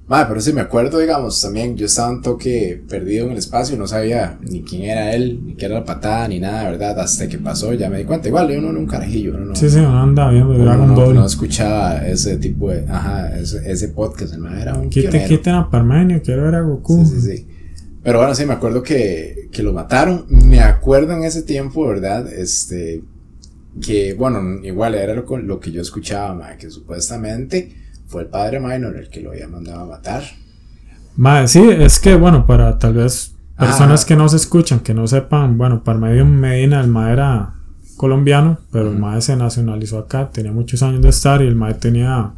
Madre, 0.08 0.26
pero 0.30 0.40
sí 0.40 0.54
me 0.54 0.62
acuerdo, 0.62 0.98
digamos, 1.00 1.38
también 1.42 1.76
yo 1.76 1.84
estaba 1.84 2.08
un 2.10 2.22
toque 2.22 2.82
perdido 2.88 3.26
en 3.26 3.32
el 3.32 3.36
espacio, 3.38 3.76
no 3.76 3.86
sabía 3.86 4.38
ni 4.40 4.62
quién 4.62 4.84
era 4.84 5.12
él, 5.14 5.38
ni 5.44 5.54
qué 5.54 5.66
era 5.66 5.74
la 5.74 5.84
patada, 5.84 6.26
ni 6.28 6.40
nada, 6.40 6.70
¿verdad? 6.70 6.98
Hasta 6.98 7.28
que 7.28 7.36
pasó, 7.36 7.74
ya 7.74 7.90
me 7.90 7.98
di 7.98 8.04
cuenta. 8.04 8.26
Igual, 8.28 8.48
yo 8.50 8.60
no 8.62 8.70
era 8.70 8.78
un 8.78 8.86
carajillo, 8.86 9.34
uno 9.34 9.44
no, 9.44 9.54
Sí, 9.54 9.68
sí, 9.68 9.76
uno 9.78 10.02
anda 10.02 10.30
viendo 10.30 10.54
uno 10.54 10.64
Dragon 10.64 10.88
no, 10.88 10.94
Ball. 10.94 11.14
no 11.14 11.26
escuchaba 11.26 12.06
ese 12.08 12.38
tipo 12.38 12.70
de, 12.70 12.86
ajá, 12.88 13.38
ese, 13.38 13.70
ese 13.70 13.88
podcast, 13.88 14.32
el 14.32 14.40
man 14.40 14.58
era 14.58 14.74
un 14.78 14.88
Quite, 14.88 15.10
pionero. 15.10 15.28
quiten 15.28 15.54
a 15.54 15.70
Parmenio, 15.70 16.22
quiero 16.22 16.44
ver 16.44 16.54
a 16.54 16.60
Goku. 16.62 17.04
Sí, 17.04 17.20
sí, 17.20 17.36
sí. 17.36 17.46
Pero 18.02 18.18
bueno, 18.20 18.34
sí, 18.34 18.46
me 18.46 18.54
acuerdo 18.54 18.82
que, 18.82 19.50
que 19.52 19.62
lo 19.62 19.74
mataron. 19.74 20.24
Me 20.30 20.60
acuerdo 20.60 21.12
en 21.12 21.24
ese 21.24 21.42
tiempo, 21.42 21.86
¿verdad? 21.86 22.32
Este, 22.32 23.02
que, 23.84 24.14
bueno, 24.14 24.64
igual 24.64 24.94
era 24.94 25.12
lo, 25.12 25.36
lo 25.36 25.60
que 25.60 25.70
yo 25.70 25.82
escuchaba, 25.82 26.32
ma, 26.32 26.56
que 26.56 26.70
supuestamente 26.70 27.74
fue 28.08 28.22
el 28.22 28.28
padre 28.28 28.58
Minor 28.58 28.96
el 28.96 29.08
que 29.08 29.20
lo 29.20 29.30
había 29.30 29.46
mandado 29.46 29.82
a 29.82 29.86
matar. 29.86 30.24
Mae, 31.16 31.46
sí, 31.48 31.62
es 31.70 32.00
que, 32.00 32.14
bueno, 32.16 32.46
para 32.46 32.78
tal 32.78 32.94
vez 32.94 33.34
personas 33.56 34.02
Ah. 34.04 34.06
que 34.06 34.16
no 34.16 34.28
se 34.28 34.36
escuchan, 34.36 34.80
que 34.80 34.94
no 34.94 35.06
sepan, 35.06 35.56
bueno, 35.58 35.82
Parmenio 35.84 36.24
Medina, 36.24 36.80
el 36.80 36.88
mae 36.88 37.12
era 37.12 37.54
colombiano, 37.96 38.58
pero 38.70 38.90
el 38.90 38.98
mae 38.98 39.20
se 39.20 39.36
nacionalizó 39.36 39.98
acá, 39.98 40.30
tenía 40.32 40.52
muchos 40.52 40.82
años 40.82 41.02
de 41.02 41.08
estar 41.08 41.42
y 41.42 41.46
el 41.46 41.54
mae 41.56 41.74
tenía 41.74 42.32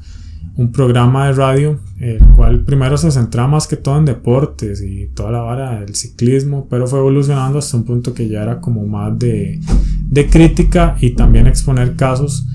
un 0.57 0.73
programa 0.73 1.27
de 1.27 1.33
radio, 1.35 1.79
el 2.01 2.19
cual 2.35 2.61
primero 2.61 2.97
se 2.97 3.11
centraba 3.11 3.49
más 3.49 3.67
que 3.67 3.77
todo 3.77 3.99
en 3.99 4.07
deportes 4.07 4.83
y 4.83 5.09
toda 5.15 5.31
la 5.31 5.41
vara 5.41 5.81
del 5.81 5.95
ciclismo, 5.95 6.67
pero 6.69 6.87
fue 6.87 6.99
evolucionando 6.99 7.59
hasta 7.59 7.77
un 7.77 7.85
punto 7.85 8.13
que 8.15 8.29
ya 8.29 8.43
era 8.43 8.61
como 8.61 8.87
más 8.87 9.19
de, 9.19 9.61
de 10.09 10.27
crítica 10.29 10.97
y 11.01 11.11
también 11.11 11.47
exponer 11.47 11.95
casos, 11.97 12.47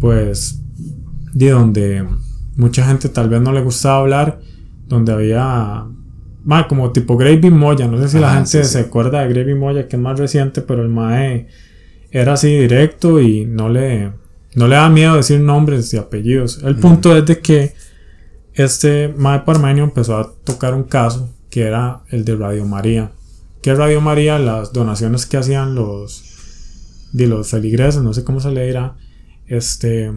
pues, 0.00 0.60
de 1.32 1.50
donde 1.50 2.04
mucha 2.58 2.84
gente 2.84 3.08
tal 3.08 3.30
vez 3.30 3.40
no 3.40 3.52
le 3.52 3.62
gustaba 3.62 4.00
hablar, 4.00 4.40
donde 4.88 5.12
había, 5.12 5.86
ma, 6.44 6.68
como 6.68 6.90
tipo 6.90 7.16
Gravy 7.16 7.50
Moya, 7.50 7.86
no 7.86 7.98
sé 8.02 8.08
si 8.08 8.18
la 8.18 8.34
gente 8.34 8.64
sí, 8.64 8.70
se 8.72 8.80
acuerda 8.80 9.22
de 9.22 9.32
Gravy 9.32 9.54
Moya, 9.54 9.86
que 9.86 9.94
es 9.94 10.02
más 10.02 10.18
reciente, 10.18 10.60
pero 10.60 10.82
el 10.82 10.88
mae 10.88 11.46
era 12.10 12.32
así 12.32 12.58
directo 12.58 13.20
y 13.20 13.46
no 13.46 13.68
le, 13.68 14.12
no 14.56 14.66
le 14.66 14.74
da 14.74 14.90
miedo 14.90 15.14
decir 15.14 15.40
nombres 15.40 15.94
y 15.94 15.98
apellidos. 15.98 16.60
El 16.64 16.76
punto 16.76 17.16
es 17.16 17.24
de 17.26 17.38
que 17.38 17.74
este 18.54 19.14
mae 19.16 19.40
Parmenio 19.40 19.84
empezó 19.84 20.16
a 20.16 20.32
tocar 20.44 20.74
un 20.74 20.82
caso 20.82 21.32
que 21.50 21.62
era 21.62 22.00
el 22.10 22.24
de 22.24 22.34
Radio 22.34 22.64
María, 22.64 23.12
que 23.62 23.72
Radio 23.72 24.00
María, 24.00 24.36
las 24.40 24.72
donaciones 24.72 25.26
que 25.26 25.36
hacían 25.36 25.76
los, 25.76 26.24
de 27.12 27.28
los 27.28 27.50
feligreses, 27.50 28.02
no 28.02 28.12
sé 28.12 28.24
cómo 28.24 28.40
se 28.40 28.50
le 28.50 28.66
dirá, 28.66 28.96
este, 29.46 30.12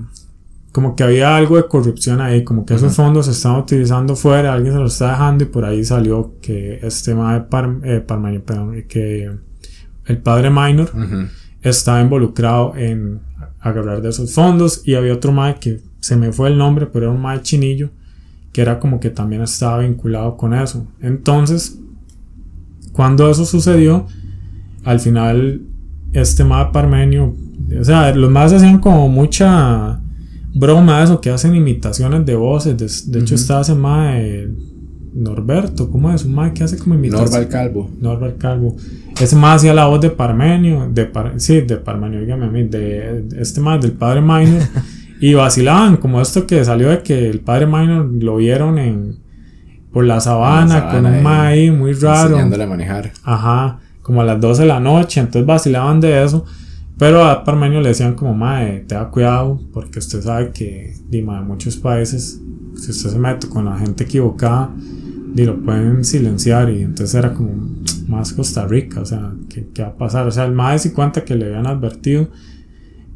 como 0.71 0.95
que 0.95 1.03
había 1.03 1.35
algo 1.35 1.57
de 1.57 1.67
corrupción 1.67 2.21
ahí, 2.21 2.43
como 2.43 2.65
que 2.65 2.75
esos 2.75 2.95
fondos 2.95 3.25
se 3.25 3.33
estaban 3.33 3.59
utilizando 3.59 4.15
fuera, 4.15 4.53
alguien 4.53 4.73
se 4.73 4.79
los 4.79 4.93
está 4.93 5.09
dejando 5.11 5.43
y 5.43 5.47
por 5.47 5.65
ahí 5.65 5.83
salió 5.83 6.35
que 6.41 6.79
este 6.81 7.13
de 7.13 7.41
Par, 7.41 7.77
eh, 7.83 7.99
perdón, 7.99 8.83
que 8.87 9.31
el 10.05 10.17
padre 10.19 10.49
Minor 10.49 10.89
estaba 11.61 12.01
involucrado 12.01 12.75
en 12.75 13.19
agarrar 13.59 14.01
de 14.01 14.09
esos 14.09 14.33
fondos 14.33 14.81
y 14.85 14.95
había 14.95 15.13
otro 15.13 15.31
mae 15.31 15.55
que 15.59 15.79
se 15.99 16.15
me 16.15 16.31
fue 16.31 16.49
el 16.49 16.57
nombre, 16.57 16.87
pero 16.87 17.07
era 17.07 17.13
un 17.13 17.21
mae 17.21 17.41
chinillo 17.41 17.89
que 18.51 18.61
era 18.61 18.79
como 18.79 18.99
que 18.99 19.09
también 19.09 19.41
estaba 19.41 19.79
vinculado 19.79 20.35
con 20.35 20.53
eso. 20.53 20.85
Entonces, 20.99 21.79
cuando 22.91 23.29
eso 23.29 23.45
sucedió, 23.45 24.07
al 24.83 24.99
final 24.99 25.61
este 26.11 26.43
mae 26.43 26.67
parmenio, 26.73 27.33
o 27.79 27.83
sea, 27.83 28.13
los 28.13 28.29
más 28.29 28.51
hacían 28.51 28.79
como 28.79 29.07
mucha 29.07 30.01
broma 30.53 30.99
de 30.99 31.05
eso, 31.05 31.21
que 31.21 31.29
hacen 31.29 31.55
imitaciones 31.55 32.25
de 32.25 32.35
voces. 32.35 33.11
De, 33.11 33.19
hecho, 33.19 33.35
está 33.35 33.61
ese 33.61 33.75
mae 33.75 34.47
Norberto, 35.13 35.89
¿cómo 35.89 36.11
es? 36.11 36.23
Un 36.23 36.33
mae 36.33 36.53
que 36.53 36.63
hace 36.63 36.77
como 36.77 36.95
imitaciones. 36.95 37.31
Norval 37.31 37.49
Calvo. 37.49 37.89
Norval 37.99 38.35
Calvo. 38.37 38.75
Ese 39.19 39.35
más 39.35 39.57
hacía 39.57 39.73
la 39.73 39.87
voz 39.87 39.99
de 40.01 40.09
Parmenio, 40.09 40.89
de 40.91 41.09
sí, 41.37 41.61
de 41.61 41.77
Parmenio, 41.77 42.21
dígame 42.21 42.45
a 42.45 42.49
mí, 42.49 42.63
de 42.63 43.25
este 43.37 43.59
más 43.59 43.81
del 43.81 43.91
padre 43.91 44.21
Minor. 44.21 44.61
y 45.21 45.33
vacilaban, 45.33 45.97
como 45.97 46.21
esto 46.21 46.47
que 46.47 46.63
salió 46.63 46.89
de 46.89 47.03
que 47.03 47.29
el 47.29 47.41
padre 47.41 47.65
Minor 47.67 48.09
lo 48.11 48.37
vieron 48.37 48.79
en 48.79 49.21
por 49.91 50.05
la 50.05 50.21
sabana, 50.21 50.89
con 50.89 51.05
un 51.05 51.27
ahí 51.27 51.69
muy 51.69 51.93
raro. 51.93 52.29
Enseñándole 52.29 52.63
a 52.63 52.67
manejar. 52.67 53.11
Ajá, 53.23 53.79
como 54.01 54.21
a 54.21 54.23
las 54.23 54.39
12 54.39 54.61
de 54.61 54.67
la 54.69 54.79
noche, 54.79 55.19
entonces 55.19 55.45
vacilaban 55.45 55.99
de 55.99 56.23
eso. 56.23 56.45
Pero 57.01 57.25
a 57.25 57.43
Parmenio 57.43 57.81
le 57.81 57.89
decían 57.89 58.13
como, 58.13 58.35
mae, 58.35 58.81
te 58.81 58.93
da 58.93 59.09
cuidado, 59.09 59.59
porque 59.73 59.97
usted 59.97 60.21
sabe 60.21 60.51
que, 60.51 60.93
dima, 61.09 61.39
en 61.39 61.47
muchos 61.47 61.75
países, 61.75 62.39
si 62.75 62.91
usted 62.91 63.09
se 63.09 63.17
mete 63.17 63.49
con 63.49 63.65
la 63.65 63.75
gente 63.75 64.03
equivocada, 64.03 64.69
y 65.35 65.43
lo 65.43 65.59
pueden 65.59 66.05
silenciar 66.05 66.69
y 66.69 66.83
entonces 66.83 67.15
era 67.15 67.33
como 67.33 67.53
más 68.07 68.33
Costa 68.33 68.67
Rica, 68.67 69.01
o 69.01 69.05
sea, 69.07 69.33
¿qué, 69.49 69.67
qué 69.73 69.81
va 69.81 69.87
a 69.87 69.97
pasar? 69.97 70.27
O 70.27 70.31
sea, 70.31 70.45
el 70.45 70.51
más 70.51 70.85
y 70.85 70.91
cuenta 70.91 71.25
que 71.25 71.33
le 71.33 71.45
habían 71.45 71.65
advertido 71.65 72.27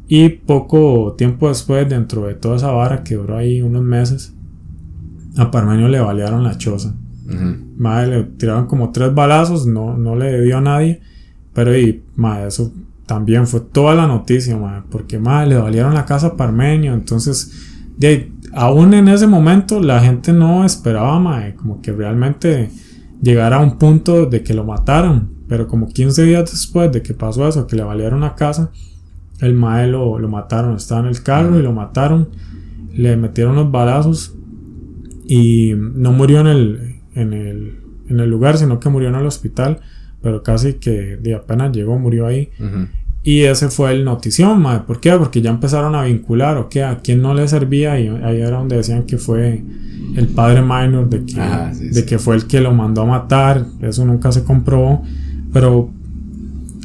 y 0.08 0.30
poco 0.30 1.14
tiempo 1.16 1.46
después, 1.46 1.88
dentro 1.88 2.26
de 2.26 2.34
toda 2.34 2.56
esa 2.56 2.72
vara 2.72 3.04
que 3.04 3.14
duró 3.14 3.36
ahí 3.36 3.62
unos 3.62 3.84
meses, 3.84 4.34
a 5.36 5.52
Parmenio 5.52 5.86
le 5.86 6.00
balearon 6.00 6.42
la 6.42 6.58
choza. 6.58 6.92
Madre, 7.76 8.16
le 8.16 8.24
tiraron 8.24 8.66
como 8.66 8.90
tres 8.90 9.14
balazos, 9.14 9.64
no, 9.64 9.96
no 9.96 10.16
le 10.16 10.42
dio 10.42 10.58
a 10.58 10.60
nadie, 10.60 11.02
pero 11.54 11.78
y, 11.78 12.02
madre, 12.16 12.48
eso 12.48 12.72
también 13.06 13.46
fue 13.46 13.60
toda 13.60 13.94
la 13.94 14.06
noticia, 14.06 14.58
porque 14.90 15.18
madre, 15.18 15.50
le 15.50 15.56
valieron 15.56 15.94
la 15.94 16.04
casa 16.04 16.28
a 16.28 16.36
Parmenio, 16.36 16.92
entonces, 16.92 17.52
de, 17.96 18.32
aún 18.52 18.94
en 18.94 19.08
ese 19.08 19.26
momento 19.26 19.80
la 19.80 20.00
gente 20.00 20.32
no 20.32 20.64
esperaba, 20.64 21.54
como 21.56 21.80
que 21.80 21.92
realmente 21.92 22.70
llegara 23.22 23.56
a 23.56 23.60
un 23.60 23.78
punto 23.78 24.26
de 24.26 24.42
que 24.42 24.54
lo 24.54 24.64
mataran. 24.64 25.30
Pero 25.48 25.68
como 25.68 25.86
15 25.86 26.24
días 26.24 26.50
después 26.50 26.90
de 26.90 27.02
que 27.02 27.14
pasó 27.14 27.46
eso, 27.46 27.66
que 27.66 27.76
le 27.76 27.84
valieron 27.84 28.20
la 28.20 28.34
casa, 28.34 28.70
el 29.40 29.54
mae 29.54 29.86
lo, 29.86 30.18
mataron. 30.28 30.76
Estaba 30.76 31.02
en 31.02 31.06
el 31.06 31.22
carro 31.22 31.58
y 31.58 31.62
lo 31.62 31.72
mataron. 31.72 32.30
Le 32.92 33.16
metieron 33.16 33.54
los 33.54 33.70
balazos 33.70 34.34
y 35.28 35.74
no 35.76 36.12
murió 36.12 36.40
en 36.40 36.46
el, 36.46 37.00
en 37.14 37.32
el, 37.32 37.80
en 38.08 38.20
el 38.20 38.30
lugar, 38.30 38.56
sino 38.56 38.80
que 38.80 38.88
murió 38.88 39.08
en 39.08 39.16
el 39.16 39.26
hospital. 39.26 39.80
Pero 40.26 40.42
casi 40.42 40.72
que 40.72 41.16
de 41.22 41.36
apenas 41.36 41.70
llegó, 41.70 42.00
murió 42.00 42.26
ahí. 42.26 42.50
Y 43.22 43.42
ese 43.42 43.68
fue 43.68 43.92
el 43.92 44.04
notición, 44.04 44.60
madre. 44.60 44.82
¿Por 44.84 44.98
qué? 44.98 45.12
Porque 45.12 45.40
ya 45.40 45.50
empezaron 45.50 45.94
a 45.94 46.02
vincular, 46.02 46.56
o 46.56 46.68
qué, 46.68 46.82
a 46.82 46.98
quién 46.98 47.22
no 47.22 47.32
le 47.32 47.46
servía. 47.46 48.00
Y 48.00 48.08
ahí 48.08 48.40
era 48.40 48.58
donde 48.58 48.74
decían 48.74 49.04
que 49.04 49.18
fue 49.18 49.62
el 50.16 50.26
padre 50.26 50.62
minor, 50.62 51.08
de 51.08 51.24
que, 51.24 51.40
de 51.92 52.04
que 52.04 52.18
fue 52.18 52.34
el 52.34 52.48
que 52.48 52.60
lo 52.60 52.74
mandó 52.74 53.02
a 53.02 53.06
matar. 53.06 53.64
Eso 53.82 54.04
nunca 54.04 54.32
se 54.32 54.42
comprobó. 54.42 55.04
Pero 55.52 55.90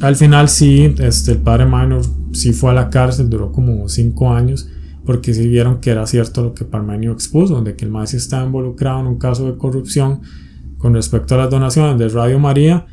al 0.02 0.14
final 0.14 0.48
sí, 0.48 0.94
este, 0.98 1.32
el 1.32 1.38
padre 1.38 1.66
minor 1.66 2.02
sí 2.32 2.52
fue 2.52 2.70
a 2.70 2.74
la 2.74 2.90
cárcel, 2.90 3.28
duró 3.28 3.50
como 3.50 3.88
cinco 3.88 4.32
años. 4.32 4.70
Porque 5.04 5.34
sí 5.34 5.48
vieron 5.48 5.80
que 5.80 5.90
era 5.90 6.06
cierto 6.06 6.44
lo 6.44 6.54
que 6.54 6.64
Parmenio 6.64 7.10
expuso, 7.10 7.60
de 7.60 7.74
que 7.74 7.84
el 7.84 7.90
maestro 7.90 8.18
estaba 8.18 8.44
involucrado 8.44 9.00
en 9.00 9.08
un 9.08 9.18
caso 9.18 9.50
de 9.50 9.58
corrupción 9.58 10.20
con 10.78 10.94
respecto 10.94 11.36
a 11.36 11.38
las 11.38 11.50
donaciones 11.50 11.98
de 11.98 12.08
Radio 12.08 12.38
María. 12.40 12.86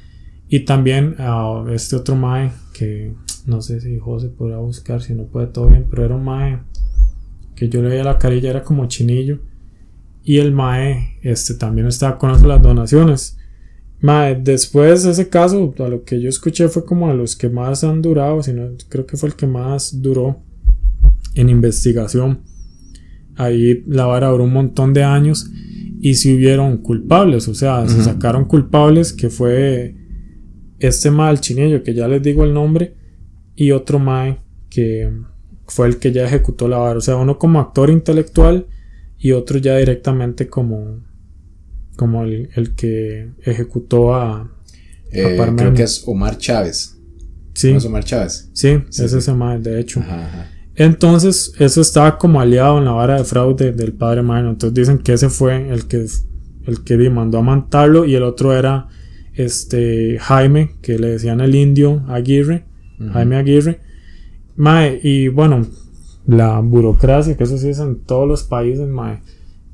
Y 0.50 0.62
también 0.62 1.16
a 1.20 1.64
este 1.72 1.96
otro 1.96 2.16
mae 2.16 2.52
que 2.74 3.14
no 3.46 3.62
sé 3.62 3.80
si 3.82 3.98
José 4.00 4.30
podrá 4.30 4.58
buscar, 4.58 5.02
si 5.02 5.14
no 5.14 5.24
puede 5.24 5.48
todo 5.48 5.68
bien, 5.68 5.86
pero 5.90 6.06
era 6.06 6.16
un 6.16 6.24
mae 6.24 6.60
que 7.56 7.70
yo 7.70 7.82
le 7.82 7.90
veía 7.90 8.04
la 8.04 8.18
carilla, 8.18 8.50
era 8.50 8.64
como 8.64 8.88
chinillo. 8.88 9.40
Y 10.24 10.38
el 10.38 10.52
mae 10.52 11.18
este, 11.22 11.54
también 11.54 11.88
estaba 11.88 12.18
con 12.18 12.32
las 12.32 12.62
donaciones. 12.62 13.38
Mae, 14.02 14.40
después 14.42 15.04
de 15.04 15.12
ese 15.12 15.30
caso, 15.30 15.74
a 15.78 15.88
lo 15.88 16.04
que 16.04 16.22
yo 16.22 16.30
escuché 16.30 16.68
fue 16.70 16.86
como 16.86 17.10
a 17.10 17.14
los 17.14 17.36
que 17.36 17.50
más 17.50 17.84
han 17.84 18.02
durado, 18.02 18.42
sino 18.42 18.70
creo 18.88 19.06
que 19.06 19.18
fue 19.18 19.30
el 19.30 19.36
que 19.36 19.46
más 19.46 20.02
duró 20.02 20.42
en 21.36 21.50
investigación. 21.50 22.42
Ahí 23.36 23.84
la 23.88 24.06
vara 24.06 24.30
duró 24.30 24.46
un 24.46 24.54
montón 24.54 24.94
de 24.94 25.04
años 25.04 25.50
y 26.02 26.16
si 26.16 26.36
hubieron 26.36 26.78
culpables, 26.78 27.48
o 27.48 27.54
sea, 27.54 27.88
se 27.88 28.04
sacaron 28.04 28.46
culpables 28.46 29.12
que 29.12 29.30
fue 29.30 29.96
este 30.80 31.12
mal 31.12 31.39
chinillo 31.39 31.84
que 31.84 31.94
ya 31.94 32.08
les 32.08 32.22
digo 32.22 32.44
el 32.44 32.54
nombre 32.54 32.94
y 33.56 33.72
otro 33.72 34.00
Mae 34.00 34.38
que 34.70 35.12
fue 35.68 35.88
el 35.88 35.98
que 35.98 36.12
ya 36.12 36.26
ejecutó 36.26 36.68
la 36.68 36.78
vara. 36.78 36.98
O 36.98 37.02
sea, 37.02 37.15
uno 37.15 37.38
como 37.38 37.60
actor 37.60 37.89
intelectual 37.89 38.68
y 39.18 39.32
otro 39.34 39.60
ya 39.60 39.78
directamente 39.78 40.48
como, 40.48 41.04
como 41.96 42.24
el, 42.24 42.76
que 42.76 43.30
ejecutó 43.44 44.15
a, 44.15 44.52
eh, 45.12 45.38
Creo 45.56 45.74
que 45.74 45.84
es 45.84 46.04
Omar 46.08 46.38
Chávez. 46.38 46.96
Sí. 47.54 47.72
es 47.72 47.86
Omar 47.86 48.04
Chávez? 48.04 48.50
Sí, 48.54 48.82
es 48.89 49.00
ese 49.00 49.34
Mae, 49.34 49.60
de 49.60 49.80
hecho. 49.80 50.02
Entonces, 50.76 51.54
eso 51.60 51.82
estaba 51.82 52.18
como 52.18 52.39
aliado 52.39 52.78
en 52.78 52.86
la 52.86 52.92
vara 52.92 53.18
de 53.18 53.26
fraude 53.26 53.74
del 53.74 53.94
padre 53.94 54.22
Mae. 54.22 54.48
Entonces 54.48 54.74
dicen 54.74 55.00
que 55.00 55.13
ese 55.13 55.30
fue 55.30 55.70
el 55.70 55.88
que, 55.88 56.06
el 56.65 56.84
que 56.84 57.10
mandó 57.10 57.39
a 57.39 57.42
matarlo 57.42 58.06
y 58.06 58.15
el 58.15 58.24
otro 58.24 58.58
era 58.58 58.88
este 59.43 60.17
Jaime, 60.19 60.75
que 60.82 60.99
le 60.99 61.10
decían 61.10 61.41
el 61.41 61.56
indio 61.56 62.04
Aguirre 62.08 62.65
Jaime 63.13 63.38
Aguirre. 63.38 63.80
Mae, 64.56 64.99
y 65.02 65.30
bueno, 65.30 65.65
la 66.28 66.60
burocracia, 66.60 67.38
que 67.38 67.43
eso 67.43 67.58
sí 67.58 67.69
es 67.69 67.80
en 67.80 67.99
todos 68.02 68.28
los 68.28 68.43
países, 68.43 68.88
mae. 68.88 69.21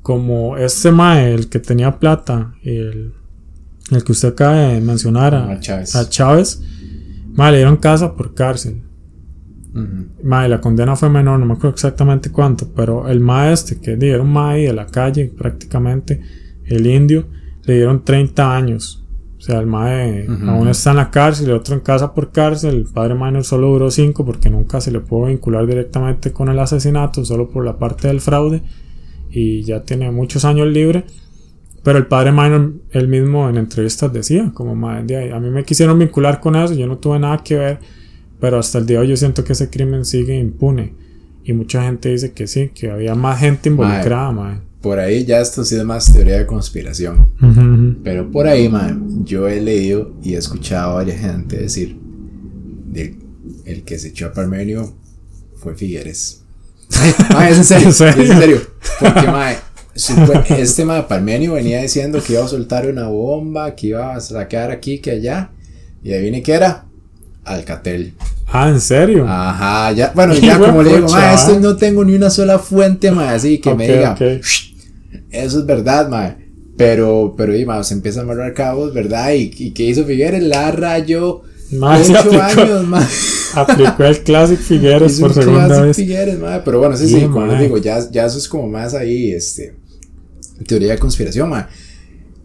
Como 0.02 0.56
este 0.56 0.92
mae, 0.92 1.34
el 1.34 1.48
que 1.48 1.58
tenía 1.58 1.98
plata, 1.98 2.54
el, 2.62 3.12
el 3.90 4.04
que 4.04 4.12
usted 4.12 4.28
acaba 4.28 4.54
de 4.54 4.80
mencionar, 4.80 5.34
a, 5.34 5.58
Chávez. 5.58 6.62
mae, 7.34 7.50
le 7.50 7.58
dieron 7.58 7.76
casa 7.76 8.14
por 8.14 8.34
cárcel. 8.34 8.82
Mae, 10.22 10.48
la 10.48 10.60
condena 10.60 10.96
fue 10.96 11.10
menor, 11.10 11.38
no 11.38 11.46
me 11.46 11.52
acuerdo 11.54 11.74
exactamente 11.74 12.30
cuánto, 12.30 12.72
pero 12.74 13.08
el 13.08 13.20
mae 13.20 13.52
este, 13.52 13.78
que 13.78 13.96
dieron 13.96 14.28
mae 14.28 14.62
de 14.62 14.72
la 14.72 14.86
calle 14.86 15.30
prácticamente, 15.36 16.20
el 16.64 16.86
indio, 16.86 17.26
le 17.64 17.74
dieron 17.74 18.02
30 18.02 18.56
años 18.56 19.05
o 19.38 19.40
sea, 19.40 19.58
el 19.60 19.66
mae 19.66 20.26
aún 20.48 20.68
está 20.68 20.90
en 20.90 20.96
la 20.96 21.10
cárcel, 21.10 21.46
el 21.46 21.56
otro 21.56 21.74
en 21.74 21.80
casa 21.80 22.14
por 22.14 22.32
cárcel. 22.32 22.74
El 22.74 22.84
padre 22.84 23.14
minor 23.14 23.44
solo 23.44 23.68
duró 23.68 23.90
cinco 23.90 24.24
porque 24.24 24.48
nunca 24.48 24.80
se 24.80 24.90
le 24.90 25.00
pudo 25.00 25.26
vincular 25.26 25.66
directamente 25.66 26.32
con 26.32 26.48
el 26.48 26.58
asesinato, 26.58 27.24
solo 27.24 27.48
por 27.50 27.64
la 27.64 27.78
parte 27.78 28.08
del 28.08 28.20
fraude. 28.20 28.62
Y 29.30 29.62
ya 29.62 29.82
tiene 29.82 30.10
muchos 30.10 30.44
años 30.44 30.68
libre. 30.68 31.04
Pero 31.82 31.98
el 31.98 32.06
padre 32.06 32.32
minor, 32.32 32.72
él 32.90 33.08
mismo 33.08 33.48
en 33.48 33.58
entrevistas 33.58 34.12
decía, 34.12 34.50
como 34.54 34.74
mae, 34.74 35.04
a 35.32 35.38
mí 35.38 35.50
me 35.50 35.64
quisieron 35.64 35.98
vincular 35.98 36.40
con 36.40 36.56
eso, 36.56 36.74
yo 36.74 36.86
no 36.86 36.96
tuve 36.98 37.18
nada 37.18 37.38
que 37.44 37.56
ver. 37.56 37.78
Pero 38.40 38.58
hasta 38.58 38.78
el 38.78 38.86
día 38.86 38.98
de 38.98 39.02
hoy 39.02 39.08
yo 39.10 39.16
siento 39.16 39.44
que 39.44 39.52
ese 39.52 39.68
crimen 39.70 40.04
sigue 40.04 40.36
impune. 40.36 40.94
Y 41.44 41.52
mucha 41.52 41.84
gente 41.84 42.08
dice 42.08 42.32
que 42.32 42.46
sí, 42.46 42.70
que 42.74 42.90
había 42.90 43.14
más 43.14 43.38
gente 43.38 43.68
involucrada, 43.68 44.32
mae 44.32 44.66
por 44.86 45.00
ahí 45.00 45.24
ya 45.24 45.40
esto 45.40 45.64
sí 45.64 45.74
es 45.74 45.84
más 45.84 46.12
teoría 46.12 46.38
de 46.38 46.46
conspiración. 46.46 47.28
Pero 48.04 48.30
por 48.30 48.46
ahí, 48.46 48.68
man, 48.68 49.24
yo 49.24 49.48
he 49.48 49.60
leído 49.60 50.12
y 50.22 50.34
he 50.34 50.38
escuchado 50.38 50.92
a 50.92 50.94
varias 50.94 51.20
gente 51.20 51.56
decir 51.56 51.98
de, 52.86 53.18
el 53.64 53.82
que 53.82 53.98
se 53.98 54.08
echó 54.08 54.26
a 54.26 54.32
Parmenio 54.32 54.94
fue 55.56 55.74
Figueres. 55.74 56.44
es 57.50 57.58
en 57.58 57.64
serio, 57.64 57.88
es 57.88 58.00
en 58.00 58.38
serio. 58.38 58.60
Porque, 59.00 59.26
mae, 59.26 59.56
este 60.56 60.84
mae 60.84 61.02
Parmenio 61.02 61.54
venía 61.54 61.82
diciendo 61.82 62.22
que 62.24 62.34
iba 62.34 62.44
a 62.44 62.48
soltar 62.48 62.88
una 62.88 63.08
bomba, 63.08 63.74
que 63.74 63.88
iba 63.88 64.14
a 64.14 64.20
sacar 64.20 64.70
aquí, 64.70 65.00
que 65.00 65.10
allá. 65.10 65.50
Y 66.04 66.12
ahí 66.12 66.22
viene 66.22 66.44
que 66.44 66.52
era 66.52 66.84
Alcatel. 67.44 68.14
Ah, 68.46 68.68
¿en 68.68 68.80
serio? 68.80 69.26
Ajá, 69.28 69.90
ya, 69.90 70.12
bueno, 70.14 70.32
ya 70.34 70.56
como 70.60 70.80
le 70.84 70.94
digo, 70.94 71.08
mae, 71.08 71.34
esto 71.34 71.58
no 71.58 71.74
tengo 71.74 72.04
ni 72.04 72.14
una 72.14 72.30
sola 72.30 72.60
fuente, 72.60 73.10
mae, 73.10 73.34
así 73.34 73.58
que 73.58 73.74
me 73.74 73.88
diga, 73.88 74.16
eso 75.30 75.58
es 75.60 75.66
verdad, 75.66 76.08
mae. 76.08 76.36
Pero, 76.76 77.34
pero, 77.36 77.56
y, 77.56 77.64
ma, 77.64 77.82
se 77.82 77.94
empieza 77.94 78.20
a 78.20 78.22
amarrar 78.24 78.52
cabos, 78.52 78.92
¿verdad? 78.92 79.32
¿Y, 79.32 79.50
y 79.58 79.70
qué 79.70 79.84
hizo 79.84 80.04
Figueres? 80.04 80.42
La 80.42 80.70
rayó. 80.72 81.42
Ocho 81.72 82.18
aplicó, 82.18 82.42
años, 82.42 82.86
ma. 82.86 83.08
aplicó 83.54 84.04
el 84.04 84.18
Classic 84.20 84.58
Figueres 84.58 85.14
Hizo 85.14 85.22
por 85.22 85.30
un 85.30 85.34
segunda 85.42 85.66
Classic 85.66 85.84
vez. 85.86 85.96
Figueres, 85.96 86.38
ma. 86.38 86.62
Pero 86.64 86.78
bueno, 86.78 86.96
sí, 86.96 87.08
sí, 87.08 87.14
Sí, 87.20 87.26
como 87.26 87.46
les 87.46 87.60
digo, 87.60 87.78
ya, 87.78 87.98
ya 88.10 88.26
eso 88.26 88.38
es 88.38 88.48
como 88.48 88.68
más 88.68 88.94
ahí, 88.94 89.32
este, 89.32 89.74
teoría 90.66 90.92
de 90.92 90.98
conspiración, 90.98 91.48
ma. 91.48 91.68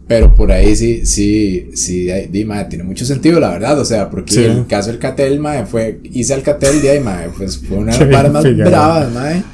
Pero 0.08 0.34
por 0.34 0.50
ahí 0.50 0.74
sí, 0.74 1.06
sí, 1.06 1.70
sí, 1.74 2.10
ahí, 2.10 2.26
di, 2.26 2.44
ma, 2.44 2.68
tiene 2.68 2.84
mucho 2.84 3.04
sentido, 3.04 3.38
la 3.38 3.50
verdad, 3.50 3.78
o 3.78 3.84
sea, 3.84 4.10
porque 4.10 4.32
Sí. 4.34 4.44
el 4.44 4.66
caso 4.66 4.90
del 4.90 4.98
Catel, 4.98 5.38
ma, 5.38 5.64
fue, 5.66 6.00
hice 6.04 6.34
el 6.34 6.42
Catel 6.42 6.82
de 6.82 6.90
ahí, 6.90 7.00
ma, 7.00 7.22
pues 7.36 7.58
fue 7.58 7.78
una 7.78 7.96
de 7.96 8.06
las 8.06 8.32
más 8.32 8.56
bravas, 8.56 9.12
ma, 9.12 9.44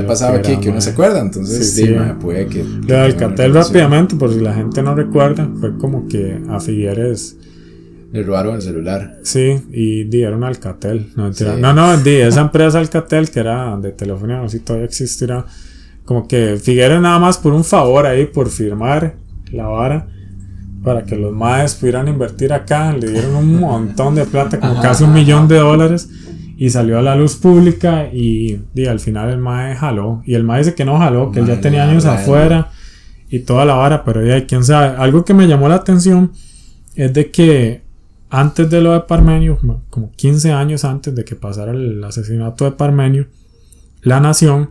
que 0.00 0.04
ha 0.04 0.06
pasado 0.06 0.34
aquí, 0.36 0.56
que 0.58 0.70
uno 0.70 0.80
se 0.80 0.90
acuerda, 0.90 1.20
entonces, 1.20 1.72
Sí, 1.74 1.94
puede 2.20 2.46
que... 2.46 2.64
Lo 2.64 2.86
cartel 3.16 3.52
relación. 3.52 3.52
rápidamente, 3.54 4.16
por 4.16 4.32
si 4.32 4.40
la 4.40 4.54
gente 4.54 4.82
no 4.82 4.94
recuerda, 4.94 5.48
fue 5.60 5.76
como 5.78 6.06
que 6.08 6.40
a 6.48 6.60
Figueres, 6.60 7.36
Le 8.12 8.22
robaron 8.22 8.56
el 8.56 8.62
celular. 8.62 9.18
sí, 9.22 9.60
y 9.72 10.04
di, 10.04 10.22
era 10.22 10.36
un 10.36 10.44
Alcatel. 10.44 11.12
No. 11.16 11.32
Sí. 11.32 11.44
no, 11.60 11.72
no, 11.72 11.96
di, 11.98 12.16
esa 12.16 12.42
empresa 12.42 12.78
Alcatel 12.78 13.30
que 13.30 13.40
era 13.40 13.76
de 13.76 13.92
telefonía, 13.92 14.38
no 14.38 14.48
sé 14.48 14.58
si 14.58 14.64
todavía 14.64 14.86
existirá. 14.86 15.44
Como 16.04 16.28
que 16.28 16.56
Figueres 16.62 17.00
nada 17.00 17.18
más 17.18 17.38
por 17.38 17.52
un 17.52 17.64
favor 17.64 18.06
ahí, 18.06 18.26
por 18.26 18.48
firmar 18.50 19.14
la 19.50 19.66
vara, 19.66 20.06
para 20.82 21.02
que 21.04 21.16
los 21.16 21.32
maes 21.32 21.74
pudieran 21.74 22.08
invertir 22.08 22.52
acá, 22.52 22.92
le 22.92 23.10
dieron 23.10 23.34
un 23.36 23.58
montón 23.58 24.14
de 24.14 24.24
plata, 24.26 24.60
como 24.60 24.74
Ajá, 24.74 24.82
casi 24.82 25.04
un 25.04 25.14
millón 25.14 25.48
de 25.48 25.56
dólares. 25.58 26.08
Y 26.56 26.70
salió 26.70 26.98
a 26.98 27.02
la 27.02 27.16
luz 27.16 27.34
pública 27.36 28.08
y, 28.12 28.60
di, 28.72 28.86
al 28.86 29.00
final 29.00 29.30
el 29.30 29.38
mae 29.38 29.74
jaló. 29.74 30.22
Y 30.24 30.34
el 30.34 30.44
mae 30.44 30.58
dice 30.58 30.74
que 30.74 30.84
no 30.84 30.98
jaló, 30.98 31.30
que 31.32 31.40
él 31.40 31.46
ya 31.46 31.60
tenía 31.60 31.84
años 31.84 32.04
verdad, 32.04 32.20
afuera 32.22 32.70
y 33.28 33.40
toda 33.40 33.64
la 33.64 33.74
vara, 33.74 34.04
pero 34.04 34.24
ya 34.24 34.46
quién 34.46 34.62
sabe. 34.64 34.96
Algo 34.96 35.24
que 35.24 35.34
me 35.34 35.46
llamó 35.48 35.68
la 35.68 35.74
atención 35.76 36.32
es 36.94 37.12
de 37.12 37.30
que 37.32 37.82
antes 38.30 38.70
de 38.70 38.80
lo 38.80 38.92
de 38.92 39.00
Parmenio, 39.00 39.58
como 39.90 40.12
15 40.12 40.52
años 40.52 40.84
antes 40.84 41.14
de 41.14 41.24
que 41.24 41.34
pasara 41.34 41.72
el 41.72 42.02
asesinato 42.04 42.64
de 42.64 42.72
Parmenio, 42.72 43.26
La 44.02 44.20
Nación, 44.20 44.70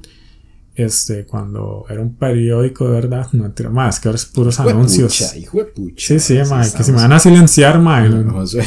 este, 0.76 1.26
cuando 1.26 1.86
era 1.90 2.02
un 2.02 2.16
periódico 2.16 2.86
de 2.88 2.94
verdad, 2.94 3.28
no 3.34 3.44
mentira, 3.44 3.70
más 3.70 4.00
que 4.00 4.08
ahora 4.08 4.16
es 4.16 4.26
puros 4.26 4.58
Hijo 4.60 4.70
anuncios. 4.70 5.18
pucha, 5.22 5.38
hijo 5.38 5.58
de 5.60 5.66
pucha. 5.66 5.96
Sí, 6.08 6.20
sí, 6.20 6.34
mae, 6.50 6.72
que 6.78 6.84
si 6.84 6.92
me 6.92 6.98
van 6.98 7.12
a 7.14 7.20
silenciar, 7.20 7.80
mae. 7.80 8.10
no- 8.10 8.24
No, 8.24 8.32
no, 8.32 8.48
Sí, 8.48 8.60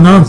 no. 0.00 0.24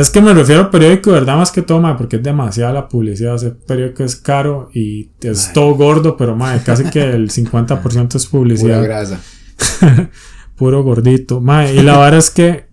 Es 0.00 0.08
que 0.08 0.22
me 0.22 0.32
refiero 0.32 0.62
al 0.62 0.70
periódico, 0.70 1.12
¿verdad? 1.12 1.36
Más 1.36 1.52
que 1.52 1.60
todo, 1.60 1.78
mae, 1.80 1.94
porque 1.94 2.16
es 2.16 2.22
demasiada 2.22 2.72
la 2.72 2.88
publicidad. 2.88 3.34
Ese 3.34 3.50
periódico 3.50 4.02
es 4.02 4.16
caro 4.16 4.70
y 4.72 5.10
es 5.20 5.52
todo 5.52 5.74
gordo, 5.74 6.16
pero 6.16 6.34
mae, 6.34 6.62
casi 6.62 6.84
que 6.84 7.02
el 7.02 7.30
50% 7.30 8.14
es 8.14 8.26
Pura 8.26 8.40
publicidad. 8.40 8.82
grasa. 8.82 9.20
Puro 10.56 10.82
gordito. 10.82 11.40
Mae, 11.42 11.74
y 11.74 11.82
la 11.82 11.98
verdad 11.98 12.18
es 12.18 12.30
que 12.30 12.66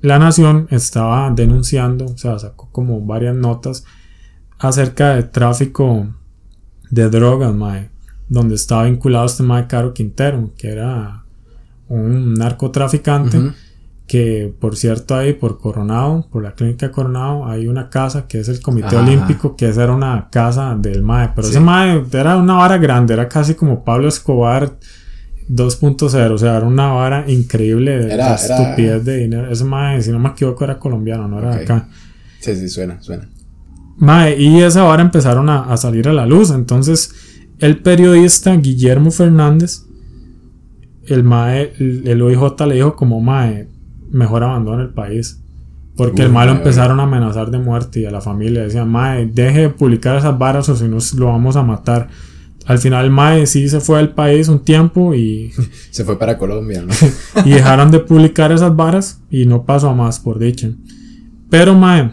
la 0.00 0.20
Nación 0.20 0.68
estaba 0.70 1.30
denunciando, 1.30 2.04
o 2.06 2.16
sea, 2.16 2.38
sacó 2.38 2.68
como 2.70 3.00
varias 3.04 3.34
notas 3.34 3.84
acerca 4.58 5.16
de 5.16 5.24
tráfico 5.24 6.06
de 6.90 7.10
drogas, 7.10 7.52
mae, 7.54 7.90
donde 8.28 8.54
estaba 8.54 8.84
vinculado 8.84 9.26
este 9.26 9.42
mae 9.42 9.66
Caro 9.66 9.92
Quintero, 9.92 10.52
que 10.56 10.68
era 10.68 11.24
un 11.88 12.34
narcotraficante. 12.34 13.52
Que 14.08 14.52
por 14.58 14.74
cierto 14.74 15.14
ahí 15.14 15.34
por 15.34 15.58
Coronado, 15.60 16.26
por 16.32 16.42
la 16.42 16.54
clínica 16.54 16.90
Coronado, 16.90 17.46
hay 17.46 17.68
una 17.68 17.90
casa 17.90 18.26
que 18.26 18.40
es 18.40 18.48
el 18.48 18.60
Comité 18.60 18.96
Ajá. 18.96 19.02
Olímpico, 19.02 19.54
que 19.54 19.68
esa 19.68 19.84
era 19.84 19.92
una 19.94 20.28
casa 20.30 20.74
del 20.76 21.02
MAE, 21.02 21.30
pero 21.36 21.46
Sí. 21.46 21.50
ese 21.52 21.60
MAE 21.60 22.04
era 22.12 22.36
una 22.38 22.54
vara 22.54 22.78
grande, 22.78 23.12
era 23.14 23.28
casi 23.28 23.54
como 23.54 23.84
Pablo 23.84 24.08
Escobar 24.08 24.72
2.0, 25.48 26.34
o 26.34 26.38
sea, 26.38 26.56
era 26.56 26.66
una 26.66 26.88
vara 26.92 27.30
increíble 27.30 27.98
de 27.98 28.14
Era- 28.14 28.36
de 28.36 28.44
era- 28.46 28.60
estupidez 28.62 29.04
de 29.04 29.16
dinero. 29.18 29.50
Ese 29.50 29.64
MAE, 29.64 30.02
si 30.02 30.10
no 30.10 30.18
me 30.18 30.30
equivoco, 30.30 30.64
era 30.64 30.78
colombiano, 30.78 31.28
no 31.28 31.38
era 31.38 31.50
de 31.54 31.56
Ok. 31.64 31.70
acá. 31.70 31.88
Sí, 32.40 32.56
sí, 32.56 32.68
suena, 32.68 33.00
suena. 33.02 33.28
Mae, 33.98 34.40
y 34.40 34.60
esa 34.62 34.84
hora 34.84 35.02
empezaron 35.02 35.48
a, 35.50 35.64
a 35.72 35.76
salir 35.76 36.08
a 36.08 36.12
la 36.12 36.24
luz. 36.24 36.50
Entonces, 36.50 37.12
el 37.58 37.78
periodista 37.82 38.54
Guillermo 38.56 39.10
Fernández, 39.10 39.82
el 41.06 41.24
Mae, 41.24 41.72
el, 41.80 42.06
el 42.06 42.22
OIJ 42.22 42.66
le 42.66 42.74
dijo 42.76 42.94
como 42.94 43.20
Mae, 43.20 43.68
mejor 44.10 44.44
abandona 44.44 44.82
el 44.82 44.90
país. 44.90 45.42
Porque 45.96 46.22
el 46.22 46.28
Uy, 46.28 46.34
Mae 46.34 46.46
lo 46.46 46.52
mae, 46.52 46.60
empezaron 46.60 47.00
a 47.00 47.04
amenazar 47.04 47.50
de 47.50 47.58
muerte 47.58 48.00
y 48.00 48.04
a 48.04 48.10
la 48.10 48.20
familia 48.20 48.62
decían, 48.62 48.88
Mae, 48.88 49.26
deje 49.26 49.62
de 49.62 49.68
publicar 49.70 50.16
esas 50.16 50.38
varas 50.38 50.68
o 50.68 50.76
si 50.76 50.84
no 50.84 50.98
lo 51.16 51.26
vamos 51.26 51.56
a 51.56 51.62
matar. 51.62 52.08
Al 52.66 52.78
final 52.78 53.06
el 53.06 53.10
Mae 53.10 53.46
sí 53.46 53.68
se 53.68 53.80
fue 53.80 53.96
del 53.96 54.10
país 54.10 54.48
un 54.48 54.62
tiempo 54.62 55.14
y, 55.14 55.52
Se 55.90 56.04
fue 56.04 56.18
para 56.18 56.38
Colombia, 56.38 56.82
¿no? 56.82 56.94
y 57.44 57.50
dejaron 57.50 57.90
de 57.90 57.98
publicar 57.98 58.52
esas 58.52 58.76
varas 58.76 59.20
y 59.30 59.46
no 59.46 59.64
pasó 59.64 59.88
a 59.88 59.94
más, 59.94 60.20
por 60.20 60.38
dicha. 60.38 60.70
Pero, 61.50 61.74
mae, 61.74 62.12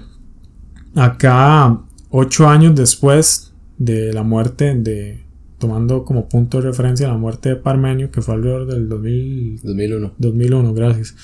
acá, 0.96 1.82
ocho 2.10 2.48
años 2.48 2.74
después 2.74 3.54
de 3.78 4.14
la 4.14 4.24
muerte 4.24 4.74
de. 4.76 5.26
Tomando 5.58 6.04
como 6.04 6.28
punto 6.28 6.60
de 6.60 6.68
referencia 6.68 7.08
la 7.08 7.18
muerte 7.18 7.50
de 7.50 7.56
Parmenio, 7.56 8.12
que 8.12 8.22
fue 8.22 8.36
alrededor 8.36 8.68
del 8.68 8.90
2000, 8.90 9.62
2001. 9.64 10.14
2001, 10.18 10.74
gracias. 10.74 11.16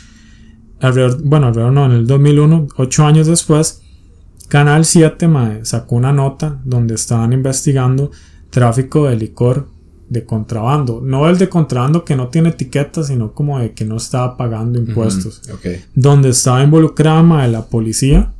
Alrededor, 0.81 1.21
bueno, 1.23 1.47
alrededor 1.47 1.73
no, 1.73 1.85
en 1.85 1.91
el 1.93 2.07
2001, 2.07 2.67
ocho 2.77 3.05
años 3.05 3.27
después, 3.27 3.81
Canal 4.47 4.83
7 4.83 5.27
mae, 5.27 5.63
sacó 5.63 5.95
una 5.95 6.11
nota 6.11 6.59
donde 6.65 6.95
estaban 6.95 7.31
investigando 7.33 8.11
tráfico 8.49 9.07
de 9.07 9.15
licor 9.15 9.67
de 10.09 10.25
contrabando. 10.25 10.99
No 11.01 11.29
el 11.29 11.37
de 11.37 11.47
contrabando 11.47 12.03
que 12.03 12.17
no 12.17 12.27
tiene 12.27 12.49
etiqueta, 12.49 13.01
sino 13.03 13.31
como 13.31 13.59
de 13.59 13.71
que 13.71 13.85
no 13.85 13.95
estaba 13.95 14.35
pagando 14.35 14.77
impuestos. 14.79 15.41
Donde 15.95 16.29
estaba 16.29 16.61
involucrada 16.63 17.23
mae, 17.23 17.47
la 17.49 17.65
policía 17.67 18.33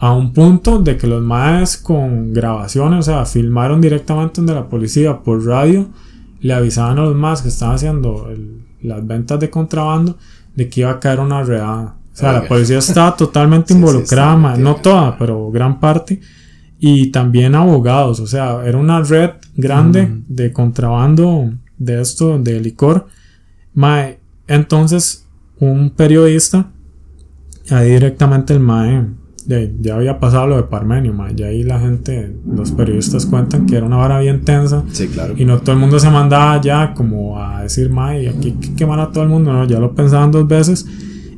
a 0.00 0.12
un 0.12 0.32
punto 0.34 0.78
de 0.80 0.96
que 0.98 1.06
los 1.06 1.22
maes 1.22 1.78
con 1.78 2.34
grabaciones, 2.34 2.98
o 3.00 3.02
sea, 3.02 3.24
filmaron 3.24 3.80
directamente 3.80 4.40
donde 4.42 4.54
la 4.54 4.68
policía 4.68 5.20
por 5.20 5.44
radio 5.46 5.88
le 6.40 6.52
avisaban 6.52 6.98
a 6.98 7.02
los 7.02 7.16
maes 7.16 7.40
que 7.40 7.48
estaban 7.48 7.76
haciendo 7.76 8.28
el- 8.30 8.58
las 8.82 9.04
ventas 9.06 9.40
de 9.40 9.48
contrabando 9.50 10.16
de 10.58 10.68
que 10.68 10.80
iba 10.80 10.90
a 10.90 10.98
caer 10.98 11.20
una 11.20 11.42
redada. 11.44 11.94
O 12.12 12.16
sea, 12.20 12.32
la 12.32 12.48
policía 12.48 12.78
estaba 12.78 13.14
totalmente 13.24 13.72
Sí, 13.72 13.78
involucrada, 13.78 14.34
está 14.54 14.56
no 14.60 14.74
toda, 14.76 15.16
pero 15.16 15.50
gran 15.52 15.78
parte. 15.78 16.20
Y 16.80 17.10
también 17.12 17.54
abogados, 17.54 18.18
o 18.20 18.26
sea, 18.26 18.64
era 18.66 18.76
una 18.78 19.00
red 19.02 19.30
grande 19.56 20.06
Mm. 20.06 20.24
de 20.28 20.52
contrabando 20.52 21.52
de 21.78 22.00
esto, 22.00 22.38
de 22.38 22.60
licor. 22.60 23.06
Mae, 23.72 24.18
entonces, 24.48 25.24
un 25.60 25.90
periodista, 25.90 26.70
ahí 27.70 27.90
directamente 27.90 28.52
el 28.52 28.60
Mae, 28.60 29.04
ya 29.48 29.96
había 29.96 30.20
pasado 30.20 30.46
lo 30.46 30.56
de 30.56 30.64
Parmenio, 30.64 31.14
Mae, 31.14 31.34
ya 31.34 31.46
ahí 31.46 31.62
la 31.62 31.80
gente, 31.80 32.36
los 32.46 32.70
periodistas 32.72 33.24
cuentan 33.24 33.64
que 33.64 33.76
era 33.76 33.86
una 33.86 33.96
vara 33.96 34.20
bien 34.20 34.42
tensa. 34.42 34.84
Sí, 34.92 35.08
claro. 35.08 35.34
Y 35.36 35.46
no 35.46 35.58
todo 35.60 35.72
el 35.72 35.78
mundo 35.78 35.98
se 35.98 36.10
mandaba 36.10 36.60
ya 36.60 36.92
como 36.92 37.42
a 37.42 37.62
decir, 37.62 37.88
Mae, 37.88 38.28
aquí 38.28 38.48
hay 38.48 38.54
que 38.54 38.74
quemar 38.74 39.00
a 39.00 39.10
todo 39.10 39.24
el 39.24 39.30
mundo, 39.30 39.52
no, 39.52 39.64
ya 39.64 39.78
lo 39.80 39.94
pensaban 39.94 40.30
dos 40.30 40.46
veces. 40.46 40.86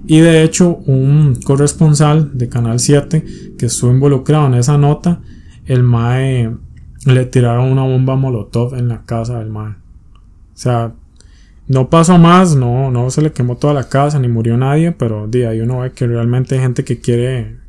Y 0.07 0.19
de 0.19 0.43
hecho, 0.43 0.79
un 0.87 1.39
corresponsal 1.45 2.37
de 2.37 2.49
Canal 2.49 2.81
7 2.81 3.25
que 3.57 3.67
estuvo 3.67 3.93
involucrado 3.93 4.49
en 4.49 4.55
esa 4.55 4.77
nota, 4.77 5.21
el 5.67 5.85
Mae 5.85 6.51
le 7.07 7.25
tiraron 7.27 7.71
una 7.71 7.83
bomba 7.83 8.17
molotov 8.17 8.75
en 8.75 8.89
la 8.89 9.05
casa 9.05 9.39
del 9.39 9.51
Mae. 9.51 9.71
O 9.71 9.77
sea, 10.55 10.95
no 11.69 11.89
pasó 11.89 12.19
más, 12.19 12.57
no, 12.57 12.91
no 12.91 13.09
se 13.11 13.23
le 13.23 13.31
quemó 13.31 13.57
toda 13.57 13.73
la 13.73 13.89
casa, 13.89 14.19
ni 14.19 14.27
murió 14.27 14.57
nadie, 14.57 14.91
pero 14.91 15.29
de 15.29 15.47
ahí 15.47 15.61
uno 15.61 15.79
ve 15.79 15.93
que 15.93 16.09
realmente 16.09 16.57
hay 16.57 16.61
gente 16.63 16.83
que 16.83 16.99
quiere 16.99 17.61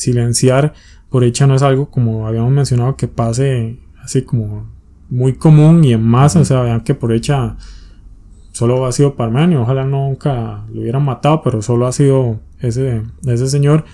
silenciar. 0.00 0.72
Por 1.10 1.24
hecho, 1.24 1.46
no 1.46 1.54
es 1.54 1.62
algo 1.62 1.90
como 1.90 2.26
habíamos 2.26 2.52
mencionado 2.52 2.96
que 2.96 3.08
pase 3.08 3.78
así 4.02 4.22
como 4.22 4.68
muy 5.08 5.34
común 5.34 5.84
y 5.84 5.92
en 5.92 6.02
masa. 6.02 6.40
O 6.40 6.44
sea, 6.44 6.62
vean 6.62 6.80
que 6.82 6.94
por 6.94 7.12
hecha 7.12 7.56
solo 8.52 8.86
ha 8.86 8.92
sido 8.92 9.14
Parmenio. 9.16 9.62
Ojalá 9.62 9.84
nunca 9.84 10.64
lo 10.72 10.80
hubieran 10.80 11.04
matado, 11.04 11.42
pero 11.42 11.62
solo 11.62 11.86
ha 11.86 11.92
sido 11.92 12.40
ese, 12.60 13.02
ese 13.26 13.46
señor. 13.48 13.84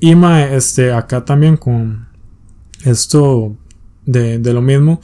Y 0.00 0.14
mae, 0.14 0.56
este, 0.56 0.92
acá 0.92 1.24
también 1.24 1.56
con 1.56 2.06
esto 2.84 3.56
de, 4.06 4.38
de 4.38 4.52
lo 4.52 4.60
mismo. 4.62 5.00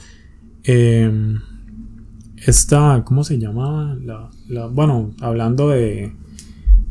Eh, 0.63 1.37
esta, 2.45 3.03
¿cómo 3.05 3.23
se 3.23 3.39
llamaba? 3.39 3.95
La, 4.03 4.29
la- 4.47 4.67
bueno, 4.67 5.11
hablando 5.21 5.69
de, 5.69 6.11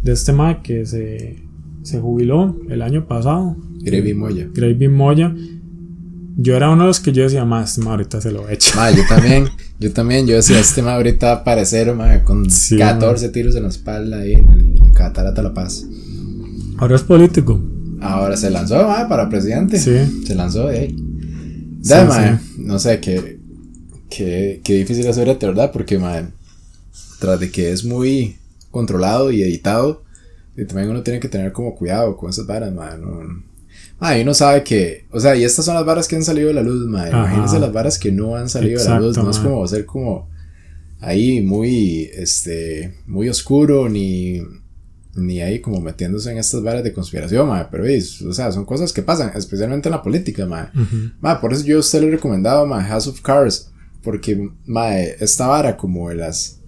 de 0.03 0.13
este 0.13 0.33
mae 0.33 0.63
que 0.63 0.87
se, 0.87 1.43
se 1.87 2.01
jubiló 2.01 2.57
el 2.69 2.83
año 2.83 3.07
pasado. 3.07 3.57
Gravy 3.81 4.13
Moya. 4.13 4.49
Gravy 4.53 4.89
Moya. 4.89 5.33
Yo 6.37 6.57
era 6.57 6.69
uno 6.69 6.83
de 6.83 6.89
los 6.89 6.99
que 6.99 7.13
yo 7.13 7.23
decía, 7.23 7.45
más, 7.45 7.71
este 7.71 7.83
mae 7.83 7.93
ahorita 7.93 8.21
se 8.21 8.33
lo 8.33 8.49
echa. 8.51 8.75
Ma, 8.75 8.91
yo 8.91 9.03
también, 9.09 9.49
yo 9.79 9.93
también, 9.93 10.27
yo 10.27 10.35
decía, 10.35 10.59
este 10.59 10.83
ma 10.83 10.97
ahorita 10.97 11.27
va 11.27 11.33
a 11.33 11.37
aparecer, 11.37 11.95
ma, 11.95 12.25
con 12.25 12.51
Sí, 12.51 12.77
14 12.77 13.29
tiros 13.29 13.55
en 13.55 13.63
la 13.63 13.69
espalda 13.69 14.19
ahí 14.19 14.33
en 14.33 14.81
la 14.81 14.91
Catarata 14.93 15.41
La 15.43 15.55
Paz. 15.55 15.87
Ahora 16.79 16.97
es 16.97 17.03
político. 17.03 17.63
Ahora 18.01 18.37
se 18.37 18.51
lanzó, 18.51 18.83
ma, 18.89 19.09
para 19.09 19.29
presidente. 19.31 19.79
Sí. 19.79 20.25
Se 20.27 20.35
lanzó 20.35 20.67
de 20.67 20.79
ahí. 20.79 20.97
Sí, 21.83 21.89
Da, 21.89 22.05
ma, 22.05 22.41
sí. 22.41 22.55
no 22.59 22.81
sé, 22.81 22.99
qué, 22.99 23.39
qué, 24.11 24.61
qué 24.65 24.75
difícil 24.75 25.07
es 25.07 25.17
ver 25.17 25.39
¿verdad? 25.41 25.71
Porque, 25.73 26.01
mae, 26.01 26.27
tras 27.21 27.39
de 27.39 27.53
que 27.53 27.71
es 27.71 27.85
muy 27.85 28.39
controlado 28.73 29.31
y 29.31 29.41
editado, 29.41 30.03
y 30.57 30.65
también 30.65 30.91
uno 30.91 31.03
tiene 31.03 31.21
que 31.21 31.29
tener 31.29 31.53
como 31.53 31.75
cuidado 31.75 32.17
con 32.17 32.31
esas 32.31 32.47
varas, 32.47 32.73
mae. 32.73 32.99
No, 32.99 33.43
uno 34.23 34.35
sabe 34.35 34.65
que, 34.65 35.07
o 35.11 35.21
sea, 35.21 35.37
y 35.37 35.45
estas 35.45 35.65
son 35.65 35.75
las 35.75 35.85
varas 35.85 36.09
que 36.09 36.17
han 36.17 36.25
salido 36.25 36.49
de 36.49 36.55
la 36.55 36.63
luz, 36.63 36.87
mae. 36.87 37.11
Imagínense 37.11 37.59
las 37.59 37.73
varas 37.73 37.99
que 37.99 38.11
no 38.13 38.37
han 38.37 38.49
salido 38.49 38.83
de 38.83 38.89
la 38.89 39.01
luz. 39.01 39.17
No 39.17 39.31
es 39.31 39.39
como 39.39 39.67
ser 39.67 39.85
como 39.85 40.29
ahí 41.01 41.41
muy, 41.43 42.11
este, 42.15 42.95
muy 43.07 43.29
oscuro 43.29 43.89
ni 43.89 44.41
ni 45.17 45.41
ahí 45.41 45.61
como 45.61 45.81
metiéndose 45.81 46.31
en 46.31 46.39
estas 46.39 46.63
varas 46.63 46.85
de 46.85 46.93
conspiración, 46.93 47.49
mae, 47.49 47.67
pero 47.71 47.85
o 47.85 48.33
sea, 48.33 48.53
son 48.53 48.65
cosas 48.67 48.93
que 48.93 49.03
pasan, 49.03 49.33
especialmente 49.35 49.89
en 49.89 49.95
la 49.95 50.03
política, 50.03 50.47
mae. 50.47 50.69
por 51.41 51.53
eso 51.53 51.65
yo 51.65 51.79
a 51.79 51.81
usted 51.81 52.01
le 52.03 52.09
he 52.09 52.11
recomendado, 52.13 52.67
mae, 52.67 52.85
House 52.85 53.07
of 53.07 53.21
Cards, 53.23 53.71
porque, 54.03 54.51
mae, 54.67 55.17
esta 55.19 55.47
vara 55.47 55.77
como 55.77 56.11
de 56.11 56.17
las 56.17 56.61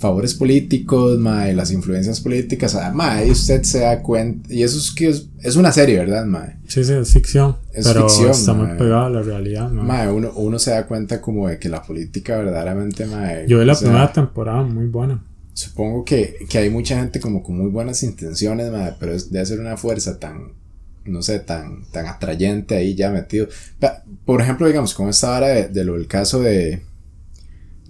favores 0.00 0.34
políticos, 0.34 1.18
mae, 1.18 1.54
las 1.54 1.70
influencias 1.70 2.20
políticas, 2.20 2.74
ah, 2.74 2.90
mae, 2.92 3.30
usted 3.30 3.62
se 3.62 3.80
da 3.80 4.02
cuenta, 4.02 4.52
y 4.52 4.62
eso 4.62 4.78
es 4.78 4.90
que 4.90 5.08
es, 5.08 5.56
una 5.56 5.70
serie, 5.70 5.98
¿verdad, 5.98 6.24
mae? 6.24 6.56
Sí, 6.66 6.82
sí, 6.82 6.94
es 6.94 7.12
ficción, 7.12 7.56
es 7.72 7.86
pero 7.86 8.08
ficción, 8.08 8.30
está 8.30 8.54
muy 8.54 8.76
pegada 8.78 9.06
a 9.06 9.10
la 9.10 9.22
realidad, 9.22 9.70
mae. 9.70 9.84
mae 9.84 10.10
uno, 10.10 10.32
uno 10.34 10.58
se 10.58 10.70
da 10.70 10.86
cuenta 10.86 11.20
como 11.20 11.48
de 11.48 11.58
que 11.58 11.68
la 11.68 11.82
política 11.82 12.38
verdaderamente, 12.38 13.06
mae... 13.06 13.46
Yo 13.46 13.58
vi 13.58 13.66
la 13.66 13.78
primera 13.78 14.12
temporada, 14.12 14.62
muy 14.62 14.86
buena 14.86 15.22
supongo 15.52 16.04
que, 16.06 16.46
que, 16.48 16.56
hay 16.56 16.70
mucha 16.70 16.98
gente 16.98 17.20
como 17.20 17.42
con 17.42 17.58
muy 17.58 17.68
buenas 17.68 18.02
intenciones, 18.02 18.70
madre, 18.72 18.94
pero 18.98 19.12
es 19.12 19.30
de 19.30 19.40
hacer 19.40 19.60
una 19.60 19.76
fuerza 19.76 20.18
tan, 20.18 20.52
no 21.04 21.22
sé, 21.22 21.40
tan, 21.40 21.84
tan 21.90 22.06
atrayente 22.06 22.76
ahí 22.76 22.94
ya 22.94 23.10
metido. 23.10 23.46
Por 24.24 24.40
ejemplo, 24.40 24.66
digamos, 24.66 24.94
con 24.94 25.08
esta 25.08 25.36
hora 25.36 25.48
de, 25.48 25.68
de, 25.68 25.84
lo 25.84 25.94
del 25.94 26.06
caso 26.06 26.40
de, 26.40 26.82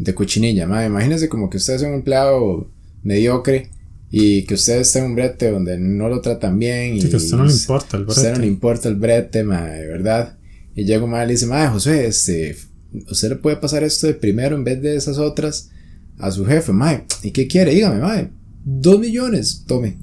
de 0.01 0.15
cochinilla, 0.15 0.67
madre, 0.67 0.87
imagínense 0.87 1.29
como 1.29 1.51
que 1.51 1.59
usted 1.59 1.75
es 1.75 1.83
un 1.83 1.93
empleado 1.93 2.71
mediocre 3.03 3.71
y 4.11 4.45
que 4.45 4.55
usted 4.55 4.81
está 4.81 5.01
en 5.01 5.05
un 5.07 5.15
brete 5.15 5.51
donde 5.51 5.79
no 5.79 6.09
lo 6.09 6.23
tratan 6.23 6.59
bien 6.59 6.97
y 6.97 7.01
que 7.01 7.15
a 7.15 7.19
usted 7.19 7.37
no 7.37 7.45
le 7.45 7.53
importa 7.53 7.99
el 7.99 8.05
brete. 8.05 8.21
Usted 8.21 8.33
no 8.33 8.39
le 8.39 8.47
importa 8.47 8.89
el 8.89 8.95
brete, 8.95 9.45
madre, 9.45 9.87
¿verdad? 9.87 10.39
Y 10.75 10.85
llega 10.85 11.05
un 11.05 11.11
madre 11.11 11.27
y 11.27 11.29
le 11.29 11.33
dice, 11.35 11.47
madre, 11.47 11.69
José, 11.69 12.07
este, 12.07 12.57
usted 13.11 13.29
le 13.29 13.37
puede 13.37 13.57
pasar 13.57 13.85
esto 13.85 14.07
de 14.07 14.15
primero 14.15 14.57
en 14.57 14.65
vez 14.65 14.81
de 14.81 14.97
esas 14.97 15.19
otras 15.19 15.71
a 16.19 16.31
su 16.31 16.47
jefe, 16.47 16.73
mae, 16.73 17.05
¿y 17.23 17.31
qué 17.31 17.47
quiere? 17.47 17.75
Dígame, 17.75 18.01
mae, 18.01 18.31
dos 18.65 18.99
millones, 18.99 19.65
tome. 19.67 19.99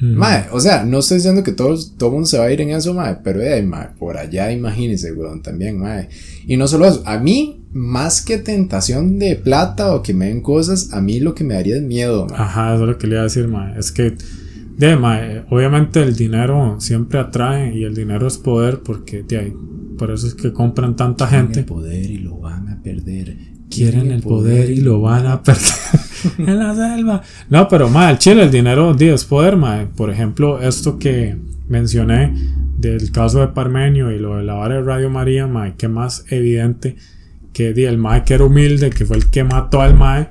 Mae, 0.00 0.46
o 0.50 0.58
sea, 0.60 0.86
no 0.86 1.00
estoy 1.00 1.18
diciendo 1.18 1.42
que 1.42 1.52
todo, 1.52 1.78
todo 1.98 2.10
mundo 2.10 2.26
se 2.26 2.38
va 2.38 2.46
a 2.46 2.52
ir 2.52 2.62
en 2.62 2.70
eso, 2.70 2.94
mae, 2.94 3.18
pero 3.22 3.42
eh, 3.42 3.62
mae, 3.62 3.88
por 3.98 4.16
allá 4.16 4.50
imagínese, 4.50 5.12
weón, 5.12 5.42
también, 5.42 5.78
mae. 5.78 6.08
Y 6.46 6.56
no 6.56 6.66
solo 6.66 6.86
eso, 6.86 7.02
a 7.04 7.18
mí, 7.18 7.59
más 7.72 8.22
que 8.22 8.38
tentación 8.38 9.18
de 9.18 9.36
plata 9.36 9.94
o 9.94 10.02
que 10.02 10.14
me 10.14 10.26
den 10.26 10.40
cosas, 10.40 10.92
a 10.92 11.00
mí 11.00 11.20
lo 11.20 11.34
que 11.34 11.44
me 11.44 11.54
daría 11.54 11.76
es 11.76 11.82
miedo, 11.82 12.26
mae. 12.28 12.40
Ajá, 12.40 12.74
eso 12.74 12.84
es 12.84 12.88
lo 12.90 12.98
que 12.98 13.06
le 13.06 13.14
iba 13.14 13.20
a 13.20 13.24
decir, 13.24 13.48
mae. 13.48 13.78
Es 13.78 13.92
que, 13.92 14.14
de, 14.76 14.96
mae, 14.96 15.44
obviamente 15.50 16.02
el 16.02 16.16
dinero 16.16 16.76
siempre 16.80 17.18
atrae 17.18 17.76
y 17.76 17.84
el 17.84 17.94
dinero 17.94 18.26
es 18.26 18.38
poder 18.38 18.80
porque, 18.80 19.22
de 19.22 19.38
ahí, 19.38 19.52
por 19.98 20.10
eso 20.10 20.26
es 20.26 20.34
que 20.34 20.52
compran 20.52 20.96
tanta 20.96 21.26
gente. 21.26 21.62
poder 21.62 22.10
y 22.10 22.18
lo 22.18 22.38
van 22.38 22.68
a 22.68 22.82
perder 22.82 23.36
quieren 23.70 24.10
el 24.10 24.22
poder 24.22 24.68
y 24.68 24.80
lo 24.80 25.00
van 25.00 25.26
a 25.26 25.42
perder 25.42 25.62
en 26.38 26.58
la 26.58 26.74
selva. 26.74 27.22
No, 27.48 27.68
pero 27.68 27.88
mal, 27.88 28.18
chile, 28.18 28.42
el 28.42 28.50
dinero 28.50 28.94
es 28.98 29.24
poder, 29.24 29.56
mae. 29.56 29.86
Por 29.86 30.10
ejemplo, 30.10 30.60
esto 30.60 30.98
que 30.98 31.36
mencioné 31.68 32.34
del 32.76 33.12
caso 33.12 33.40
de 33.40 33.48
Parmenio 33.48 34.10
y 34.10 34.18
lo 34.18 34.36
de 34.36 34.42
la 34.42 34.54
vara 34.54 34.74
de 34.76 34.82
Radio 34.82 35.08
María, 35.08 35.46
mae, 35.46 35.74
que 35.76 35.88
más 35.88 36.24
evidente 36.30 36.96
que 37.52 37.72
di, 37.72 37.84
el 37.84 37.98
mae 37.98 38.24
que 38.24 38.34
era 38.34 38.44
humilde, 38.44 38.90
que 38.90 39.04
fue 39.04 39.16
el 39.16 39.30
que 39.30 39.44
mató 39.44 39.80
al 39.80 39.94
mae, 39.94 40.28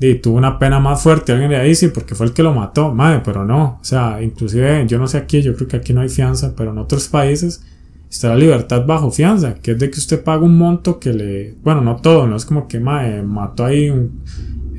y 0.00 0.14
tuvo 0.16 0.36
una 0.36 0.58
pena 0.58 0.80
más 0.80 1.02
fuerte. 1.02 1.32
Alguien 1.32 1.50
le 1.50 1.62
dice, 1.64 1.88
porque 1.88 2.14
fue 2.14 2.26
el 2.26 2.32
que 2.32 2.42
lo 2.42 2.52
mató, 2.52 2.92
mae, 2.92 3.20
pero 3.24 3.44
no. 3.44 3.78
O 3.80 3.84
sea, 3.84 4.22
inclusive, 4.22 4.84
yo 4.86 4.98
no 4.98 5.06
sé 5.06 5.18
aquí, 5.18 5.42
yo 5.42 5.54
creo 5.54 5.68
que 5.68 5.76
aquí 5.76 5.92
no 5.92 6.00
hay 6.00 6.08
fianza, 6.08 6.54
pero 6.56 6.72
en 6.72 6.78
otros 6.78 7.08
países 7.08 7.64
está 8.10 8.28
la 8.28 8.36
libertad 8.36 8.84
bajo 8.84 9.10
fianza, 9.10 9.54
que 9.54 9.72
es 9.72 9.78
de 9.78 9.90
que 9.90 9.98
usted 9.98 10.22
paga 10.22 10.42
un 10.42 10.58
monto 10.58 10.98
que 10.98 11.12
le, 11.12 11.54
bueno, 11.62 11.80
no 11.80 11.96
todo, 11.96 12.26
no 12.26 12.36
es 12.36 12.44
como 12.44 12.68
que 12.68 12.78
mae, 12.80 13.22
mató 13.22 13.64
ahí 13.64 13.88
un 13.88 14.20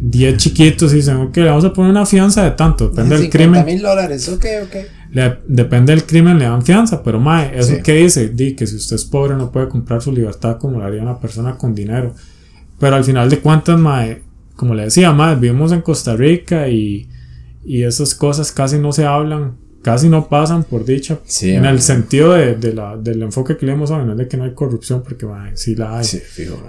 10 0.02 0.38
chiquitos 0.38 0.94
y 0.94 0.98
dicen, 0.98 1.18
ok, 1.18 1.38
le 1.38 1.46
vamos 1.46 1.66
a 1.66 1.74
poner 1.74 1.92
una 1.92 2.06
fianza 2.06 2.44
de 2.44 2.52
tanto, 2.52 2.90
depende 2.90 3.18
del 3.18 3.30
crimen. 3.30 3.66
mil 3.66 3.82
dólares, 3.82 4.28
ok, 4.30 4.46
ok. 4.64 4.76
depende 5.48 5.94
del 5.94 6.06
crimen, 6.06 6.40
le 6.40 6.46
dan 6.46 6.64
fianza, 6.64 7.04
pero 7.04 7.20
mae, 7.20 7.58
eso 7.58 7.76
que 7.84 7.94
dice, 7.94 8.30
di 8.30 8.56
que 8.56 8.68
si 8.68 8.76
usted 8.76 8.96
es 8.96 9.06
pobre 9.06 9.36
no 9.36 9.52
puede 9.52 9.70
comprar 9.70 10.02
su 10.02 10.12
libertad 10.12 10.58
como 10.58 10.80
lo 10.80 10.86
haría 10.86 11.02
una 11.02 11.20
persona 11.20 11.58
con 11.58 11.74
dinero. 11.74 12.14
Pero 12.80 12.96
al 12.96 13.04
final 13.04 13.30
de 13.30 13.40
cuentas, 13.40 13.80
mae, 13.80 14.22
como 14.56 14.76
le 14.76 14.84
decía, 14.84 15.12
mae, 15.12 15.36
vivimos 15.36 15.72
en 15.72 15.82
Costa 15.82 16.16
Rica 16.16 16.68
y, 16.68 17.08
y 17.64 17.84
esas 17.84 18.14
cosas 18.14 18.52
casi 18.52 18.80
no 18.80 18.92
se 18.92 19.06
hablan 19.06 19.63
casi 19.84 20.10
no 20.10 20.28
pasan 20.30 20.64
por 20.64 20.86
dicha. 20.86 21.20
en 21.42 21.66
el 21.66 21.82
sentido 21.82 22.34
de, 22.34 22.56
de 22.56 22.74
la, 22.74 22.98
del 22.98 23.22
enfoque 23.22 23.58
que 23.58 23.66
le 23.66 23.74
hemos 23.74 23.90
dado, 23.90 24.06
no 24.06 24.14
es 24.14 24.18
de 24.18 24.28
que 24.28 24.38
no 24.38 24.46
hay 24.46 24.54
corrupción, 24.54 25.04
porque 25.04 25.28
sí 25.56 25.76
la 25.76 26.00
hay. 26.00 26.08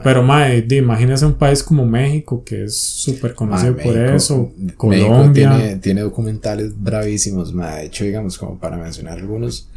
Pero 0.02 0.22
mae, 0.22 0.66
imagínese 0.68 1.24
un 1.24 1.34
país 1.34 1.62
como 1.62 1.86
México, 1.86 2.42
que 2.44 2.64
es 2.64 2.76
súper 2.76 3.34
conocido 3.34 3.76
por 3.76 3.96
eso, 3.96 4.52
Colombia. 4.76 5.56
tiene, 5.56 5.76
tiene, 5.76 6.00
documentales 6.02 6.72
bravísimos, 6.76 7.54
mae. 7.54 7.80
De 7.80 7.86
hecho, 7.86 8.04
digamos, 8.04 8.36
como 8.36 8.58
para 8.58 8.76
mencionar 8.76 9.18
algunos, 9.18 9.70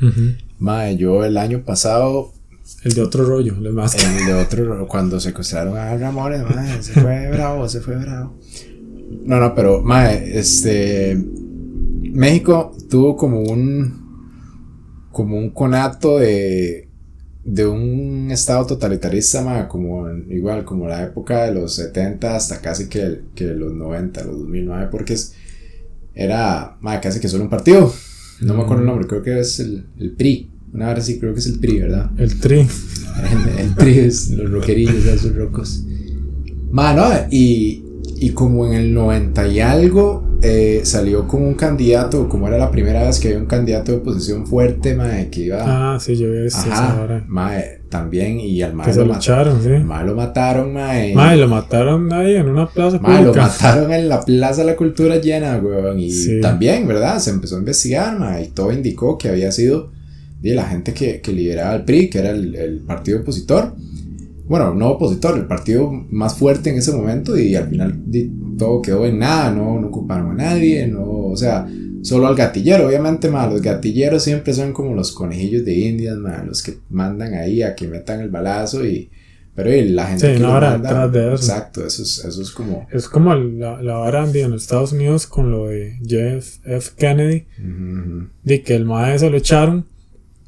mae, 0.59 0.97
yo 0.97 1.23
el 1.23 1.37
año 1.37 1.63
pasado 1.63 2.33
el 2.83 2.93
de 2.93 3.01
otro 3.01 3.23
rollo, 3.23 3.55
el 3.55 3.71
más. 3.71 3.95
El 3.95 4.25
de 4.25 4.33
otro 4.33 4.65
rollo, 4.65 4.87
cuando 4.87 5.19
secuestraron 5.19 5.77
a 5.77 5.95
Ramón, 5.95 6.33
se 6.81 6.99
fue 6.99 7.29
bravo, 7.29 7.69
se 7.69 7.81
fue 7.81 7.95
bravo. 7.95 8.35
No, 9.23 9.39
no, 9.39 9.55
pero, 9.55 9.81
mae, 9.81 10.37
este 10.37 11.17
México 12.17 12.75
tuvo 12.89 13.15
como 13.15 13.41
un 13.41 14.07
como 15.11 15.37
un 15.37 15.51
conato 15.51 16.17
de 16.17 16.87
de 17.43 17.65
un 17.67 18.31
estado 18.31 18.65
totalitarista, 18.65 19.67
como 19.67 20.09
igual 20.29 20.65
como 20.65 20.87
la 20.87 21.03
época 21.03 21.45
de 21.45 21.53
los 21.53 21.75
70 21.75 22.35
hasta 22.35 22.59
casi 22.59 22.89
que, 22.89 23.21
que 23.35 23.45
los 23.45 23.71
90, 23.71 24.23
los 24.25 24.39
2009, 24.39 24.87
porque 24.91 25.13
es, 25.13 25.33
era 26.15 26.77
casi 27.01 27.19
que 27.19 27.29
solo 27.29 27.43
un 27.43 27.49
partido. 27.51 27.93
No 28.41 28.55
me 28.55 28.63
acuerdo 28.63 28.81
el 28.81 28.87
nombre, 28.87 29.07
creo 29.07 29.21
que 29.21 29.39
es 29.39 29.59
el, 29.59 29.85
el 29.99 30.11
PRI. 30.11 30.49
Una 30.73 30.93
vez 30.93 31.05
sí 31.05 31.19
creo 31.19 31.33
que 31.33 31.39
es 31.39 31.45
el 31.45 31.59
PRI, 31.59 31.79
¿verdad? 31.81 32.11
El 32.17 32.37
TRI. 32.39 32.59
El, 32.59 33.59
el 33.59 33.75
TRI 33.75 33.99
es 33.99 34.31
los 34.31 34.51
roquerillos, 34.51 35.05
esos 35.05 35.35
rocos. 35.35 35.85
Mano, 36.69 37.05
y, 37.31 37.86
y 38.15 38.31
como 38.31 38.65
en 38.65 38.73
el 38.73 38.93
90 38.93 39.47
y 39.47 39.59
algo, 39.59 40.23
eh, 40.41 40.81
salió 40.83 41.27
como 41.27 41.47
un 41.47 41.55
candidato, 41.55 42.29
como 42.29 42.47
era 42.47 42.57
la 42.57 42.71
primera 42.71 43.03
vez 43.03 43.19
que 43.19 43.29
había 43.29 43.39
un 43.39 43.47
candidato 43.47 43.91
de 43.91 43.97
oposición 43.99 44.45
fuerte, 44.45 44.95
mae, 44.95 45.29
que 45.29 45.41
iba. 45.41 45.95
Ah, 45.95 45.99
sí, 45.99 46.15
yo 46.15 46.31
vi 46.31 46.45
eso 46.47 46.71
ahora. 46.71 47.23
Mae, 47.27 47.81
también, 47.89 48.39
y 48.39 48.61
al 48.61 48.73
mae 48.73 48.93
lo, 48.93 49.05
mataron. 49.05 49.61
Sí. 49.61 49.69
Mae 49.83 50.05
lo 50.05 50.15
mataron, 50.15 50.73
mae. 50.73 51.13
Mae, 51.13 51.37
lo 51.37 51.47
mataron 51.47 52.11
ahí 52.13 52.35
en 52.35 52.49
una 52.49 52.67
plaza 52.67 52.99
mae, 52.99 53.23
lo 53.23 53.33
mataron 53.33 53.91
en 53.91 54.09
la 54.09 54.21
Plaza 54.21 54.61
de 54.61 54.67
la 54.67 54.75
Cultura 54.75 55.17
llena, 55.17 55.57
weón. 55.57 55.97
Y 55.99 56.41
también, 56.41 56.87
¿verdad? 56.87 57.19
Se 57.19 57.31
empezó 57.31 57.55
a 57.55 57.59
investigar, 57.59 58.17
mae, 58.19 58.43
y 58.43 58.47
todo 58.47 58.71
indicó 58.71 59.17
que 59.17 59.29
había 59.29 59.51
sido 59.51 59.91
de 60.41 60.53
la 60.53 60.65
gente 60.65 60.93
que, 60.93 61.19
que 61.19 61.33
lideraba 61.33 61.75
el 61.75 61.83
PRI, 61.83 62.09
que 62.09 62.19
era 62.19 62.29
el, 62.29 62.55
el 62.55 62.79
partido 62.79 63.21
opositor 63.21 63.73
bueno, 64.47 64.73
no 64.73 64.91
opositor, 64.91 65.37
el 65.37 65.45
partido 65.45 65.91
más 65.91 66.37
fuerte 66.37 66.69
en 66.69 66.77
ese 66.77 66.93
momento 66.93 67.37
y 67.37 67.55
al 67.55 67.69
final 67.69 68.01
todo 68.57 68.81
quedó 68.81 69.05
en 69.05 69.19
nada, 69.19 69.51
no, 69.51 69.79
no 69.79 69.87
ocuparon 69.87 70.31
a 70.31 70.33
nadie, 70.45 70.87
no, 70.87 71.03
o 71.03 71.35
sea, 71.35 71.67
solo 72.01 72.27
al 72.27 72.35
gatillero, 72.35 72.87
obviamente, 72.87 73.29
más 73.29 73.51
los 73.51 73.61
gatilleros 73.61 74.23
siempre 74.23 74.53
son 74.53 74.71
como 74.71 74.93
los 74.93 75.11
conejillos 75.11 75.65
de 75.65 75.77
indias, 75.77 76.17
más 76.17 76.45
los 76.45 76.63
que 76.63 76.77
mandan 76.89 77.33
ahí 77.33 77.61
a 77.61 77.75
que 77.75 77.87
metan 77.87 78.21
el 78.21 78.29
balazo 78.29 78.85
y... 78.85 79.09
Pero 79.53 79.71
la 79.91 80.05
gente 80.05 80.33
que 80.35 80.39
no 80.39 80.53
manda, 80.53 81.07
de 81.07 81.33
eso. 81.33 81.51
Exacto, 81.51 81.83
eso 81.83 82.03
es, 82.03 82.23
eso 82.23 82.41
es 82.43 82.51
como... 82.51 82.87
Es 82.91 83.09
como 83.09 83.33
la, 83.33 83.81
la 83.81 83.95
vara 83.95 84.29
en 84.29 84.53
Estados 84.53 84.93
Unidos 84.93 85.25
con 85.25 85.49
lo 85.49 85.69
de 85.69 85.97
Jeff 86.05 86.59
F. 86.63 86.91
Kennedy, 86.95 87.47
de 88.43 88.61
que 88.61 88.75
el 88.75 88.85
MAE 88.85 89.17
se 89.17 89.31
lo 89.31 89.35
echaron 89.35 89.87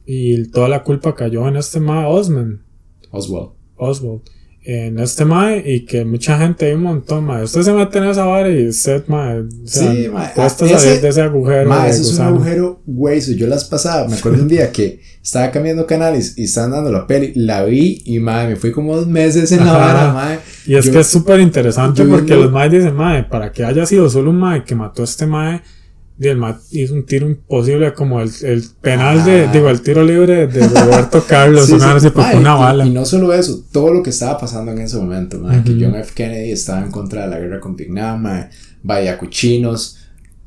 y 0.05 0.43
toda 0.49 0.69
la 0.69 0.83
culpa 0.83 1.15
cayó 1.15 1.47
en 1.47 1.55
este 1.55 1.79
MAE 1.79 2.05
Osman. 2.05 2.61
Oswald. 3.09 3.58
Oswald 3.79 4.21
en 4.61 4.99
este 4.99 5.23
mae 5.23 5.63
y 5.65 5.85
que 5.85 6.03
mucha 6.03 6.37
gente 6.37 6.65
hay 6.65 6.73
un 6.73 6.83
montón 6.83 7.23
mae. 7.23 7.43
Usted 7.43 7.61
se 7.61 7.73
mete 7.73 7.97
en 7.97 8.03
esa 8.03 8.25
vara 8.25 8.49
y 8.49 8.67
usted 8.67 9.07
mae 9.07 9.43
sí 9.63 10.09
mae 10.11 10.33
cuesta 10.33 10.67
salir 10.67 11.01
de 11.01 11.07
ese 11.07 11.21
agujero 11.21 11.69
mae 11.69 11.89
eso 11.89 12.01
es 12.01 12.19
un 12.19 12.25
agujero 12.25 12.81
güey 12.85 13.21
yo 13.35 13.47
las 13.47 13.63
pasaba 13.63 14.07
me 14.07 14.17
acuerdo 14.17 14.41
un 14.41 14.49
día 14.49 14.71
que 14.71 14.99
estaba 15.23 15.49
cambiando 15.51 15.87
canales 15.87 16.37
y 16.37 16.43
estaban 16.43 16.71
dando 16.71 16.91
la 16.91 17.07
peli 17.07 17.31
la 17.35 17.63
vi 17.63 18.01
y 18.05 18.19
mae 18.19 18.49
me 18.49 18.55
fui 18.57 18.71
como 18.71 18.95
dos 18.95 19.07
meses 19.07 19.51
en 19.53 19.65
la 19.65 19.73
vara 19.73 20.13
mae. 20.13 20.39
Y 20.67 20.75
es 20.75 20.89
que 20.89 20.99
es 20.99 21.07
súper 21.07 21.39
interesante 21.39 22.03
porque 22.03 22.35
los 22.35 22.51
mae 22.51 22.69
dicen 22.69 22.95
mae 22.95 23.23
para 23.23 23.51
que 23.53 23.63
haya 23.63 23.85
sido 23.85 24.09
solo 24.09 24.29
un 24.29 24.39
mae 24.39 24.65
que 24.65 24.75
mató 24.75 25.03
a 25.03 25.05
este 25.05 25.25
mae 25.25 25.61
y 26.21 26.27
el 26.27 26.37
hizo 26.71 26.93
un 26.93 27.05
tiro 27.05 27.29
imposible 27.29 27.93
como 27.93 28.19
el, 28.19 28.29
el 28.43 28.63
penal 28.81 29.23
de, 29.23 29.47
digo, 29.47 29.69
el 29.69 29.81
tiro 29.81 30.03
libre 30.03 30.47
de 30.47 30.67
Roberto 30.67 31.23
Carlos, 31.27 31.65
Sí, 31.67 31.71
sí. 31.71 31.77
una, 31.77 31.93
Mae, 32.15 32.35
una 32.37 32.55
y- 32.55 32.59
bala. 32.59 32.85
Y, 32.85 32.89
no 32.89 33.05
solo 33.05 33.33
eso, 33.33 33.63
todo 33.71 33.93
lo 33.93 34.03
que 34.03 34.09
estaba 34.09 34.37
pasando 34.37 34.71
en 34.73 34.79
ese 34.79 34.97
momento, 34.97 35.39
que. 35.39 35.77
John 35.79 35.95
F. 35.95 36.11
Kennedy 36.13 36.51
estaba 36.51 36.81
en 36.83 36.91
contra 36.91 37.21
de 37.23 37.27
la 37.29 37.39
guerra 37.39 37.59
con 37.61 37.75
Vietnam, 37.75 38.27
vallacuchinos, 38.83 39.97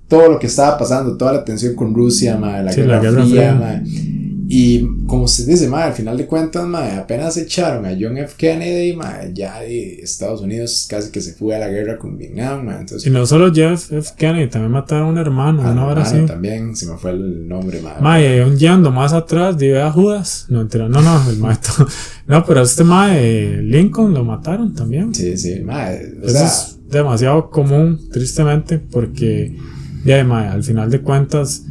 todo 0.08 0.28
lo 0.28 0.38
que 0.38 0.46
estaba 0.46 0.76
pasando, 0.78 1.16
toda 1.16 1.32
la 1.32 1.44
tensión 1.44 1.74
con 1.74 1.94
Rusia, 1.94 2.36
la, 2.36 2.72
Sí, 2.72 2.82
guerra 2.82 2.96
la 2.96 3.02
Guerra 3.02 3.24
Fría. 3.24 3.82
Y 4.54 5.06
como 5.06 5.28
se 5.28 5.46
dice, 5.46 5.66
mae, 5.66 5.84
al 5.84 5.94
final 5.94 6.14
de 6.18 6.26
cuentas, 6.26 6.66
mae, 6.66 6.96
apenas 6.96 7.38
echaron 7.38 7.86
a 7.86 7.96
John 7.98 8.18
F. 8.18 8.34
Kennedy, 8.36 8.94
mae, 8.94 9.32
ya 9.32 9.60
de 9.60 9.94
Estados 10.02 10.42
Unidos 10.42 10.86
casi 10.90 11.10
que 11.10 11.22
se 11.22 11.32
fue 11.32 11.56
a 11.56 11.58
la 11.58 11.68
guerra 11.68 11.96
con 11.96 12.18
Vietnam, 12.18 12.66
mae, 12.66 12.80
entonces... 12.80 13.06
Y 13.06 13.10
no 13.10 13.24
solo 13.24 13.50
Jeff 13.50 13.90
F. 13.90 14.10
Kennedy, 14.14 14.50
también 14.50 14.72
mataron 14.72 15.06
a 15.06 15.10
un 15.12 15.16
hermano, 15.16 15.62
ah, 15.62 15.70
una 15.70 15.80
no, 15.80 15.88
hora 15.88 16.02
así. 16.02 16.20
también 16.26 16.76
se 16.76 16.84
me 16.84 16.98
fue 16.98 17.12
el 17.12 17.48
nombre, 17.48 17.80
mae. 17.80 18.02
Mae, 18.02 18.28
hay 18.28 18.40
un 18.40 18.58
yendo 18.58 18.90
más 18.90 19.14
atrás, 19.14 19.56
dive 19.56 19.80
a 19.80 19.90
Judas. 19.90 20.44
No, 20.50 20.64
no, 20.64 20.88
no, 21.00 21.30
el 21.30 21.38
maestro. 21.38 21.86
No, 22.26 22.44
pero 22.44 22.60
este 22.60 22.84
mae, 22.84 23.56
Lincoln, 23.62 24.12
lo 24.12 24.22
mataron 24.22 24.74
también. 24.74 25.14
Sí, 25.14 25.38
sí, 25.38 25.60
mae, 25.60 26.12
o 26.22 26.26
Eso 26.26 26.32
sea... 26.34 26.46
es 26.46 26.78
demasiado 26.90 27.48
común, 27.48 27.98
tristemente, 28.12 28.78
porque, 28.78 29.56
ya, 30.04 30.22
mae, 30.24 30.48
al 30.48 30.62
final 30.62 30.90
de 30.90 31.00
cuentas, 31.00 31.64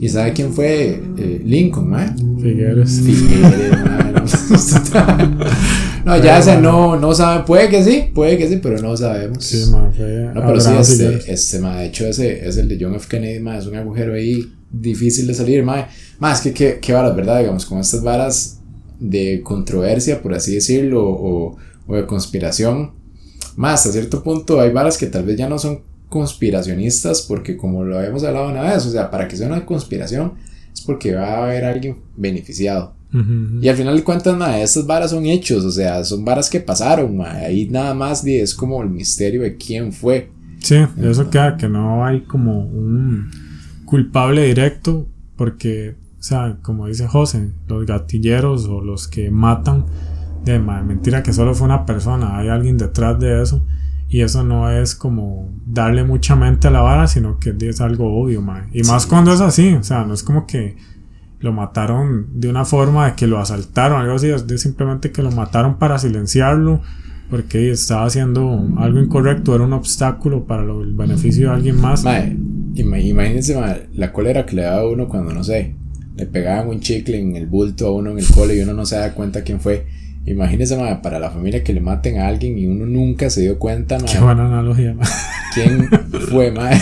¿Y 0.00 0.08
sabe 0.08 0.32
quién 0.32 0.52
fue 0.52 1.00
eh, 1.16 1.42
Lincoln, 1.44 1.88
mae? 1.88 2.08
Figueres. 2.40 3.00
Figueres, 3.00 3.72
no. 6.04 6.22
Ya 6.22 6.38
ese 6.38 6.60
no, 6.60 6.96
no 6.96 7.14
sabe, 7.14 7.44
puede 7.44 7.68
que 7.68 7.82
sí, 7.82 8.10
puede 8.14 8.36
que 8.36 8.48
sí, 8.48 8.58
pero 8.62 8.78
no 8.78 8.96
sabemos. 8.96 9.44
Sí, 9.44 9.64
fue 9.70 10.30
no, 10.34 10.46
pero 10.46 10.60
sí, 10.60 10.70
este, 10.78 11.32
este, 11.32 11.58
mae, 11.60 11.80
de 11.80 11.86
hecho 11.86 12.06
ese 12.06 12.46
es 12.46 12.56
el 12.58 12.68
de 12.68 12.78
John 12.80 12.94
F. 12.94 13.06
Kennedy, 13.08 13.40
mae, 13.40 13.58
es 13.58 13.66
un 13.66 13.76
agujero 13.76 14.14
ahí 14.14 14.52
difícil 14.70 15.26
de 15.26 15.34
salir, 15.34 15.64
mae. 15.64 15.86
Más 16.18 16.40
que 16.40 16.52
qué, 16.52 16.78
qué 16.80 16.92
varas, 16.92 17.16
¿verdad? 17.16 17.40
Digamos, 17.40 17.64
con 17.64 17.78
estas 17.78 18.02
varas 18.02 18.60
de 19.00 19.40
controversia, 19.42 20.22
por 20.22 20.34
así 20.34 20.54
decirlo, 20.54 21.08
o, 21.08 21.56
o 21.86 21.96
de 21.96 22.06
conspiración, 22.06 22.92
más 23.56 23.86
a 23.86 23.92
cierto 23.92 24.22
punto 24.22 24.60
hay 24.60 24.70
varas 24.70 24.98
que 24.98 25.06
tal 25.06 25.24
vez 25.24 25.36
ya 25.36 25.48
no 25.48 25.58
son 25.58 25.80
conspiracionistas, 26.16 27.22
porque 27.22 27.56
como 27.56 27.84
lo 27.84 27.98
habíamos 27.98 28.24
hablado 28.24 28.48
una 28.50 28.62
vez, 28.62 28.86
o 28.86 28.90
sea, 28.90 29.10
para 29.10 29.28
que 29.28 29.36
sea 29.36 29.48
una 29.48 29.64
conspiración 29.66 30.32
es 30.72 30.80
porque 30.80 31.14
va 31.14 31.26
a 31.28 31.44
haber 31.44 31.64
alguien 31.64 31.96
beneficiado. 32.16 32.94
Y 33.62 33.68
al 33.68 33.76
final 33.76 33.96
de 33.96 34.04
cuentas, 34.04 34.36
mae, 34.36 34.62
estas 34.62 34.86
varas 34.86 35.10
son 35.10 35.24
hechos, 35.24 35.64
o 35.64 35.70
sea, 35.70 36.04
son 36.04 36.22
varas 36.22 36.50
que 36.50 36.60
pasaron. 36.60 37.18
Ahí 37.22 37.66
nada 37.70 37.94
más 37.94 38.22
es 38.26 38.54
como 38.54 38.82
el 38.82 38.90
misterio 38.90 39.40
de 39.42 39.56
quién 39.56 39.90
fue. 39.90 40.30
Sí, 40.60 40.76
eso 41.02 41.30
queda 41.30 41.56
que 41.56 41.66
no 41.66 42.04
hay 42.04 42.22
como 42.22 42.60
un 42.66 43.30
culpable 43.86 44.44
directo, 44.44 45.06
porque, 45.36 45.94
o 46.18 46.22
sea, 46.22 46.58
como 46.60 46.88
dice 46.88 47.06
José, 47.06 47.52
los 47.68 47.86
gatilleros 47.86 48.66
o 48.66 48.82
los 48.82 49.08
que 49.08 49.30
matan, 49.30 49.86
de 50.44 50.58
ma- 50.58 50.82
mentira 50.82 51.22
que 51.22 51.32
solo 51.32 51.54
fue 51.54 51.66
una 51.66 51.86
persona, 51.86 52.36
hay 52.38 52.48
alguien 52.48 52.76
detrás 52.76 53.18
de 53.18 53.40
eso, 53.42 53.64
y 54.16 54.22
eso 54.22 54.42
no 54.44 54.70
es 54.70 54.94
como 54.94 55.50
darle 55.66 56.02
mucha 56.04 56.36
mente 56.36 56.68
a 56.68 56.70
la 56.70 56.80
vara, 56.80 57.06
sino 57.06 57.38
que 57.38 57.54
es 57.60 57.80
algo 57.80 58.18
obvio. 58.22 58.40
Y 58.72 58.82
más 58.84 59.06
cuando 59.06 59.32
es 59.34 59.40
así, 59.40 59.74
o 59.74 59.82
sea, 59.84 60.04
no 60.04 60.14
es 60.14 60.22
como 60.22 60.46
que 60.46 60.76
lo 61.40 61.52
mataron 61.52 62.26
de 62.40 62.48
una 62.48 62.64
forma 62.64 63.06
de 63.06 63.14
que 63.14 63.26
lo 63.26 63.38
asaltaron, 63.38 64.00
algo 64.00 64.14
así, 64.14 64.28
es 64.28 64.46
de 64.46 64.56
simplemente 64.58 65.12
que 65.12 65.22
lo 65.22 65.30
mataron 65.32 65.78
para 65.78 65.98
silenciarlo, 65.98 66.80
porque 67.28 67.70
estaba 67.70 68.06
haciendo 68.06 68.66
algo 68.78 69.00
incorrecto, 69.00 69.54
era 69.54 69.64
un 69.64 69.72
obstáculo 69.74 70.44
para 70.46 70.62
lo- 70.62 70.82
el 70.82 70.94
beneficio 70.94 71.48
de 71.50 71.54
alguien 71.56 71.78
más. 71.80 72.04
Mae, 72.04 72.36
ima- 72.74 72.98
imagínense, 73.00 73.54
mae, 73.60 73.88
la 73.94 74.12
cólera 74.12 74.46
que 74.46 74.56
le 74.56 74.62
daba 74.62 74.80
a 74.82 74.88
uno 74.88 75.08
cuando, 75.08 75.32
no 75.34 75.44
sé, 75.44 75.74
le 76.16 76.24
pegaban 76.26 76.68
un 76.68 76.80
chicle 76.80 77.20
en 77.20 77.36
el 77.36 77.46
bulto 77.48 77.88
a 77.88 77.92
uno 77.92 78.12
en 78.12 78.18
el 78.20 78.26
cole 78.26 78.56
y 78.56 78.60
uno 78.60 78.72
no 78.72 78.86
se 78.86 78.96
da 78.96 79.12
cuenta 79.12 79.42
quién 79.42 79.60
fue. 79.60 79.84
Imagínense, 80.26 80.76
mae, 80.76 80.96
para 80.96 81.18
la 81.20 81.30
familia 81.30 81.62
que 81.62 81.72
le 81.72 81.80
maten 81.80 82.18
a 82.18 82.26
alguien 82.26 82.58
y 82.58 82.66
uno 82.66 82.84
nunca 82.86 83.30
se 83.30 83.42
dio 83.42 83.58
cuenta, 83.58 83.98
mae, 83.98 84.12
Qué 84.12 84.18
buena 84.18 84.46
analogía. 84.46 84.92
ma. 84.94 85.04
quién 85.54 85.88
fue, 86.30 86.50
mae. 86.50 86.78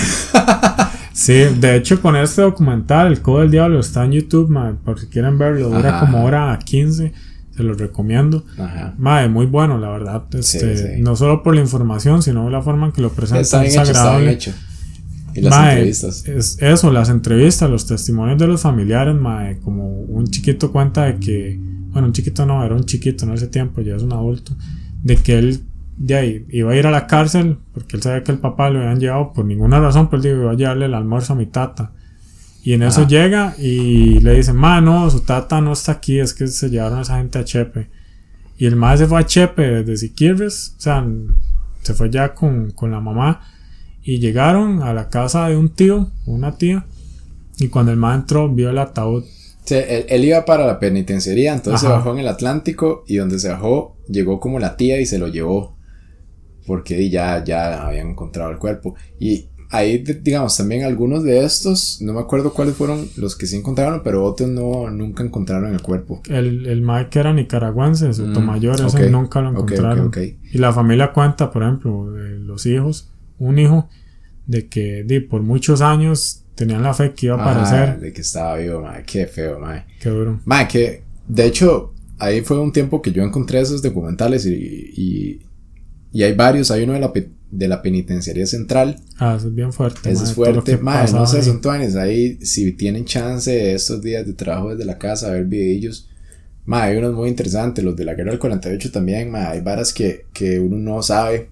Sí, 1.13 1.35
de 1.61 1.77
hecho 1.77 2.01
con 2.03 2.17
este 2.17 2.43
documental, 2.43 3.07
El 3.07 3.21
Codo 3.23 3.41
del 3.41 3.51
Diablo, 3.51 3.79
está 3.81 4.05
en 4.05 4.13
YouTube, 4.13 4.49
ma, 4.51 4.77
por 4.85 4.99
si 4.99 5.07
quieren 5.07 5.39
verlo, 5.39 5.69
dura 5.69 5.91
Ajá. 5.99 6.01
como 6.01 6.25
hora 6.25 6.59
15, 6.65 7.13
se 7.57 7.63
los 7.63 7.79
recomiendo. 7.79 8.45
Ajá. 8.59 8.95
Madre, 8.99 9.29
muy 9.29 9.47
bueno, 9.47 9.79
la 9.79 9.91
verdad. 9.91 10.25
Este, 10.33 10.77
sí. 10.77 11.03
No 11.03 11.15
solo 11.15 11.43
por 11.45 11.55
la 11.55 11.61
información, 11.61 12.21
sino 12.23 12.51
la 12.51 12.63
forma 12.63 12.87
en 12.87 12.93
que 12.93 13.01
lo 13.01 13.09
Está 13.09 13.17
presentan. 13.21 13.61
bien 13.61 13.71
Es 13.71 13.75
hecho, 13.75 13.83
está 13.83 13.93
bien 13.93 14.01
agradable. 14.09 14.33
hecho. 14.33 14.53
Y 15.37 15.41
las 15.41 15.51
Mae, 15.57 15.73
entrevistas. 15.75 16.27
Es 16.29 16.59
eso, 16.61 16.91
las 16.93 17.09
entrevistas, 17.11 17.71
los 17.71 17.87
testimonios 17.87 18.39
de 18.39 18.47
los 18.49 18.61
familiares, 18.63 19.15
mae, 19.15 19.59
como 19.61 19.87
un 19.87 20.27
chiquito 20.27 20.73
cuenta 20.73 21.05
de 21.05 21.17
que, 21.19 21.61
bueno, 21.95 22.09
un 22.09 22.13
chiquito 22.13 22.45
no, 22.45 22.63
era 22.63 22.75
un 22.75 22.85
chiquito 22.85 23.25
en 23.25 23.33
ese 23.33 23.47
tiempo, 23.47 23.81
ya 23.81 23.97
es 23.97 24.03
un 24.03 24.13
adulto, 24.13 24.53
de 25.03 25.17
que 25.17 25.39
él 25.39 25.61
ya 25.97 26.23
i- 26.25 26.45
iba 26.51 26.73
a 26.73 26.77
ir 26.77 26.87
a 26.87 26.91
la 26.91 27.07
cárcel 27.07 27.57
porque 27.73 27.97
él 27.97 28.03
sabía 28.03 28.23
que 28.23 28.33
el 28.33 28.39
papá 28.39 28.69
lo 28.69 28.81
habían 28.81 29.01
llevado 29.01 29.33
por 29.33 29.47
ninguna 29.47 29.81
razón, 29.81 30.11
pues 30.11 30.23
digo, 30.23 30.43
iba 30.43 30.51
a 30.51 30.55
llevarle 30.55 30.85
el 30.87 30.95
almuerzo 30.95 31.33
a 31.33 31.37
mi 31.37 31.47
tata. 31.47 31.93
Y 32.65 32.73
en 32.73 32.83
eso 32.83 33.07
llega 33.07 33.55
y 33.59 34.21
le 34.21 34.35
dice, 34.35 34.53
ma, 34.53 34.81
no, 34.81 35.09
su 35.11 35.21
tata 35.21 35.61
no 35.61 35.73
está 35.73 35.93
aquí, 35.93 36.19
es 36.19 36.35
que 36.35 36.47
se 36.49 36.69
llevaron 36.71 36.99
a 36.99 37.03
esa 37.03 37.19
gente 37.19 37.39
a 37.39 37.45
Chepe. 37.45 37.89
Y 38.59 38.67
el 38.67 38.77
mae 38.77 38.97
se 38.97 39.07
fue 39.07 39.21
a 39.21 39.27
Chepe 39.27 39.63
desde 39.83 39.97
Siquirres, 39.97 40.75
o 40.79 40.81
sea, 40.81 41.07
se 41.83 41.93
fue 41.95 42.09
ya 42.11 42.35
con, 42.35 42.71
con 42.71 42.91
la 42.91 43.01
mamá. 43.01 43.41
Y 44.03 44.19
llegaron 44.19 44.83
a 44.83 44.93
la 44.95 45.09
casa 45.11 45.49
de 45.49 45.57
un 45.57 45.69
tío, 45.71 46.11
una 46.27 46.57
tía. 46.57 46.87
Y 47.59 47.69
cuando 47.69 47.93
el 47.93 47.99
mae 47.99 48.17
entró, 48.17 48.49
vio 48.53 48.71
el 48.71 48.79
ataúd. 48.79 49.25
Sí, 49.65 49.75
él, 49.77 50.07
él 50.09 50.25
iba 50.25 50.45
para 50.45 50.67
la 50.67 50.79
penitenciaría, 50.79 51.53
entonces 51.55 51.81
se 51.81 51.87
bajó 51.89 52.13
en 52.13 52.19
el 52.19 52.29
Atlántico 52.29 53.05
y 53.07 53.17
donde 53.17 53.39
se 53.39 53.49
bajó 53.49 53.97
llegó 54.09 54.39
como 54.41 54.59
la 54.59 54.77
tía 54.77 55.01
y 55.01 55.07
se 55.07 55.19
lo 55.19 55.29
llevó 55.29 55.77
porque 56.67 57.09
ya, 57.11 57.43
ya 57.45 57.87
habían 57.87 58.11
encontrado 58.11 58.51
el 58.51 58.59
cuerpo. 58.59 58.95
Y 59.19 59.49
ahí, 59.71 59.99
di- 59.99 60.15
digamos, 60.23 60.57
también 60.57 60.85
algunos 60.85 61.23
de 61.25 61.45
estos, 61.45 62.01
no 62.01 62.13
me 62.15 62.21
acuerdo 62.21 62.53
cuáles 62.55 62.75
fueron 62.75 63.07
los 63.17 63.37
que 63.37 63.47
sí 63.47 63.57
encontraron, 63.57 64.03
pero 64.03 64.25
otros 64.25 64.49
no, 64.49 64.89
nunca 64.91 65.23
encontraron 65.23 65.73
el 65.73 65.83
cuerpo. 65.83 66.23
El, 66.29 66.67
el 66.67 66.81
mae 66.83 67.09
que 67.09 67.19
era 67.19 67.33
nicaragüense, 67.35 68.13
Sotomayor, 68.15 68.81
Mm, 68.81 68.87
ese 68.87 69.05
ok, 69.07 69.11
nunca 69.11 69.41
lo 69.43 69.51
encontraron. 69.51 70.11
Y 70.53 70.59
la 70.59 70.73
familia 70.73 71.13
cuenta, 71.13 71.51
por 71.51 71.63
ejemplo, 71.63 72.11
de 72.13 72.39
los 72.39 72.65
hijos, 72.67 73.11
un 73.39 73.59
hijo, 73.59 73.89
de 74.47 74.69
que 74.69 75.05
di, 75.05 75.21
por 75.21 75.43
muchos 75.43 75.81
años 75.81 76.44
tenían 76.55 76.83
la 76.83 76.95
fe 76.95 77.13
que 77.13 77.27
iba 77.27 77.37
a 77.37 77.41
aparecer. 77.41 78.01
de 78.01 78.13
que 78.13 78.21
estaba 78.21 78.57
vivo, 78.57 78.81
mae, 78.81 79.03
qué 79.05 79.27
feo, 79.27 79.59
mae. 79.59 79.85
Qué 80.01 80.09
duro. 80.09 80.41
Mae, 80.45 80.69
que 80.69 81.03
de 81.27 81.47
hecho, 81.47 81.95
ahí 82.19 82.43
fue 82.43 82.59
un 82.61 82.73
tiempo 82.73 83.01
que 83.03 83.13
yo 83.13 83.23
encontré 83.23 83.61
esos 83.61 83.83
documentales 83.83 84.47
y, 84.47 84.53
y, 84.55 85.43
y 86.13 86.23
hay 86.23 86.35
varios. 86.35 86.71
Hay 86.71 86.85
uno 86.85 86.93
de 86.93 87.01
la, 87.01 87.13
de 87.51 87.69
la 87.69 87.83
penitenciaría 87.83 88.47
central. 88.47 88.97
Ah, 89.19 89.35
eso 89.39 89.49
es 89.49 89.55
bien 89.55 89.73
fuerte. 89.73 90.11
Ese 90.11 90.25
es 90.25 90.33
fuerte. 90.35 90.77
Mae, 90.79 91.11
no 91.13 91.27
sé, 91.27 91.43
son 91.43 91.61
tuanes. 91.61 91.97
Ahí, 91.97 92.39
si 92.45 92.73
tienen 92.73 93.05
chance 93.05 93.75
estos 93.75 94.03
días 94.03 94.27
de 94.27 94.35
trabajo 94.35 94.71
desde 94.71 94.85
la 94.85 94.99
casa, 94.99 95.31
ver 95.31 95.45
videillos. 95.47 96.11
Mae, 96.67 96.93
hay 96.93 96.97
unos 96.99 97.15
muy 97.15 97.29
interesantes. 97.29 97.85
Los 97.85 97.97
de 97.97 98.05
la 98.05 98.15
guerra 98.15 98.31
del 98.31 98.39
48 98.39 98.93
también. 98.93 99.31
Mae, 99.31 99.47
hay 99.47 99.61
varas 99.61 99.93
que, 99.93 100.27
que 100.33 100.59
uno 100.61 100.77
no 100.77 101.03
sabe. 101.03 101.51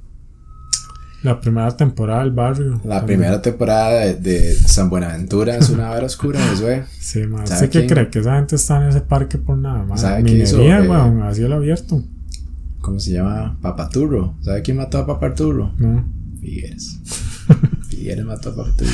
La 1.22 1.40
primera 1.40 1.76
temporada 1.76 2.20
del 2.22 2.32
barrio. 2.32 2.80
La 2.84 2.98
también. 2.98 3.06
primera 3.20 3.40
temporada 3.42 3.90
de, 4.06 4.14
de 4.14 4.54
San 4.54 4.90
Buenaventura 4.90 5.56
es 5.56 5.70
una 5.70 5.88
vara 5.90 6.06
oscura, 6.06 6.40
eso 6.52 6.68
es. 6.68 6.84
Sí, 6.98 7.26
mae. 7.26 7.46
¿Sabe 7.46 7.66
¿Usted 7.66 7.70
qué 7.70 7.78
quién? 7.86 7.88
cree? 7.88 8.10
Que 8.10 8.18
esa 8.20 8.36
gente 8.36 8.56
está 8.56 8.82
en 8.82 8.88
ese 8.88 9.00
parque 9.02 9.38
por 9.38 9.56
nada 9.56 9.84
más. 9.84 10.00
¿Sabe 10.00 10.24
qué 10.24 10.38
hizo? 10.42 10.58
Minería, 10.58 10.84
Eh, 10.84 10.88
weón, 10.88 11.22
a 11.22 11.32
cielo 11.34 11.54
abierto. 11.56 12.02
¿Cómo 12.80 12.98
se 12.98 13.12
llama? 13.12 13.56
Papaturro. 13.62 14.34
¿Sabe 14.42 14.62
quién 14.62 14.76
mató 14.78 14.98
a 14.98 15.06
Papaturro? 15.06 15.72
No. 15.78 16.04
Figueres. 16.40 16.98
Figueres 17.88 18.24
mató 18.24 18.50
a 18.50 18.56
Papaturro. 18.56 18.90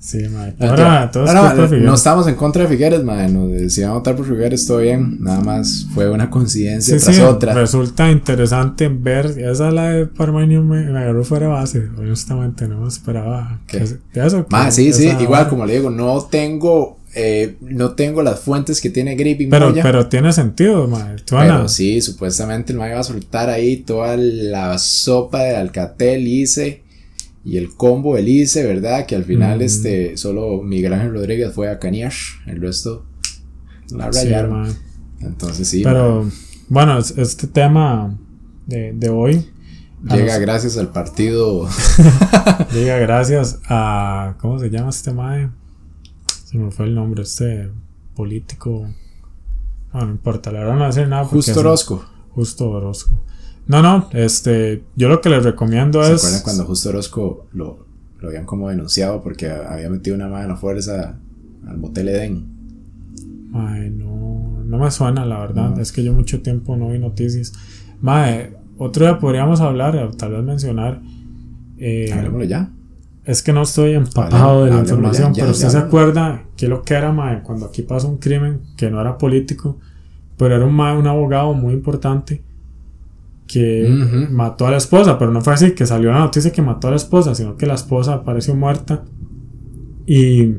Sí, 0.00 0.18
mae. 0.30 0.54
No, 0.58 0.70
Ahora, 0.70 1.04
no, 1.04 1.10
todo 1.10 1.26
no, 1.26 1.68
de 1.68 1.94
estamos 1.94 2.26
en 2.26 2.34
contra 2.34 2.62
de 2.62 2.68
Figueres, 2.68 3.04
man. 3.04 3.34
No, 3.34 3.68
si 3.68 3.82
van 3.82 3.90
a 3.90 3.94
votar 3.94 4.16
por 4.16 4.26
Figueres, 4.26 4.66
todo 4.66 4.78
bien. 4.78 5.18
Nada 5.20 5.40
más 5.42 5.86
fue 5.94 6.08
una 6.08 6.30
coincidencia 6.30 6.98
Sí, 6.98 7.04
tras 7.04 7.16
sí, 7.16 7.22
otra. 7.22 7.52
resulta 7.52 8.10
interesante 8.10 8.88
ver. 8.88 9.26
Esa 9.26 9.68
es 9.68 9.74
la 9.74 9.90
de 9.90 10.06
Parmenio 10.06 10.62
me, 10.62 10.84
me 10.86 10.98
agarró 10.98 11.22
fuera 11.22 11.46
de 11.48 11.52
base. 11.52 11.82
Honestamente, 11.98 12.66
no 12.66 12.88
esperaba. 12.88 13.60
¿Qué? 13.66 13.78
que- 13.80 14.20
de 14.20 14.26
eso. 14.26 14.46
Ma, 14.48 14.70
sí, 14.70 14.90
sí, 14.94 15.06
esa 15.08 15.22
igual 15.22 15.48
como 15.50 15.66
le 15.66 15.74
digo, 15.74 15.90
no 15.90 16.22
tengo, 16.30 16.98
eh, 17.14 17.56
no 17.60 17.90
tengo 17.92 18.22
las 18.22 18.40
fuentes 18.40 18.80
que 18.80 18.88
tiene 18.88 19.16
Grippy 19.16 19.48
Pero, 19.48 19.68
Moya, 19.68 19.82
pero 19.82 20.06
tiene 20.06 20.32
sentido, 20.32 20.88
mae. 20.88 21.16
pero 21.28 21.68
sí, 21.68 22.00
supuestamente 22.00 22.72
el 22.72 22.78
man 22.78 22.88
iba 22.90 23.00
a 23.00 23.04
soltar 23.04 23.50
ahí 23.50 23.76
toda 23.78 24.16
la 24.16 24.78
sopa 24.78 25.42
del 25.42 25.56
Alcatel 25.56 26.26
ICE 26.26 26.84
y 27.44 27.56
el 27.56 27.74
combo 27.74 28.16
del 28.16 28.28
ICE, 28.28 28.64
¿verdad? 28.66 29.06
Que 29.06 29.16
al 29.16 29.24
final 29.24 29.58
Mm. 29.58 29.62
este, 29.62 30.16
solo 30.16 30.62
Miguel 30.62 30.92
Ángel 30.92 31.12
Rodríguez 31.14 31.52
fue 31.54 31.70
a 31.70 31.78
Cañash, 31.78 32.34
el 32.46 32.60
resto 32.60 33.04
la 33.90 34.12
Sí, 34.12 34.24
rayaron. 34.24 34.60
mae. 34.62 34.72
Entonces 35.20 35.68
sí, 35.68 35.82
Pero 35.82 36.28
bueno, 36.68 36.98
es- 36.98 37.16
este 37.18 37.46
tema 37.46 38.16
de, 38.66 38.92
de 38.92 39.08
hoy 39.10 39.46
Llega 40.02 40.38
gracias 40.38 40.78
al 40.78 40.88
partido. 40.92 41.68
Llega 42.72 42.96
gracias 42.98 43.60
a. 43.68 44.34
¿Cómo 44.40 44.58
se 44.58 44.70
llama 44.70 44.88
este 44.88 45.12
mae? 45.12 45.50
Se 46.46 46.56
me 46.56 46.70
fue 46.70 46.86
el 46.86 46.94
nombre, 46.94 47.22
este 47.22 47.68
político. 48.16 48.88
No, 49.92 50.00
no 50.06 50.10
importa, 50.10 50.52
la 50.52 50.60
verdad 50.60 50.72
no 50.74 50.80
va 50.80 50.86
a 50.86 50.88
decir 50.88 51.06
nada. 51.08 51.24
Justo 51.26 51.60
Orozco. 51.60 52.02
Justo 52.30 52.70
Orozco. 52.70 53.22
No, 53.66 53.82
no, 53.82 54.08
este. 54.12 54.82
Yo 54.96 55.08
lo 55.08 55.20
que 55.20 55.28
les 55.28 55.44
recomiendo 55.44 56.02
es. 56.02 56.20
¿Se 56.20 56.26
acuerdan 56.26 56.42
cuando 56.42 56.64
Justo 56.64 56.88
Orozco 56.88 57.46
lo, 57.52 57.86
lo 58.18 58.28
habían 58.28 58.44
como 58.44 58.68
denunciado 58.68 59.22
porque 59.22 59.50
había 59.50 59.88
metido 59.88 60.16
una 60.16 60.28
mano 60.28 60.54
a 60.54 60.56
fuerza 60.56 61.18
al 61.66 61.78
motel 61.78 62.08
Eden? 62.08 62.46
Ay, 63.54 63.90
no. 63.90 64.62
No 64.64 64.78
me 64.78 64.90
suena, 64.90 65.24
la 65.24 65.38
verdad. 65.40 65.78
Es 65.80 65.92
que 65.92 66.04
yo 66.04 66.12
mucho 66.12 66.42
tiempo 66.42 66.76
no 66.76 66.90
vi 66.90 66.98
noticias. 66.98 67.52
Mae, 68.00 68.52
otro 68.78 69.04
día 69.04 69.18
podríamos 69.18 69.60
hablar, 69.60 70.10
tal 70.16 70.32
vez 70.32 70.44
mencionar. 70.44 71.00
Eh, 71.78 72.10
Hablemoslo 72.12 72.44
ya. 72.44 72.70
Es 73.24 73.42
que 73.42 73.52
no 73.52 73.62
estoy 73.62 73.94
empapado 73.94 74.64
de 74.64 74.70
la 74.70 74.80
información, 74.80 75.32
pero 75.34 75.50
usted 75.50 75.68
se 75.68 75.78
acuerda 75.78 76.44
que 76.56 76.68
lo 76.68 76.82
que 76.82 76.94
era, 76.94 77.12
mae, 77.12 77.42
cuando 77.42 77.66
aquí 77.66 77.82
pasó 77.82 78.08
un 78.08 78.18
crimen 78.18 78.60
que 78.76 78.90
no 78.90 79.00
era 79.00 79.18
político, 79.18 79.78
pero 80.36 80.56
era 80.56 80.64
un, 80.64 80.74
mae, 80.74 80.96
un 80.96 81.06
abogado 81.06 81.52
muy 81.52 81.74
importante 81.74 82.42
que 83.50 84.28
mató 84.30 84.66
a 84.66 84.70
la 84.70 84.76
esposa, 84.76 85.18
pero 85.18 85.32
no 85.32 85.40
fue 85.40 85.54
así, 85.54 85.72
que 85.72 85.84
salió 85.84 86.12
la 86.12 86.20
noticia 86.20 86.52
que 86.52 86.62
mató 86.62 86.86
a 86.86 86.90
la 86.90 86.96
esposa, 86.96 87.34
sino 87.34 87.56
que 87.56 87.66
la 87.66 87.74
esposa 87.74 88.14
apareció 88.14 88.54
muerta. 88.54 89.02
Y, 90.06 90.54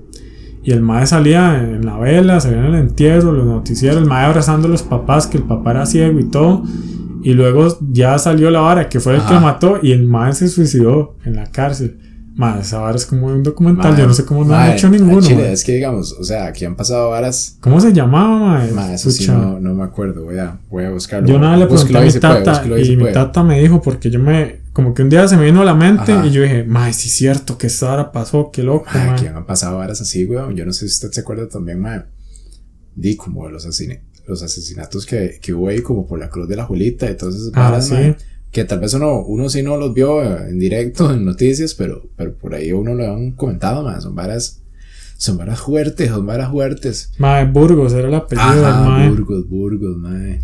y 0.63 0.71
el 0.71 0.81
mae 0.81 1.07
salía 1.07 1.57
en 1.63 1.85
la 1.85 1.97
vela, 1.97 2.41
salía 2.41 2.59
en 2.59 2.65
el 2.65 2.75
entierro, 2.75 3.31
los 3.31 3.45
noticieros, 3.45 3.97
el 3.97 4.07
mae 4.07 4.25
abrazando 4.25 4.67
a 4.67 4.71
los 4.71 4.83
papás, 4.83 5.27
que 5.27 5.37
el 5.37 5.43
papá 5.43 5.71
era 5.71 5.85
ciego 5.85 6.19
y 6.19 6.25
todo, 6.25 6.63
y 7.23 7.33
luego 7.33 7.77
ya 7.91 8.17
salió 8.17 8.51
la 8.51 8.59
vara, 8.59 8.89
que 8.89 8.99
fue 8.99 9.15
el 9.15 9.23
que 9.23 9.39
mató, 9.39 9.79
y 9.81 9.93
el 9.93 10.05
mae 10.05 10.33
se 10.33 10.49
suicidó 10.49 11.15
en 11.23 11.35
la 11.35 11.45
cárcel. 11.45 11.97
Madre, 12.33 12.61
esa 12.61 12.79
vara 12.79 12.95
es 12.95 13.05
como 13.05 13.27
un 13.27 13.43
documental, 13.43 13.95
yo 13.97 14.07
no 14.07 14.13
sé 14.13 14.23
cómo 14.23 14.45
no 14.45 14.55
han 14.55 14.71
hecho 14.71 14.89
ninguno. 14.89 15.21
Chile, 15.21 15.51
es 15.51 15.63
que 15.63 15.75
digamos, 15.75 16.13
o 16.13 16.23
sea, 16.23 16.45
aquí 16.45 16.63
han 16.63 16.75
pasado 16.75 17.09
varas. 17.09 17.57
¿Cómo 17.59 17.81
se 17.81 17.91
llamaba, 17.91 18.39
madre? 18.39 18.71
Madre, 18.71 18.95
eso 18.95 19.11
sí 19.11 19.27
no, 19.27 19.59
no, 19.59 19.73
me 19.73 19.83
acuerdo, 19.83 20.23
voy 20.23 20.37
a, 20.37 20.57
voy 20.69 20.85
a 20.85 20.91
buscarlo. 20.91 21.27
Yo 21.27 21.39
nada 21.39 21.57
le 21.57 21.65
pregunté 21.65 21.97
a 21.97 22.01
mi 22.01 22.11
tata 22.11 22.63
y 22.79 22.95
mi 22.95 23.11
tata 23.11 23.43
me 23.43 23.59
dijo, 23.59 23.81
porque 23.81 24.09
yo 24.09 24.19
me, 24.19 24.61
como 24.71 24.93
que 24.93 25.01
un 25.01 25.09
día 25.09 25.27
se 25.27 25.35
me 25.35 25.45
vino 25.45 25.61
a 25.61 25.65
la 25.65 25.75
mente 25.75 26.13
y 26.25 26.31
yo 26.31 26.41
dije, 26.43 26.63
madre, 26.63 26.93
sí 26.93 27.09
es 27.09 27.15
cierto 27.15 27.57
que 27.57 27.67
esta 27.67 27.87
vara 27.87 28.11
pasó, 28.11 28.49
qué 28.51 28.63
loco, 28.63 28.85
madre. 28.93 29.09
Aquí 29.11 29.27
han 29.27 29.45
pasado 29.45 29.77
varas 29.77 29.99
así, 29.99 30.25
weón, 30.25 30.55
yo 30.55 30.65
no 30.65 30.71
sé 30.71 30.87
si 30.87 30.93
usted 30.93 31.11
se 31.11 31.21
acuerda 31.21 31.49
también, 31.49 31.81
madre, 31.81 32.05
di 32.95 33.17
como 33.17 33.49
los, 33.49 33.67
los 34.27 34.43
asesinatos 34.43 35.05
que, 35.05 35.37
que 35.41 35.53
hubo 35.53 35.67
ahí 35.67 35.81
como 35.81 36.07
por 36.07 36.17
la 36.17 36.29
cruz 36.29 36.47
de 36.47 36.55
la 36.55 36.63
Julita 36.63 37.11
y 37.11 37.17
todas 37.17 37.35
esas 37.35 37.51
varas, 37.51 37.87
sí 37.87 38.15
que 38.51 38.65
tal 38.65 38.79
vez 38.79 38.93
uno, 38.93 39.21
uno 39.21 39.49
sí 39.49 39.63
no 39.63 39.77
los 39.77 39.93
vio 39.93 40.21
en 40.23 40.59
directo 40.59 41.11
en 41.13 41.23
noticias, 41.23 41.73
pero, 41.73 42.03
pero 42.17 42.33
por 42.35 42.53
ahí 42.53 42.71
uno 42.71 42.93
lo 42.93 43.13
han 43.13 43.31
comentado 43.31 43.83
más, 43.83 44.03
son 44.03 44.13
varas, 44.13 44.61
son 45.17 45.37
varas 45.37 45.61
fuertes, 45.61 46.09
son 46.09 46.25
varas 46.25 46.51
fuertes. 46.51 47.13
Mae, 47.17 47.45
Burgos 47.45 47.93
era 47.93 48.09
el 48.09 48.13
apellido 48.15 48.67
Ajá, 48.67 49.07
Burgos, 49.07 49.47
Burgos, 49.47 49.97
mae. 49.97 50.41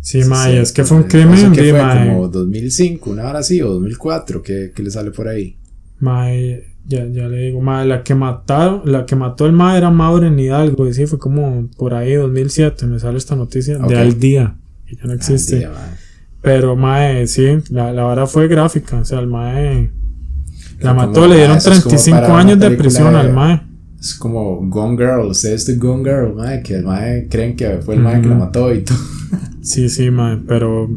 Sí, 0.00 0.22
mae, 0.24 0.60
es 0.60 0.72
que 0.72 0.84
fue 0.84 0.98
un 0.98 1.02
crimen, 1.04 1.52
que 1.52 1.70
fue 1.70 1.80
como 1.80 2.28
2005, 2.28 3.10
una 3.10 3.28
hora 3.28 3.40
así, 3.40 3.60
o 3.60 3.70
2004, 3.70 4.40
¿qué, 4.42 4.72
qué 4.74 4.82
le 4.82 4.90
sale 4.92 5.10
por 5.10 5.26
ahí? 5.26 5.56
Mae, 5.98 6.64
ya, 6.86 7.06
ya 7.06 7.26
le 7.26 7.46
digo, 7.46 7.60
mae, 7.60 7.86
la 7.86 8.04
que 8.04 8.14
mataron, 8.14 8.82
la 8.84 9.04
que 9.04 9.16
mató 9.16 9.46
el 9.46 9.52
mae 9.52 9.78
era 9.78 9.90
Maureen 9.90 10.38
Hidalgo, 10.38 10.86
y 10.86 10.94
sí, 10.94 11.06
fue 11.06 11.18
como 11.18 11.68
por 11.76 11.94
ahí 11.94 12.14
2007, 12.14 12.86
me 12.86 13.00
sale 13.00 13.18
esta 13.18 13.34
noticia 13.34 13.78
de 13.78 13.98
al 13.98 14.20
día, 14.20 14.56
que 14.86 14.94
ya 14.94 15.04
no 15.04 15.12
existe. 15.12 15.56
Al 15.56 15.72
día, 15.72 15.98
pero, 16.40 16.76
mae, 16.76 17.26
sí, 17.26 17.58
la, 17.70 17.92
la 17.92 18.04
vara 18.04 18.26
fue 18.26 18.48
gráfica. 18.48 18.98
O 18.98 19.04
sea, 19.04 19.20
el 19.20 19.26
mae. 19.26 19.90
La 20.80 20.94
mató, 20.94 21.26
le 21.26 21.36
dieron 21.36 21.58
35 21.58 22.16
años 22.32 22.58
de 22.58 22.70
prisión 22.70 23.16
al 23.16 23.32
mae. 23.32 23.62
Es 23.98 24.14
como 24.14 24.60
Gone 24.68 24.96
Girl, 24.96 25.26
ustedes 25.26 25.66
de 25.66 25.74
Gone 25.74 26.04
Girl, 26.04 26.34
mae, 26.34 26.62
que 26.62 26.76
el 26.76 26.84
mae 26.84 27.26
creen 27.28 27.56
que 27.56 27.78
fue 27.78 27.96
el 27.96 28.00
mae 28.00 28.22
que 28.22 28.28
la 28.28 28.36
mató 28.36 28.72
y 28.72 28.82
todo. 28.82 28.98
Sí, 29.60 29.88
sí, 29.88 30.10
mae, 30.10 30.38
pero. 30.46 30.88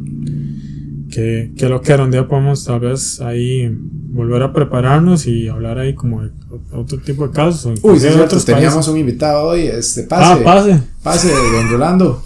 Que, 1.10 1.52
que 1.58 1.68
lo 1.68 1.82
que 1.82 1.92
era 1.92 2.06
un 2.06 2.12
día 2.12 2.26
podemos 2.26 2.64
tal 2.64 2.80
vez 2.80 3.20
ahí 3.20 3.70
volver 4.12 4.44
a 4.44 4.54
prepararnos 4.54 5.28
y 5.28 5.50
hablar 5.50 5.78
ahí 5.78 5.94
como 5.94 6.24
de 6.24 6.30
otro 6.72 7.00
tipo 7.00 7.28
de 7.28 7.34
casos. 7.34 7.80
Uy, 7.82 8.00
sí, 8.00 8.08
cierto, 8.08 8.40
teníamos 8.40 8.88
un 8.88 8.98
invitado 8.98 9.48
hoy, 9.48 9.64
este, 9.64 10.04
pase. 10.04 10.24
Ah, 10.24 10.40
pase. 10.42 10.80
Pase, 11.04 11.34
don 11.34 11.70
Rolando. 11.70 12.24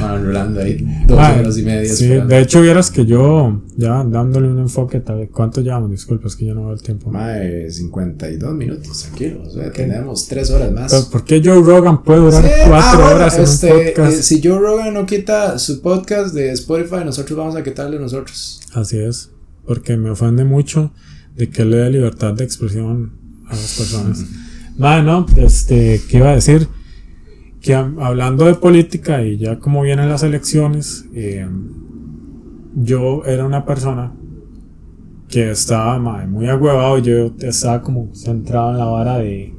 Rolando 0.00 0.60
ahí 0.60 0.84
dos 1.06 1.18
horas 1.18 1.58
y 1.58 1.62
media. 1.62 1.92
Sí, 1.92 2.08
de 2.08 2.40
hecho, 2.40 2.60
vieras 2.62 2.90
que 2.90 3.06
yo, 3.06 3.62
ya 3.76 4.04
dándole 4.04 4.48
un 4.48 4.58
enfoque, 4.58 5.00
tal 5.00 5.28
¿cuánto 5.30 5.60
llevamos? 5.60 5.90
Disculpa, 5.90 6.28
es 6.28 6.36
que 6.36 6.46
yo 6.46 6.54
no 6.54 6.64
veo 6.66 6.74
el 6.74 6.82
tiempo. 6.82 7.10
Mae, 7.10 7.70
52 7.70 8.54
minutos, 8.54 9.02
tranquilo. 9.02 9.42
O 9.46 9.50
sea, 9.50 9.70
tenemos 9.72 10.26
3 10.28 10.50
horas 10.50 10.72
más. 10.72 10.92
Pero 10.92 11.10
¿Por 11.10 11.24
qué 11.24 11.42
Joe 11.44 11.62
Rogan 11.62 12.02
puede 12.02 12.20
durar 12.20 12.42
4 12.42 12.74
ah, 12.74 13.14
horas 13.14 13.36
en 13.36 13.44
este, 13.44 13.72
un 13.72 13.84
podcast? 13.86 14.18
Eh, 14.18 14.22
si 14.22 14.42
Joe 14.42 14.58
Rogan 14.58 14.94
no 14.94 15.06
quita 15.06 15.58
su 15.58 15.80
podcast 15.80 16.34
de 16.34 16.52
Spotify, 16.52 17.04
nosotros 17.04 17.38
vamos 17.38 17.56
a 17.56 17.62
quitarle 17.62 17.98
nosotros. 17.98 18.60
Así 18.72 18.98
es, 18.98 19.30
porque 19.64 19.96
me 19.96 20.10
ofende 20.10 20.44
mucho 20.44 20.92
de 21.36 21.50
que 21.50 21.64
le 21.64 21.76
dé 21.76 21.90
libertad 21.90 22.34
de 22.34 22.44
expresión 22.44 23.12
a 23.46 23.54
las 23.54 23.76
personas. 23.76 24.24
Bueno, 24.78 25.24
este, 25.38 26.02
¿qué 26.06 26.18
iba 26.18 26.32
a 26.32 26.34
decir? 26.34 26.68
Que 27.66 27.74
hablando 27.74 28.44
de 28.44 28.54
política 28.54 29.22
y 29.22 29.38
ya 29.38 29.58
como 29.58 29.82
vienen 29.82 30.08
las 30.08 30.22
elecciones, 30.22 31.04
eh, 31.12 31.48
yo 32.76 33.24
era 33.24 33.44
una 33.44 33.64
persona 33.64 34.12
que 35.28 35.50
estaba 35.50 35.98
muy 35.98 36.48
agüevado, 36.48 36.98
yo 36.98 37.32
estaba 37.40 37.82
como 37.82 38.14
centrado 38.14 38.70
en 38.70 38.78
la 38.78 38.84
vara 38.84 39.18
de... 39.18 39.52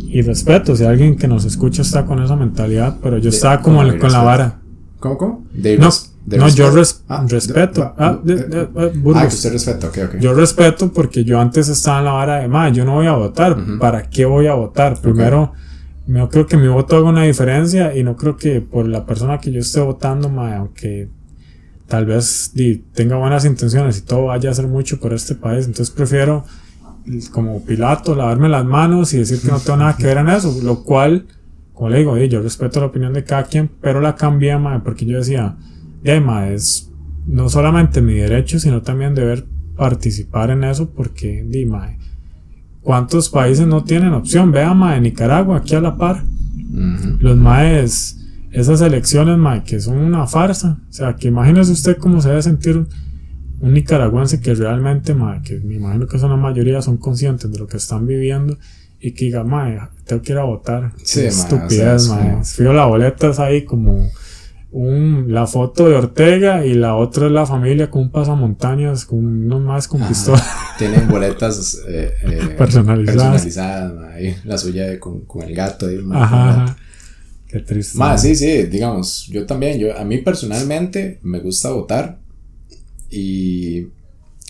Y 0.00 0.20
respeto, 0.20 0.76
si 0.76 0.84
alguien 0.84 1.16
que 1.16 1.26
nos 1.26 1.46
escucha 1.46 1.80
está 1.80 2.04
con 2.04 2.22
esa 2.22 2.36
mentalidad, 2.36 2.98
pero 3.02 3.16
yo 3.16 3.30
estaba 3.30 3.62
como 3.62 3.78
con 3.98 4.12
la 4.12 4.22
vara. 4.22 4.58
¿Cómo, 5.00 5.16
cómo? 5.16 5.46
no, 5.54 5.88
no 6.26 6.48
yo 6.48 6.66
ah, 7.08 7.24
respeto. 7.26 7.94
ah, 7.96 8.18
de, 8.22 8.68
ah, 8.76 9.20
que 9.22 9.28
usted 9.28 9.52
respeta, 9.52 9.86
ok, 9.86 9.98
ok. 10.08 10.20
Yo 10.20 10.34
respeto 10.34 10.92
porque 10.92 11.24
yo 11.24 11.40
antes 11.40 11.70
estaba 11.70 12.00
en 12.00 12.04
la 12.04 12.12
vara 12.12 12.40
de, 12.40 12.48
más 12.48 12.70
yo 12.74 12.84
no 12.84 12.96
voy 12.96 13.06
a 13.06 13.12
votar. 13.12 13.56
¿Para 13.80 14.10
qué 14.10 14.26
voy 14.26 14.46
a 14.46 14.52
votar? 14.52 15.00
Primero... 15.00 15.54
No 16.08 16.30
creo 16.30 16.46
que 16.46 16.56
mi 16.56 16.68
voto 16.68 16.96
haga 16.96 17.10
una 17.10 17.24
diferencia 17.24 17.94
y 17.94 18.02
no 18.02 18.16
creo 18.16 18.38
que 18.38 18.62
por 18.62 18.88
la 18.88 19.04
persona 19.04 19.38
que 19.38 19.52
yo 19.52 19.60
esté 19.60 19.80
votando, 19.80 20.28
aunque 20.28 21.10
tal 21.86 22.06
vez 22.06 22.52
tenga 22.94 23.16
buenas 23.16 23.44
intenciones 23.44 23.98
y 23.98 24.00
todo 24.00 24.24
vaya 24.24 24.48
a 24.48 24.52
hacer 24.52 24.66
mucho 24.66 24.98
por 24.98 25.12
este 25.12 25.34
país, 25.34 25.66
entonces 25.66 25.94
prefiero 25.94 26.44
como 27.30 27.62
Pilato 27.62 28.14
lavarme 28.14 28.48
las 28.48 28.64
manos 28.64 29.12
y 29.12 29.18
decir 29.18 29.42
que 29.42 29.48
no 29.48 29.60
tengo 29.60 29.76
nada 29.80 29.96
que 29.98 30.06
ver 30.06 30.16
en 30.16 30.30
eso, 30.30 30.58
lo 30.62 30.82
cual, 30.82 31.26
como 31.74 31.90
le 31.90 31.98
digo, 31.98 32.16
yo 32.16 32.40
respeto 32.40 32.80
la 32.80 32.86
opinión 32.86 33.12
de 33.12 33.24
cada 33.24 33.44
quien, 33.44 33.70
pero 33.80 34.00
la 34.00 34.16
cambié, 34.16 34.56
porque 34.82 35.04
yo 35.04 35.18
decía, 35.18 35.56
de 36.02 36.54
es 36.54 36.90
no 37.26 37.50
solamente 37.50 38.00
mi 38.00 38.14
derecho, 38.14 38.58
sino 38.58 38.80
también 38.80 39.14
deber 39.14 39.44
participar 39.76 40.50
en 40.50 40.64
eso 40.64 40.88
porque, 40.88 41.44
di, 41.46 41.68
¿Cuántos 42.82 43.28
países 43.28 43.66
no 43.66 43.84
tienen 43.84 44.12
opción? 44.12 44.52
Vea, 44.52 44.72
mae, 44.74 45.00
Nicaragua, 45.00 45.58
aquí 45.58 45.74
a 45.74 45.80
la 45.80 45.96
par. 45.96 46.24
Los 47.20 47.36
maes, 47.36 48.18
esas 48.50 48.80
elecciones, 48.80 49.36
mae, 49.36 49.64
que 49.64 49.80
son 49.80 49.98
una 49.98 50.26
farsa. 50.26 50.78
O 50.88 50.92
sea, 50.92 51.16
que 51.16 51.28
imagínese 51.28 51.72
usted 51.72 51.96
cómo 51.98 52.20
se 52.20 52.28
debe 52.30 52.42
sentir 52.42 52.76
un, 52.76 52.88
nicaragüense 53.72 54.40
que 54.40 54.54
realmente, 54.54 55.14
mae, 55.14 55.42
que 55.42 55.58
me 55.60 55.74
imagino 55.74 56.06
que 56.06 56.18
son 56.18 56.30
la 56.30 56.36
mayoría, 56.36 56.80
son 56.80 56.96
conscientes 56.96 57.50
de 57.50 57.58
lo 57.58 57.66
que 57.66 57.76
están 57.76 58.06
viviendo 58.06 58.56
y 59.00 59.12
que 59.12 59.26
diga, 59.26 59.44
mae, 59.44 59.78
tengo 60.04 60.22
que 60.22 60.32
ir 60.32 60.38
a 60.38 60.44
votar. 60.44 60.92
Sí, 61.02 61.20
estupidez, 61.22 62.08
mae. 62.08 62.44
Fío 62.44 62.72
la 62.72 62.86
boleta 62.86 63.30
es 63.30 63.38
ahí 63.38 63.64
como 63.64 64.08
un, 64.70 65.32
la 65.32 65.46
foto 65.46 65.88
de 65.88 65.94
Ortega 65.94 66.64
y 66.64 66.74
la 66.74 66.96
otra 66.96 67.26
es 67.26 67.32
la 67.32 67.46
familia 67.46 67.90
con 67.90 68.02
un 68.02 68.10
pasamontañas, 68.10 69.06
con 69.06 69.18
unos 69.20 69.60
más 69.62 69.88
con 69.88 70.06
pistola. 70.06 70.44
Tienen 70.78 71.08
boletas 71.08 71.80
eh, 71.88 72.12
eh, 72.22 72.54
personalizadas. 72.56 73.46
ahí, 74.12 74.36
la 74.44 74.58
suya 74.58 75.00
con, 75.00 75.22
con, 75.22 75.42
el 75.42 75.54
gato. 75.54 75.86
Ahí, 75.86 75.98
ajá, 76.12 76.76
Qué 77.48 77.60
triste. 77.60 77.96
Más, 77.96 78.20
sí, 78.20 78.36
sí, 78.36 78.64
digamos, 78.64 79.26
yo 79.28 79.46
también, 79.46 79.78
yo, 79.78 79.96
a 79.96 80.04
mí 80.04 80.18
personalmente 80.18 81.18
me 81.22 81.40
gusta 81.40 81.70
votar 81.70 82.18
y 83.08 83.86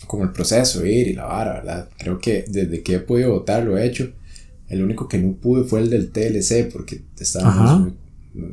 como 0.08 0.24
el 0.24 0.32
proceso, 0.32 0.84
ir 0.84 1.06
y 1.08 1.12
la 1.12 1.26
vara, 1.26 1.54
¿verdad? 1.54 1.88
Creo 1.96 2.18
que 2.18 2.44
desde 2.48 2.82
que 2.82 2.96
he 2.96 2.98
podido 2.98 3.30
votar 3.30 3.62
lo 3.62 3.78
he 3.78 3.86
hecho. 3.86 4.12
El 4.68 4.82
único 4.82 5.08
que 5.08 5.18
no 5.18 5.34
pude 5.34 5.64
fue 5.64 5.80
el 5.80 5.90
del 5.90 6.10
TLC 6.10 6.70
porque 6.72 7.02
estábamos 7.18 7.80
muy 7.80 7.92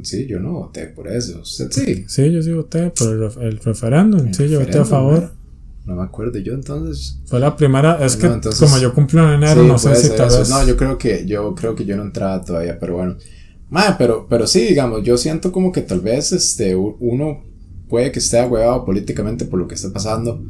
Sí, 0.04 0.26
yo 0.28 0.40
no 0.40 0.54
voté 0.54 0.88
por 0.88 1.08
eso. 1.08 1.42
¿Usted 1.42 1.72
sí? 1.72 2.06
Sí, 2.08 2.32
yo 2.32 2.42
sí 2.42 2.52
voté 2.52 2.92
por 2.92 3.34
el, 3.42 3.60
referéndum. 3.60 4.34
sí, 4.34 4.48
yo 4.48 4.60
voté 4.60 4.80
a 4.80 4.86
favor. 4.86 5.32
No 5.86 5.96
me 5.96 6.04
acuerdo 6.04 6.40
yo 6.40 6.54
entonces. 6.54 7.20
Fue 7.26 7.40
la 7.40 7.56
primera, 7.56 8.04
es 8.04 8.16
que 8.16 8.28
como 8.28 8.78
yo 8.80 8.94
cumplí 8.94 9.20
en 9.20 9.26
enero, 9.26 9.64
no 9.64 9.78
sé 9.78 9.96
si 9.96 10.10
tal 10.16 10.30
vez. 10.30 10.50
No, 10.50 10.66
yo 10.66 10.76
creo 10.76 10.98
que 10.98 11.26
yo 11.26 11.54
creo 11.54 11.76
que 11.76 11.86
yo 11.86 11.96
no 11.96 12.04
entraba 12.04 12.44
todavía, 12.44 12.80
pero 12.80 12.96
bueno. 12.96 13.18
pero, 13.98 14.26
pero 14.28 14.48
sí, 14.48 14.62
digamos, 14.62 15.04
yo 15.04 15.18
siento 15.18 15.52
como 15.52 15.72
que 15.72 15.82
tal 15.82 16.02
vez 16.02 16.32
este, 16.32 16.76
uno 16.76 17.44
puede 17.88 18.12
que 18.12 18.20
esté 18.20 18.40
agüevado 18.40 18.84
políticamente 18.84 19.46
por 19.46 19.60
lo 19.60 19.68
que 19.68 19.76
está 19.76 19.94
pasando. 19.94 20.44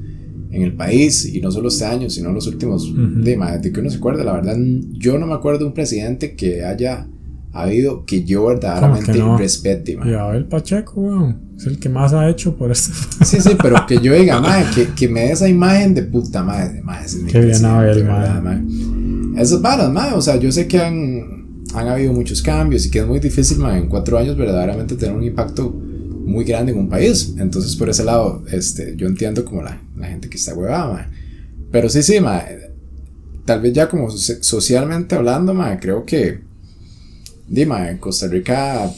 en 0.52 0.64
el 0.64 0.74
país, 0.74 1.26
y 1.26 1.42
no 1.42 1.52
solo 1.52 1.68
este 1.68 1.84
año, 1.84 2.10
sino 2.10 2.32
los 2.32 2.48
últimos, 2.48 2.90
de, 2.96 3.38
de 3.62 3.72
que 3.74 3.80
uno 3.82 3.90
se 3.90 3.98
acuerda, 3.98 4.24
la 4.24 4.32
verdad, 4.32 4.56
yo 4.94 5.18
no 5.18 5.28
me 5.28 5.34
acuerdo 5.34 5.60
de 5.60 5.66
un 5.66 5.74
presidente 5.74 6.34
que 6.34 6.64
haya 6.64 7.10
habido 7.64 8.06
que 8.06 8.24
yo 8.24 8.48
verdaderamente 8.48 9.18
no? 9.18 9.38
respete, 9.38 9.98
Y 10.06 10.14
Abel 10.14 10.46
Pacheco, 10.46 11.00
weón, 11.00 11.40
es 11.58 11.66
el 11.66 11.80
que 11.80 11.88
más 11.88 12.12
ha 12.12 12.30
hecho 12.30 12.56
por 12.56 12.72
esto. 12.72 12.94
Sí, 13.26 13.40
sí, 13.40 13.52
pero 13.62 13.86
que 13.88 14.00
yo 14.00 14.14
diga, 14.14 14.42
madre, 14.42 14.66
que, 14.76 14.88
que 14.94 15.08
me 15.08 15.22
dé 15.22 15.32
esa 15.32 15.48
imagen 15.48 15.94
de 15.94 16.04
puta 16.04 16.44
madre, 16.44 16.82
madre, 16.82 17.06
es 17.06 17.16
Qué 17.32 17.40
bien 17.40 17.64
Abel, 17.66 18.04
madre. 18.04 18.62
Esas 19.38 19.62
varas, 19.62 19.92
madre, 19.92 20.16
o 20.16 20.22
sea, 20.22 20.36
yo 20.36 20.52
sé 20.52 20.68
que 20.68 20.80
han, 20.80 21.64
han 21.74 21.88
habido 21.88 22.12
muchos 22.12 22.42
cambios 22.42 22.86
y 22.86 22.92
que 22.92 23.00
es 23.00 23.08
muy 23.08 23.20
difícil, 23.20 23.58
madre, 23.60 23.80
en 23.80 23.88
cuatro 23.88 24.18
años 24.18 24.36
verdaderamente 24.36 24.96
tener 24.96 25.16
un 25.16 25.24
impacto 25.24 25.70
muy 25.72 26.44
grande 26.44 26.74
en 26.74 26.80
un 26.80 26.90
país. 26.90 27.36
Entonces, 27.38 27.76
por 27.78 27.90
ese 27.90 28.04
lado, 28.04 28.44
este, 28.52 28.96
yo 28.98 29.08
entiendo 29.08 29.46
como 29.46 29.62
la, 29.62 29.82
la 29.96 30.08
gente 30.08 30.30
que 30.30 30.38
está 30.38 30.54
huevada, 30.54 30.92
madre. 30.92 31.08
Pero 31.72 31.88
sí, 31.90 32.04
sí, 32.04 32.20
madre, 32.20 32.72
tal 33.46 33.62
vez 33.62 33.74
ya 33.74 33.88
como 33.88 34.10
socialmente 34.12 35.16
hablando, 35.16 35.54
madre, 35.54 35.80
creo 35.80 36.06
que 36.06 36.42
Dima, 37.48 37.90
en 37.90 37.98
Costa 37.98 38.28
Rica 38.28 38.92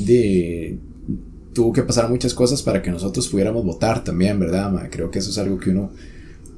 tuvo 1.54 1.74
que 1.74 1.82
pasar 1.82 2.08
muchas 2.08 2.34
cosas 2.36 2.62
para 2.62 2.82
que 2.82 2.92
nosotros 2.92 3.28
pudiéramos 3.28 3.66
votar 3.66 4.04
también, 4.04 4.40
¿verdad? 4.40 4.72
Creo 4.92 5.10
que 5.10 5.20
eso 5.20 5.32
es 5.32 5.38
algo 5.40 5.58
que 5.58 5.72
uno, 5.72 5.90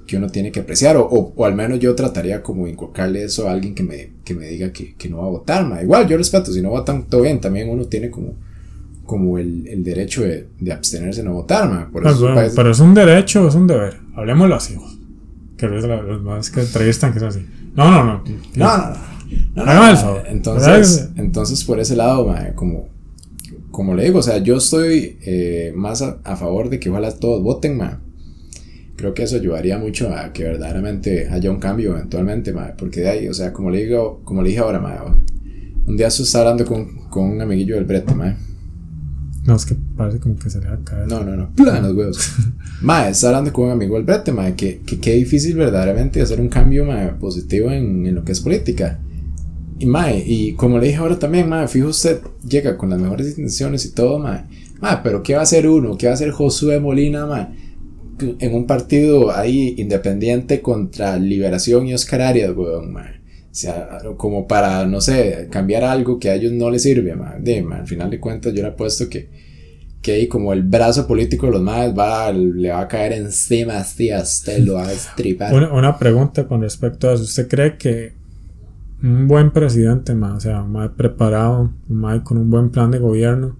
que 0.05 0.17
uno 0.17 0.27
tiene 0.29 0.51
que 0.51 0.59
apreciar, 0.59 0.97
o, 0.97 1.07
o, 1.07 1.45
al 1.45 1.55
menos 1.55 1.79
yo 1.79 1.95
trataría 1.95 2.43
como 2.43 2.67
inculcarle 2.67 3.23
eso 3.23 3.47
a 3.47 3.53
alguien 3.53 3.73
que 3.73 3.83
me, 3.83 4.09
que 4.25 4.33
me 4.33 4.47
diga 4.47 4.73
que, 4.73 4.95
que, 4.95 5.07
no 5.07 5.19
va 5.19 5.27
a 5.27 5.29
votar. 5.29 5.65
Ma. 5.65 5.81
Igual, 5.81 6.05
yo 6.07 6.17
respeto, 6.17 6.51
si 6.51 6.61
no 6.61 6.71
votan, 6.71 7.05
todo 7.05 7.21
bien, 7.21 7.39
también 7.39 7.69
uno 7.69 7.85
tiene 7.85 8.09
como, 8.09 8.33
como 9.05 9.37
el, 9.37 9.67
el 9.67 9.83
derecho 9.85 10.23
de, 10.23 10.47
de, 10.59 10.73
abstenerse 10.73 11.21
de 11.21 11.29
no 11.29 11.33
votar. 11.33 11.69
Ma. 11.69 11.89
Por 11.89 12.05
eso 12.05 12.27
Pero 12.53 12.71
es 12.71 12.79
un 12.81 12.93
derecho, 12.93 13.47
es 13.47 13.55
un 13.55 13.67
deber. 13.67 13.97
Hablemoslo 14.15 14.55
así, 14.55 14.75
que 15.55 15.65
es 15.65 15.83
los 15.83 16.21
más 16.23 16.49
que 16.49 16.59
entrevistan 16.59 17.13
que 17.13 17.19
es 17.19 17.23
así. 17.23 17.45
No, 17.75 17.89
no, 17.89 18.03
no. 18.03 18.23
No, 18.55 18.77
no, 18.77 18.89
no. 18.89 19.18
No, 19.55 20.25
entonces, 20.25 21.09
entonces, 21.15 21.63
por 21.63 21.79
ese 21.79 21.95
lado, 21.95 22.33
como, 22.55 22.89
como 23.71 23.95
le 23.95 24.05
digo, 24.05 24.19
o 24.19 24.23
sea, 24.23 24.39
yo 24.39 24.57
estoy 24.57 25.17
eh, 25.21 25.71
más 25.75 26.01
a, 26.01 26.35
favor 26.35 26.69
de 26.69 26.79
que 26.79 26.89
ojalá 26.89 27.11
todos 27.11 27.43
voten, 27.43 27.77
ma. 27.77 28.01
Creo 28.95 29.13
que 29.13 29.23
eso 29.23 29.37
ayudaría 29.37 29.77
mucho 29.77 30.13
a 30.13 30.33
que 30.33 30.43
verdaderamente 30.43 31.29
haya 31.29 31.49
un 31.49 31.59
cambio 31.59 31.95
eventualmente, 31.95 32.51
ma, 32.51 32.73
porque 32.77 33.01
de 33.01 33.09
ahí, 33.09 33.27
o 33.27 33.33
sea, 33.33 33.53
como 33.53 33.69
le 33.69 33.85
digo, 33.85 34.21
como 34.23 34.41
le 34.41 34.49
dije 34.49 34.59
ahora, 34.59 34.79
ma, 34.79 35.21
un 35.85 35.97
día 35.97 36.09
se 36.09 36.23
está 36.23 36.39
hablando 36.39 36.65
con, 36.65 37.09
con 37.09 37.23
un 37.23 37.41
amiguillo 37.41 37.75
del 37.75 37.85
brete, 37.85 38.13
ma. 38.13 38.35
No, 39.45 39.55
es 39.55 39.65
que 39.65 39.75
parece 39.97 40.19
como 40.19 40.35
que 40.35 40.49
se 40.49 40.59
le 40.59 40.67
va 40.67 40.73
a 40.73 40.83
caer. 40.83 41.07
No, 41.07 41.23
no, 41.23 41.35
no. 41.35 41.49
Plan 41.55 41.81
los 41.81 41.95
huevos. 41.95 42.35
mae, 42.81 43.11
está 43.11 43.29
hablando 43.29 43.51
con 43.51 43.65
un 43.65 43.71
amigo 43.71 43.95
del 43.95 44.03
brete, 44.03 44.31
mae, 44.31 44.53
que, 44.53 44.81
que, 44.85 44.99
que 44.99 45.15
difícil 45.15 45.55
verdaderamente 45.55 46.21
hacer 46.21 46.39
un 46.39 46.49
cambio 46.49 46.85
mae, 46.85 47.09
positivo 47.13 47.71
en, 47.71 48.05
en, 48.05 48.15
lo 48.15 48.23
que 48.23 48.33
es 48.33 48.41
política. 48.41 48.99
Y 49.79 49.85
mae, 49.85 50.21
y 50.25 50.53
como 50.53 50.77
le 50.77 50.87
dije 50.87 50.97
ahora 50.97 51.17
también, 51.17 51.47
mae, 51.47 51.69
fijo 51.69 51.87
usted, 51.87 52.19
llega 52.45 52.77
con 52.77 52.89
las 52.89 52.99
mejores 52.99 53.29
intenciones 53.29 53.85
y 53.85 53.93
todo, 53.93 54.19
mae. 54.19 54.43
Mae, 54.81 54.97
pero 55.01 55.23
¿qué 55.23 55.35
va 55.35 55.39
a 55.39 55.43
hacer 55.43 55.67
uno? 55.67 55.97
¿Qué 55.97 56.07
va 56.07 56.11
a 56.11 56.15
hacer 56.15 56.31
Josué 56.31 56.81
Molina, 56.81 57.25
mae? 57.25 57.47
En 58.39 58.53
un 58.53 58.67
partido 58.67 59.31
ahí 59.33 59.75
independiente 59.77 60.59
contra 60.59 61.17
Liberación 61.17 61.87
y 61.87 61.93
Oscar 61.93 62.21
Arias, 62.21 62.53
weón, 62.53 62.91
mae. 62.91 63.19
O 63.49 63.55
sea, 63.55 64.01
como 64.17 64.47
para, 64.47 64.85
no 64.85 64.99
sé, 64.99 65.47
cambiar 65.49 65.85
algo 65.85 66.19
que 66.19 66.29
a 66.29 66.35
ellos 66.35 66.51
no 66.51 66.69
les 66.69 66.83
sirve, 66.83 67.15
mae. 67.15 67.39
De, 67.39 67.65
al 67.71 67.87
final 67.87 68.09
de 68.09 68.19
cuentas 68.19 68.53
yo 68.53 68.61
le 68.61 68.67
apuesto 68.67 69.07
que, 69.09 69.29
que 70.01 70.11
ahí 70.11 70.27
como 70.27 70.51
el 70.51 70.63
brazo 70.63 71.07
político 71.07 71.45
de 71.45 71.53
los 71.53 71.61
maes 71.61 71.97
va, 71.97 72.33
le 72.33 72.69
va 72.69 72.81
a 72.81 72.87
caer 72.89 73.13
encima 73.13 73.77
así, 73.77 74.13
usted 74.13 74.59
lo 74.59 74.73
va 74.73 74.89
a 74.89 74.91
estripar. 74.91 75.53
Una 75.53 75.97
pregunta 75.97 76.45
con 76.49 76.61
respecto 76.61 77.09
a 77.09 77.13
eso. 77.13 77.23
¿Usted 77.23 77.47
cree 77.47 77.77
que 77.77 78.19
un 79.01 79.27
buen 79.27 79.51
presidente, 79.51 80.13
más, 80.13 80.37
o 80.37 80.39
sea, 80.39 80.61
más 80.63 80.89
preparado, 80.91 81.71
más 81.87 82.21
con 82.21 82.37
un 82.37 82.49
buen 82.49 82.69
plan 82.69 82.91
de 82.91 82.99
gobierno 82.99 83.57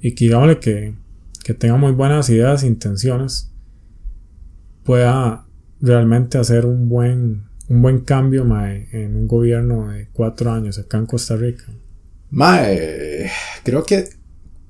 y 0.00 0.14
que 0.14 0.26
digámosle 0.26 0.58
que, 0.58 0.94
que 1.44 1.54
tenga 1.54 1.76
muy 1.76 1.92
buenas 1.92 2.30
ideas 2.30 2.62
e 2.62 2.66
intenciones, 2.66 3.52
pueda 4.84 5.46
realmente 5.80 6.38
hacer 6.38 6.66
un 6.66 6.88
buen, 6.88 7.44
un 7.68 7.82
buen 7.82 8.00
cambio 8.00 8.44
mae, 8.44 8.88
en 8.92 9.16
un 9.16 9.28
gobierno 9.28 9.90
de 9.90 10.08
cuatro 10.12 10.50
años 10.50 10.78
acá 10.78 10.98
en 10.98 11.06
Costa 11.06 11.36
Rica. 11.36 11.64
Mae, 12.30 13.30
creo 13.62 13.84
que 13.84 14.08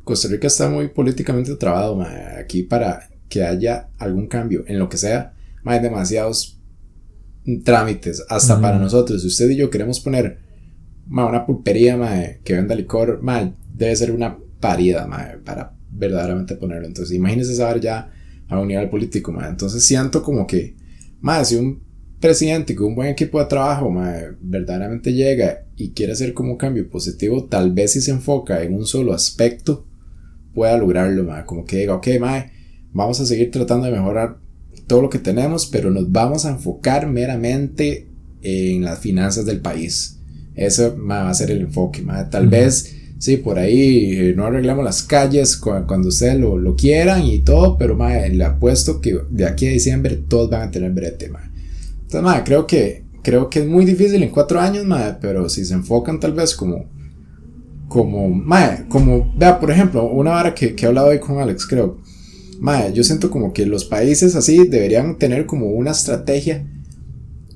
Costa 0.05 0.29
Rica 0.29 0.49
está 0.49 0.69
muy 0.69 0.89
políticamente 0.89 1.55
trabado 1.57 1.97
mae, 1.97 2.41
aquí 2.41 2.63
para 2.65 3.09
que 3.29 3.45
haya 3.45 3.89
algún 3.99 4.27
cambio 4.27 4.65
en 4.67 4.79
lo 4.79 4.89
que 4.89 4.97
sea. 4.97 5.35
Mae, 5.63 5.81
demasiados 5.81 6.60
trámites, 7.65 8.25
hasta 8.29 8.61
para 8.61 8.79
nosotros. 8.79 9.23
Si 9.23 9.29
usted 9.29 9.51
y 9.51 9.57
yo 9.57 9.71
queremos 9.71 10.01
poner 10.01 10.39
una 11.09 11.47
pulpería 11.47 12.41
que 12.45 12.55
venda 12.55 12.75
licor, 12.75 13.21
debe 13.75 13.97
ser 13.97 14.13
una 14.13 14.39
parida 14.61 15.09
para 15.45 15.77
verdaderamente 15.91 16.55
ponerlo. 16.55 16.87
Entonces, 16.87 17.17
imagínese 17.17 17.55
saber 17.55 17.81
ya 17.81 18.13
a 18.49 18.61
un 18.61 18.69
nivel 18.69 18.89
político. 18.89 19.35
Entonces, 19.43 19.83
siento 19.85 20.23
como 20.23 20.47
que, 20.47 20.77
si 21.45 21.57
un 21.57 21.83
presidente 22.21 22.77
con 22.77 22.89
un 22.89 22.95
buen 22.95 23.09
equipo 23.09 23.41
de 23.41 23.47
trabajo 23.47 23.91
verdaderamente 24.41 25.13
llega 25.13 25.65
y 25.77 25.93
quiere 25.93 26.13
hacer 26.13 26.35
como 26.35 26.53
un 26.53 26.59
cambio 26.59 26.89
positivo, 26.91 27.47
tal 27.47 27.73
vez 27.73 27.93
si 27.93 28.03
se 28.03 28.11
enfoca 28.11 28.63
en 28.63 28.75
un 28.75 28.85
solo 28.85 29.15
aspecto, 29.15 29.87
pueda 30.53 30.77
lograrlo. 30.77 31.27
Como 31.47 31.65
que 31.65 31.79
diga, 31.79 31.95
ok, 31.95 32.09
vamos 32.93 33.21
a 33.21 33.27
seguir 33.27 33.51
tratando 33.51 33.87
de 33.87 33.93
mejorar 33.93 34.39
todo 34.91 35.03
lo 35.03 35.09
que 35.09 35.21
tenemos, 35.21 35.67
pero 35.67 35.89
nos 35.93 36.11
vamos 36.11 36.45
a 36.45 36.51
enfocar 36.51 37.07
meramente 37.07 38.09
en 38.43 38.83
las 38.83 38.99
finanzas 38.99 39.47
del 39.47 39.61
país. 39.61 40.19
Eso 40.57 40.97
va 41.09 41.31
a 41.31 41.35
ser 41.35 41.53
el 41.53 41.61
enfoque. 41.61 42.05
Tal 42.29 42.49
vez, 42.49 42.97
sí, 43.17 43.37
por 43.37 43.61
ahí 43.61 44.17
eh, 44.17 44.35
no 44.37 44.47
arreglamos 44.47 44.85
las 44.85 45.05
calles 45.05 45.57
cuando 45.57 46.09
ustedes 46.09 46.41
lo, 46.41 46.59
lo, 46.59 46.75
quieran 46.75 47.25
y 47.25 47.39
todo, 47.39 47.79
pero 47.79 47.97
le 47.97 48.45
apuesto 48.45 49.01
que 49.01 49.17
de 49.31 49.47
aquí 49.47 49.69
a 49.69 49.71
diciembre 49.71 50.17
todos 50.17 50.51
van 50.51 50.63
a 50.63 50.71
tener 50.73 50.91
brete. 50.91 51.31
Entonces, 52.03 52.43
creo 52.45 52.67
que, 52.67 53.05
creo 53.23 53.49
que 53.49 53.61
es 53.61 53.67
muy 53.69 53.85
difícil 53.85 54.21
en 54.25 54.31
cuatro 54.31 54.59
años, 54.59 54.85
pero 55.21 55.49
si 55.49 55.65
se 55.65 55.75
enfocan 55.75 56.19
tal 56.19 56.33
vez 56.33 56.57
como 56.57 56.87
como, 57.87 58.45
como, 58.89 59.33
vea, 59.37 59.61
por 59.61 59.71
ejemplo, 59.71 60.05
una 60.05 60.33
hora 60.33 60.53
que, 60.53 60.75
que 60.75 60.85
he 60.85 60.89
hablado 60.89 61.09
hoy 61.09 61.21
con 61.21 61.39
Alex, 61.39 61.67
creo, 61.67 61.99
Mae, 62.61 62.93
yo 62.93 63.03
siento 63.03 63.31
como 63.31 63.55
que 63.55 63.65
los 63.65 63.87
países 63.87 64.37
así 64.37 64.69
deberían 64.69 65.17
tener 65.17 65.47
como 65.47 65.69
una 65.71 65.93
estrategia 65.93 66.67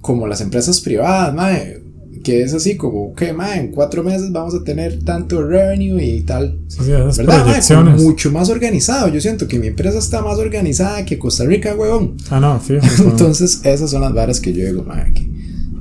como 0.00 0.26
las 0.26 0.40
empresas 0.40 0.80
privadas, 0.80 1.34
mae, 1.34 1.82
que 2.22 2.42
es 2.42 2.54
así 2.54 2.76
como, 2.78 3.14
que 3.14 3.34
mae, 3.34 3.60
en 3.60 3.70
cuatro 3.70 4.02
meses 4.02 4.32
vamos 4.32 4.54
a 4.54 4.64
tener 4.64 5.02
tanto 5.04 5.42
revenue 5.42 6.02
y 6.02 6.22
tal. 6.22 6.58
Sí, 6.68 6.78
sí, 6.84 6.90
¿Verdad, 6.90 7.96
mucho 7.98 8.32
más 8.32 8.48
organizado. 8.48 9.08
Yo 9.08 9.20
siento 9.20 9.46
que 9.46 9.58
mi 9.58 9.66
empresa 9.66 9.98
está 9.98 10.22
más 10.22 10.38
organizada 10.38 11.04
que 11.04 11.18
Costa 11.18 11.44
Rica, 11.44 11.74
huevón. 11.74 12.16
Ah, 12.30 12.40
no, 12.40 12.58
fíjate. 12.58 12.88
Entonces, 13.02 13.60
esas 13.62 13.90
son 13.90 14.00
las 14.00 14.14
varas 14.14 14.40
que 14.40 14.54
yo 14.54 14.64
digo, 14.64 14.84
mae, 14.84 15.12
que, 15.12 15.28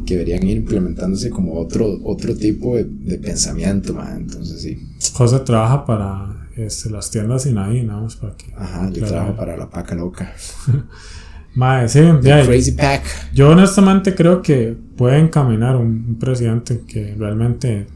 que, 0.06 0.18
deberían 0.18 0.46
ir 0.46 0.58
implementándose 0.58 1.30
como 1.30 1.54
otro, 1.54 1.98
otro 2.04 2.36
tipo 2.36 2.76
de, 2.76 2.84
de 2.84 3.18
pensamiento, 3.20 3.94
mae. 3.94 4.18
Entonces, 4.18 4.62
sí. 4.62 4.78
José 5.14 5.40
trabaja 5.40 5.86
para 5.86 6.43
este, 6.56 6.90
las 6.90 7.10
tiendas 7.10 7.44
sin 7.44 7.58
ahí, 7.58 7.84
nada 7.84 8.02
más 8.02 8.16
para 8.16 8.36
que. 8.36 8.54
Ajá, 8.56 8.90
yo 8.92 9.06
trabajo 9.06 9.36
para 9.36 9.58
la 9.58 9.70
paca 9.70 9.96
loca. 9.96 10.34
Madre, 11.56 11.88
sí, 11.88 12.00
Crazy 12.22 12.72
Pack. 12.72 13.04
Yo 13.34 13.50
honestamente 13.50 14.16
creo 14.16 14.42
que 14.42 14.76
puede 14.98 15.20
encaminar 15.20 15.76
un, 15.76 16.18
presidente 16.20 16.82
que 16.88 17.16
realmente 17.18 17.88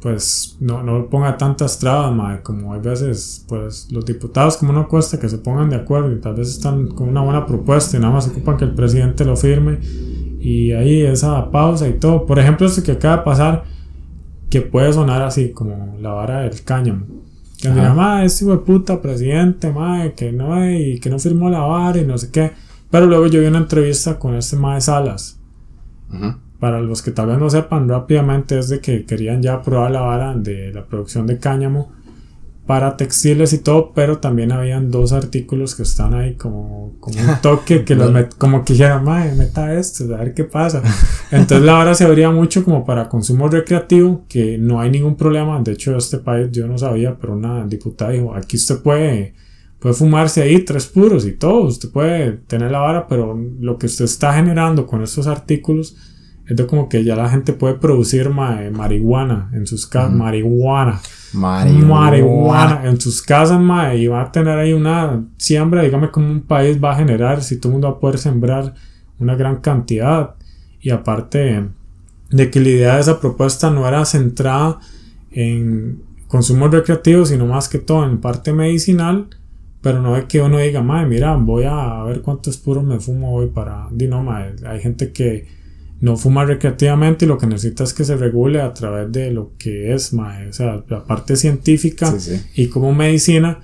pues 0.00 0.56
no, 0.58 0.82
no 0.82 1.08
ponga 1.08 1.36
tantas 1.36 1.78
trabas, 1.78 2.12
madre, 2.12 2.42
como 2.42 2.72
hay 2.72 2.80
veces, 2.80 3.44
pues 3.46 3.86
los 3.92 4.04
diputados 4.04 4.56
como 4.56 4.72
no 4.72 4.88
cuesta 4.88 5.20
que 5.20 5.28
se 5.28 5.38
pongan 5.38 5.70
de 5.70 5.76
acuerdo 5.76 6.10
y 6.10 6.18
tal 6.18 6.34
vez 6.34 6.48
están 6.48 6.88
con 6.88 7.08
una 7.08 7.20
buena 7.20 7.46
propuesta 7.46 7.96
y 7.96 8.00
nada 8.00 8.12
más 8.12 8.26
ocupan 8.26 8.56
que 8.56 8.64
el 8.64 8.74
presidente 8.74 9.24
lo 9.24 9.36
firme 9.36 9.78
y 10.40 10.72
ahí 10.72 11.02
esa 11.02 11.50
pausa 11.52 11.86
y 11.86 12.00
todo. 12.00 12.26
Por 12.26 12.40
ejemplo, 12.40 12.66
esto 12.66 12.82
que 12.82 12.92
acaba 12.92 13.18
de 13.18 13.22
pasar, 13.22 13.64
que 14.50 14.60
puede 14.60 14.92
sonar 14.92 15.22
así 15.22 15.50
como 15.50 15.96
la 16.00 16.10
vara 16.10 16.40
del 16.40 16.64
cáñamo 16.64 17.21
que 17.62 17.70
me 17.70 17.80
llama 17.80 18.24
este 18.24 18.44
hijo 18.44 18.52
de 18.52 18.58
puta 18.58 19.00
presidente, 19.00 19.70
madre, 19.70 20.14
que 20.14 20.32
no, 20.32 20.68
y 20.68 20.98
que 20.98 21.08
no 21.08 21.20
firmó 21.20 21.48
la 21.48 21.60
vara 21.60 21.98
y 21.98 22.04
no 22.04 22.18
sé 22.18 22.30
qué. 22.32 22.50
Pero 22.90 23.06
luego 23.06 23.28
yo 23.28 23.40
vi 23.40 23.46
una 23.46 23.58
entrevista 23.58 24.18
con 24.18 24.34
este 24.34 24.56
mae 24.56 24.80
Salas. 24.80 25.38
Para 26.58 26.80
los 26.80 27.02
que 27.02 27.12
tal 27.12 27.28
vez 27.28 27.38
no 27.38 27.48
sepan 27.48 27.88
rápidamente 27.88 28.58
es 28.58 28.68
de 28.68 28.80
que 28.80 29.04
querían 29.04 29.42
ya 29.42 29.62
probar 29.62 29.92
la 29.92 30.00
vara 30.00 30.34
de 30.34 30.72
la 30.72 30.84
producción 30.84 31.26
de 31.26 31.38
cáñamo 31.38 31.92
para 32.66 32.96
textiles 32.96 33.52
y 33.52 33.58
todo, 33.58 33.92
pero 33.92 34.18
también 34.18 34.52
habían 34.52 34.90
dos 34.90 35.12
artículos 35.12 35.74
que 35.74 35.82
están 35.82 36.14
ahí 36.14 36.36
como, 36.36 36.94
como 37.00 37.18
un 37.20 37.40
toque 37.42 37.84
que 37.84 37.96
los 37.96 38.10
met, 38.12 38.34
como 38.36 38.64
que 38.64 38.74
dijeron, 38.74 39.04
madre, 39.04 39.34
meta 39.34 39.74
esto, 39.74 40.04
a 40.14 40.18
ver 40.18 40.32
qué 40.34 40.44
pasa. 40.44 40.82
Entonces 41.30 41.66
la 41.66 41.78
hora 41.78 41.94
se 41.94 42.04
abría 42.04 42.30
mucho 42.30 42.64
como 42.64 42.84
para 42.84 43.08
consumo 43.08 43.48
recreativo, 43.48 44.24
que 44.28 44.58
no 44.58 44.80
hay 44.80 44.90
ningún 44.90 45.16
problema. 45.16 45.60
De 45.60 45.72
hecho, 45.72 45.96
este 45.96 46.18
país 46.18 46.50
yo 46.52 46.68
no 46.68 46.78
sabía, 46.78 47.16
pero 47.18 47.34
una 47.34 47.66
diputada 47.66 48.12
dijo, 48.12 48.34
aquí 48.34 48.56
usted 48.56 48.78
puede 48.80 49.34
puede 49.82 49.96
fumarse 49.96 50.40
ahí 50.42 50.60
tres 50.60 50.86
puros 50.86 51.26
y 51.26 51.32
todo, 51.32 51.64
usted 51.64 51.90
puede 51.90 52.32
tener 52.46 52.70
la 52.70 52.78
vara, 52.78 53.08
pero 53.08 53.36
lo 53.58 53.78
que 53.78 53.86
usted 53.86 54.04
está 54.04 54.32
generando 54.32 54.86
con 54.86 55.02
estos 55.02 55.26
artículos 55.26 55.96
es 56.46 56.56
de 56.56 56.66
como 56.66 56.88
que 56.88 57.02
ya 57.02 57.16
la 57.16 57.28
gente 57.28 57.52
puede 57.52 57.74
producir 57.74 58.30
marihuana 58.30 59.50
en 59.52 59.66
sus 59.66 59.88
casas, 59.88 60.12
marihuana. 60.12 61.00
Marihuana. 61.34 62.82
en 62.84 63.00
sus 63.00 63.22
casas, 63.22 63.60
y 63.96 64.06
va 64.06 64.22
a 64.22 64.32
tener 64.32 64.58
ahí 64.58 64.72
una 64.72 65.24
siembra, 65.36 65.82
dígame 65.82 66.10
como 66.10 66.30
un 66.30 66.42
país 66.42 66.82
va 66.82 66.92
a 66.92 66.96
generar, 66.96 67.42
si 67.42 67.58
todo 67.58 67.68
el 67.68 67.72
mundo 67.74 67.90
va 67.90 67.96
a 67.96 68.00
poder 68.00 68.18
sembrar 68.18 68.74
una 69.18 69.34
gran 69.34 69.56
cantidad. 69.56 70.34
Y 70.80 70.90
aparte 70.90 71.68
de 72.30 72.50
que 72.50 72.60
la 72.60 72.68
idea 72.68 72.94
de 72.96 73.00
esa 73.00 73.20
propuesta 73.20 73.70
no 73.70 73.86
era 73.86 74.04
centrada 74.04 74.80
en 75.30 76.02
consumo 76.28 76.68
recreativo, 76.68 77.24
sino 77.24 77.46
más 77.46 77.68
que 77.68 77.78
todo 77.78 78.04
en 78.04 78.18
parte 78.18 78.52
medicinal, 78.52 79.28
pero 79.80 80.00
no 80.00 80.16
es 80.16 80.24
que 80.24 80.40
uno 80.40 80.58
diga, 80.58 80.82
madre, 80.82 81.06
mira, 81.06 81.36
voy 81.36 81.64
a 81.64 82.02
ver 82.04 82.22
cuántos 82.22 82.56
puros 82.56 82.84
me 82.84 83.00
fumo 83.00 83.34
hoy 83.34 83.48
para... 83.48 83.88
Di, 83.90 84.06
no, 84.06 84.24
hay 84.30 84.80
gente 84.80 85.12
que 85.12 85.61
no 86.02 86.16
fuma 86.16 86.44
recreativamente 86.44 87.24
y 87.24 87.28
lo 87.28 87.38
que 87.38 87.46
necesita 87.46 87.84
es 87.84 87.94
que 87.94 88.02
se 88.04 88.16
regule 88.16 88.60
a 88.60 88.74
través 88.74 89.10
de 89.12 89.30
lo 89.30 89.52
que 89.56 89.94
es, 89.94 90.12
mae, 90.12 90.48
o 90.48 90.52
sea, 90.52 90.84
la 90.88 91.04
parte 91.04 91.36
científica 91.36 92.12
y 92.56 92.66
como 92.66 92.92
medicina. 92.92 93.60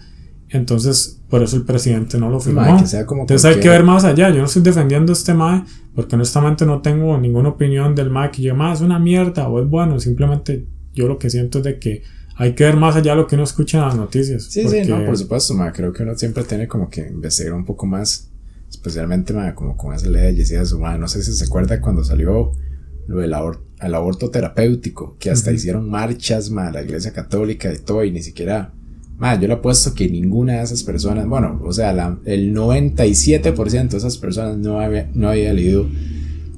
Entonces, 0.48 1.20
por 1.28 1.42
eso 1.42 1.56
el 1.56 1.64
presidente 1.64 2.16
no 2.16 2.30
lo 2.30 2.38
firmó. 2.38 2.64
Entonces 2.64 3.44
hay 3.44 3.58
que 3.58 3.68
ver 3.68 3.82
más 3.82 4.04
allá. 4.04 4.30
Yo 4.30 4.38
no 4.38 4.44
estoy 4.44 4.62
defendiendo 4.62 5.12
este 5.12 5.34
MAE 5.34 5.64
porque 5.96 6.14
honestamente 6.14 6.64
no 6.64 6.80
tengo 6.80 7.18
ninguna 7.18 7.48
opinión 7.48 7.96
del 7.96 8.08
MAE 8.08 8.30
que 8.30 8.42
yo, 8.42 8.54
MAE 8.54 8.74
es 8.74 8.80
una 8.82 9.00
mierda 9.00 9.48
o 9.48 9.60
es 9.60 9.68
bueno. 9.68 9.98
Simplemente 9.98 10.64
yo 10.94 11.08
lo 11.08 11.18
que 11.18 11.30
siento 11.30 11.58
es 11.58 11.64
de 11.64 11.80
que 11.80 12.04
hay 12.36 12.54
que 12.54 12.62
ver 12.62 12.76
más 12.76 12.94
allá 12.94 13.10
de 13.10 13.16
lo 13.16 13.26
que 13.26 13.34
uno 13.34 13.42
escucha 13.42 13.78
en 13.78 13.84
las 13.84 13.96
noticias. 13.96 14.44
Sí, 14.44 14.66
sí, 14.68 14.82
no, 14.88 15.04
por 15.04 15.18
supuesto, 15.18 15.54
MAE. 15.54 15.72
Creo 15.72 15.92
que 15.92 16.04
uno 16.04 16.16
siempre 16.16 16.44
tiene 16.44 16.68
como 16.68 16.88
que 16.88 17.00
investigar 17.00 17.52
un 17.52 17.64
poco 17.64 17.84
más 17.84 18.30
especialmente 18.68 19.34
como 19.54 19.76
con 19.76 19.94
esa 19.94 20.08
ley 20.08 20.34
decía 20.34 20.64
su 20.64 20.78
madre, 20.78 20.98
no 20.98 21.08
sé 21.08 21.22
si 21.22 21.32
se 21.32 21.44
acuerda 21.44 21.80
cuando 21.80 22.04
salió 22.04 22.52
lo 23.06 23.18
del 23.18 23.34
el 23.80 23.94
aborto 23.94 24.30
terapéutico, 24.30 25.16
que 25.18 25.30
hasta 25.30 25.52
hicieron 25.52 25.88
marchas, 25.88 26.50
ma, 26.50 26.70
la 26.70 26.82
iglesia 26.82 27.12
católica 27.12 27.72
y 27.72 27.78
todo, 27.78 28.04
y 28.04 28.10
ni 28.10 28.22
siquiera, 28.22 28.72
yo 29.40 29.46
le 29.46 29.52
apuesto 29.52 29.94
que 29.94 30.08
ninguna 30.08 30.54
de 30.54 30.62
esas 30.62 30.82
personas, 30.82 31.26
bueno, 31.26 31.60
o 31.64 31.72
sea, 31.72 31.92
la, 31.92 32.18
el 32.24 32.54
97% 32.54 33.88
de 33.88 33.96
esas 33.96 34.18
personas 34.18 34.58
no 34.58 34.80
había, 34.80 35.08
no 35.14 35.28
había 35.28 35.52
leído 35.52 35.86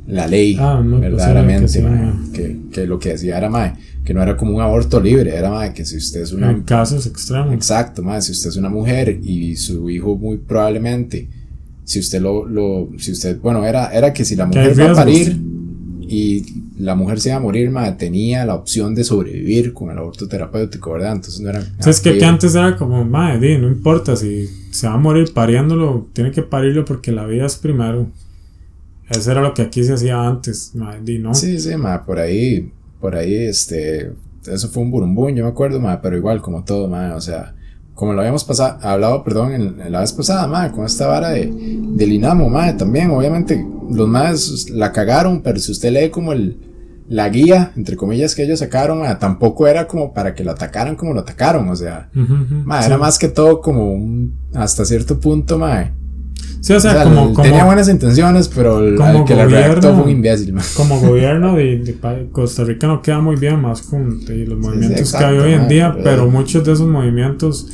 la 0.06 0.26
ley 0.26 0.56
ah, 0.58 0.82
pues 0.82 1.00
verdaderamente, 1.00 1.84
que, 2.32 2.56
que, 2.72 2.86
lo 2.86 2.98
que 2.98 3.10
decía 3.10 3.38
era, 3.38 3.78
que 4.02 4.12
no 4.12 4.22
era 4.22 4.36
como 4.36 4.56
un 4.56 4.62
aborto 4.62 4.98
libre, 4.98 5.36
era, 5.36 5.50
ma, 5.50 5.72
que 5.72 5.84
si 5.84 5.98
usted 5.98 6.22
es 6.22 6.32
una... 6.32 6.50
En 6.50 6.62
casos 6.62 7.06
extremos. 7.06 7.54
Exacto, 7.54 8.02
si 8.20 8.32
usted 8.32 8.48
es 8.48 8.56
una 8.56 8.70
mujer 8.70 9.20
y 9.22 9.56
su 9.56 9.88
hijo 9.88 10.16
muy 10.16 10.38
probablemente 10.38 11.28
si 11.90 11.98
usted 11.98 12.20
lo, 12.20 12.46
lo 12.46 12.88
si 12.98 13.10
usted, 13.10 13.40
bueno, 13.40 13.66
era, 13.66 13.92
era 13.92 14.12
que 14.12 14.24
si 14.24 14.36
la 14.36 14.46
mujer 14.46 14.78
va 14.78 14.92
a 14.92 14.94
parir 14.94 15.36
y 16.02 16.44
la 16.78 16.94
mujer 16.94 17.18
se 17.18 17.30
iba 17.30 17.38
a 17.38 17.40
morir, 17.40 17.68
ma, 17.68 17.96
tenía 17.96 18.44
la 18.44 18.54
opción 18.54 18.94
de 18.94 19.02
sobrevivir 19.02 19.72
con 19.72 19.90
el 19.90 19.98
aborto 19.98 20.28
terapéutico, 20.28 20.92
¿verdad? 20.92 21.16
Entonces 21.16 21.40
no 21.40 21.50
era... 21.50 21.64
es 21.84 22.00
que, 22.00 22.24
antes 22.24 22.54
era 22.54 22.76
como, 22.76 23.04
madre, 23.04 23.58
no 23.58 23.66
importa, 23.66 24.14
si 24.14 24.46
se 24.70 24.86
va 24.86 24.94
a 24.94 24.98
morir 24.98 25.34
pariéndolo, 25.34 26.06
tiene 26.12 26.30
que 26.30 26.42
parirlo 26.42 26.84
porque 26.84 27.10
la 27.10 27.26
vida 27.26 27.46
es 27.46 27.56
primero. 27.56 28.06
Eso 29.08 29.32
era 29.32 29.42
lo 29.42 29.52
que 29.52 29.62
aquí 29.62 29.82
se 29.82 29.94
hacía 29.94 30.24
antes, 30.24 30.70
madre, 30.76 31.18
¿no? 31.18 31.34
Sí, 31.34 31.58
sí, 31.58 31.74
ma, 31.76 32.06
por 32.06 32.20
ahí, 32.20 32.70
por 33.00 33.16
ahí, 33.16 33.34
este, 33.34 34.12
eso 34.46 34.68
fue 34.68 34.84
un 34.84 34.92
burumbún, 34.92 35.34
yo 35.34 35.42
me 35.42 35.50
acuerdo, 35.50 35.80
ma, 35.80 36.00
pero 36.00 36.16
igual 36.16 36.40
como 36.40 36.62
todo, 36.62 36.86
ma, 36.86 37.16
o 37.16 37.20
sea 37.20 37.56
como 38.00 38.14
lo 38.14 38.20
habíamos 38.20 38.44
pasado, 38.44 38.78
hablado, 38.80 39.22
perdón, 39.22 39.52
en, 39.52 39.92
la 39.92 40.00
vez 40.00 40.14
pasada, 40.14 40.46
madre, 40.46 40.72
con 40.72 40.86
esta 40.86 41.06
vara 41.06 41.28
de, 41.28 41.52
del 41.52 42.12
Inamo, 42.12 42.48
madre, 42.48 42.72
también, 42.72 43.10
obviamente, 43.10 43.62
los 43.90 44.08
más 44.08 44.70
la 44.70 44.90
cagaron, 44.90 45.42
pero 45.42 45.58
si 45.58 45.70
usted 45.70 45.92
lee 45.92 46.08
como 46.08 46.32
el, 46.32 46.56
la 47.10 47.28
guía, 47.28 47.72
entre 47.76 47.96
comillas, 47.96 48.34
que 48.34 48.44
ellos 48.44 48.60
sacaron, 48.60 49.00
madre, 49.00 49.16
tampoco 49.20 49.66
era 49.66 49.86
como 49.86 50.14
para 50.14 50.34
que 50.34 50.42
lo 50.42 50.52
atacaran 50.52 50.96
como 50.96 51.12
lo 51.12 51.20
atacaron, 51.20 51.68
o 51.68 51.76
sea, 51.76 52.08
madre, 52.64 52.86
era 52.86 52.96
más 52.96 53.18
que 53.18 53.28
todo 53.28 53.60
como 53.60 53.92
un, 53.92 54.32
hasta 54.54 54.86
cierto 54.86 55.20
punto, 55.20 55.58
madre. 55.58 55.92
Sí, 56.62 56.72
o 56.72 56.80
sea, 56.80 57.04
como, 57.04 57.34
Tenía 57.42 57.66
buenas 57.66 57.90
intenciones, 57.90 58.48
pero 58.48 58.78
el, 58.78 58.96
que 59.26 59.34
la 59.34 59.44
redactó 59.44 59.94
fue 59.94 60.04
un 60.04 60.10
imbécil. 60.10 60.54
Como 60.74 60.98
gobierno 61.06 61.54
de, 61.54 61.98
Costa 62.32 62.64
Rica 62.64 62.86
no 62.86 63.02
queda 63.02 63.20
muy 63.20 63.36
bien, 63.36 63.60
más 63.60 63.82
con 63.82 64.20
los 64.26 64.58
movimientos 64.58 65.12
que 65.12 65.22
hay 65.22 65.36
hoy 65.36 65.52
en 65.52 65.68
día, 65.68 65.94
pero 66.02 66.30
muchos 66.30 66.64
de 66.64 66.72
esos 66.72 66.88
movimientos 66.88 67.68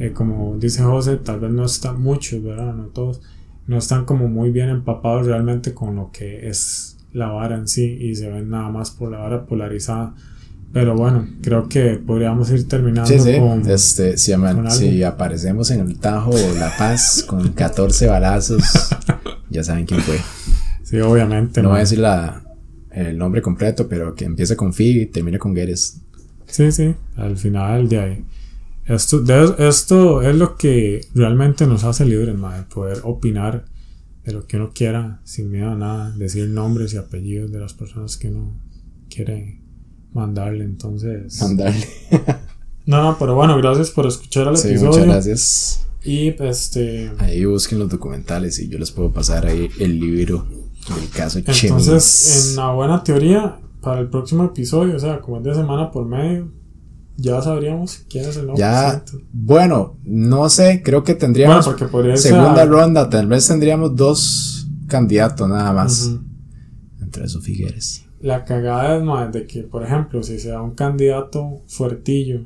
eh, 0.00 0.12
como 0.14 0.56
dice 0.58 0.82
José, 0.82 1.16
tal 1.18 1.40
vez 1.40 1.50
no 1.50 1.66
están 1.66 2.00
muchos, 2.00 2.42
¿verdad? 2.42 2.72
No 2.72 2.84
todos, 2.84 3.20
no 3.66 3.76
están 3.76 4.06
como 4.06 4.28
muy 4.28 4.50
bien 4.50 4.70
empapados 4.70 5.26
realmente 5.26 5.74
con 5.74 5.94
lo 5.94 6.10
que 6.10 6.48
es 6.48 6.96
la 7.12 7.26
vara 7.26 7.56
en 7.56 7.68
sí 7.68 7.98
y 8.00 8.14
se 8.14 8.30
ven 8.30 8.48
nada 8.48 8.70
más 8.70 8.90
por 8.90 9.10
la 9.10 9.18
vara 9.18 9.44
polarizada. 9.44 10.14
Pero 10.72 10.96
bueno, 10.96 11.28
creo 11.42 11.68
que 11.68 12.00
podríamos 12.04 12.50
ir 12.50 12.66
terminando 12.66 13.12
con. 13.38 13.70
Este, 13.70 14.16
si, 14.16 14.32
si, 14.70 15.02
aparecemos 15.02 15.70
en 15.70 15.80
el 15.80 15.98
Tajo 15.98 16.32
La 16.58 16.74
Paz 16.78 17.22
con 17.26 17.48
14 17.52 18.06
balazos, 18.06 18.62
ya 19.50 19.62
saben 19.62 19.84
quién 19.84 20.00
fue. 20.00 20.18
Sí, 20.82 20.98
obviamente. 20.98 21.60
No, 21.60 21.68
voy 21.68 21.78
a 21.78 21.80
decir 21.80 21.98
la, 21.98 22.42
el 22.90 23.18
nombre 23.18 23.42
completo, 23.42 23.86
pero 23.86 24.14
que 24.14 24.24
empiece 24.24 24.56
con 24.56 24.72
Fi 24.72 25.02
y 25.02 25.06
termine 25.06 25.38
con 25.38 25.52
Guedes. 25.52 26.00
Sí, 26.46 26.72
sí, 26.72 26.94
al 27.16 27.36
final 27.36 27.86
de 27.86 28.00
ahí. 28.00 28.24
Esto, 28.86 29.22
esto 29.58 30.22
es 30.22 30.34
lo 30.34 30.56
que 30.56 31.06
realmente 31.14 31.66
nos 31.66 31.84
hace 31.84 32.04
libres, 32.04 32.36
madre, 32.36 32.64
poder 32.72 33.00
opinar 33.04 33.64
de 34.24 34.32
lo 34.32 34.46
que 34.46 34.56
uno 34.56 34.72
quiera 34.74 35.20
sin 35.24 35.50
miedo 35.50 35.70
a 35.70 35.74
nada, 35.74 36.10
decir 36.16 36.48
nombres 36.48 36.94
y 36.94 36.96
apellidos 36.96 37.52
de 37.52 37.60
las 37.60 37.72
personas 37.72 38.16
que 38.16 38.28
uno 38.28 38.54
quiere 39.08 39.60
mandarle, 40.12 40.64
entonces... 40.64 41.40
Mandarle. 41.40 41.86
no, 42.86 43.02
no, 43.02 43.16
pero 43.18 43.34
bueno, 43.34 43.56
gracias 43.58 43.90
por 43.90 44.06
escuchar 44.06 44.48
el 44.48 44.56
sí, 44.56 44.74
Muchas 44.74 45.04
gracias. 45.04 45.86
Y 46.02 46.28
este... 46.42 47.12
Ahí 47.18 47.44
busquen 47.44 47.78
los 47.78 47.88
documentales 47.88 48.58
y 48.58 48.68
yo 48.68 48.78
les 48.78 48.90
puedo 48.90 49.12
pasar 49.12 49.46
ahí 49.46 49.68
el 49.78 50.00
libro 50.00 50.46
del 50.88 51.08
caso 51.10 51.38
Entonces, 51.38 52.48
en 52.48 52.58
una 52.58 52.72
buena 52.72 53.04
teoría, 53.04 53.60
para 53.80 54.00
el 54.00 54.08
próximo 54.08 54.44
episodio, 54.44 54.96
o 54.96 54.98
sea, 54.98 55.20
como 55.20 55.38
es 55.38 55.44
de 55.44 55.54
semana 55.54 55.90
por 55.90 56.06
medio, 56.06 56.50
ya 57.20 57.42
sabríamos 57.42 58.04
quién 58.08 58.24
es 58.24 58.36
el 58.36 58.46
nuevo 58.46 58.58
ya, 58.58 59.04
Bueno, 59.32 59.96
no 60.04 60.48
sé, 60.48 60.82
creo 60.82 61.04
que 61.04 61.14
tendríamos 61.14 61.68
segunda 62.16 62.64
ronda, 62.64 63.08
tal 63.08 63.26
vez 63.26 63.46
tendríamos 63.46 63.94
dos 63.94 64.68
candidatos 64.88 65.48
nada 65.48 65.72
más. 65.72 66.10
Entre 67.00 67.24
esos 67.24 67.44
Figueres. 67.44 68.04
La 68.20 68.44
cagada 68.44 68.96
es 68.96 69.02
más 69.02 69.32
de 69.32 69.46
que, 69.46 69.62
por 69.62 69.82
ejemplo, 69.82 70.22
si 70.22 70.38
se 70.38 70.50
da 70.50 70.62
un 70.62 70.74
candidato 70.74 71.60
fuertillo 71.66 72.42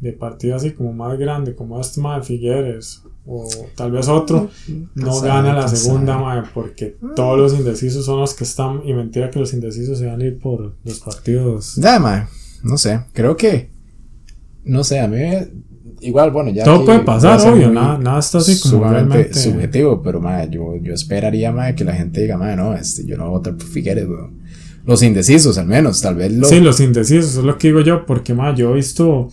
de 0.00 0.12
partido 0.12 0.56
así 0.56 0.72
como 0.72 0.92
más 0.92 1.16
grande, 1.16 1.54
como 1.54 1.80
este 1.80 2.00
de 2.00 2.22
Figueres, 2.22 3.02
o 3.24 3.48
tal 3.76 3.92
vez 3.92 4.08
otro, 4.08 4.50
no 4.96 5.20
gana 5.20 5.54
la 5.54 5.68
segunda, 5.68 6.18
madre, 6.18 6.50
porque 6.52 6.96
todos 7.14 7.38
los 7.38 7.54
indecisos 7.54 8.04
son 8.04 8.18
los 8.18 8.34
que 8.34 8.42
están, 8.42 8.82
y 8.84 8.92
mentira 8.92 9.30
que 9.30 9.38
los 9.38 9.52
indecisos 9.52 9.98
se 9.98 10.06
van 10.06 10.20
a 10.20 10.24
ir 10.24 10.40
por 10.40 10.74
los 10.82 10.98
partidos. 10.98 11.76
Ya, 11.76 12.00
madre, 12.00 12.26
no 12.64 12.76
sé, 12.78 13.04
creo 13.12 13.36
que 13.36 13.71
no 14.64 14.84
sé, 14.84 15.00
a 15.00 15.08
mí 15.08 15.18
igual, 16.00 16.30
bueno, 16.30 16.50
ya. 16.50 16.64
Todo 16.64 16.84
puede 16.84 17.00
pasar, 17.00 17.40
obvio, 17.48 17.70
nada, 17.70 17.98
nada 17.98 18.18
está 18.18 18.38
así 18.38 18.60
como 18.60 18.88
realmente 18.88 19.34
subjetivo, 19.34 20.02
pero 20.02 20.20
madre, 20.20 20.48
yo, 20.50 20.76
yo 20.76 20.94
esperaría 20.94 21.52
madre, 21.52 21.74
que 21.74 21.84
la 21.84 21.94
gente 21.94 22.20
diga, 22.20 22.36
madre, 22.36 22.56
no, 22.56 22.74
este, 22.74 23.04
yo 23.06 23.16
no 23.16 23.24
voy 23.24 23.34
a 23.34 23.38
votar 23.38 23.56
por 23.56 23.66
Figueres, 23.66 24.06
Los 24.84 25.02
indecisos, 25.02 25.58
al 25.58 25.66
menos, 25.66 26.00
tal 26.00 26.16
vez 26.16 26.32
Sí, 26.48 26.60
los 26.60 26.80
indecisos, 26.80 27.36
es 27.36 27.44
lo 27.44 27.56
que 27.56 27.68
digo 27.68 27.80
yo, 27.80 28.04
porque 28.04 28.34
madre, 28.34 28.58
yo 28.58 28.72
he 28.72 28.74
visto 28.74 29.28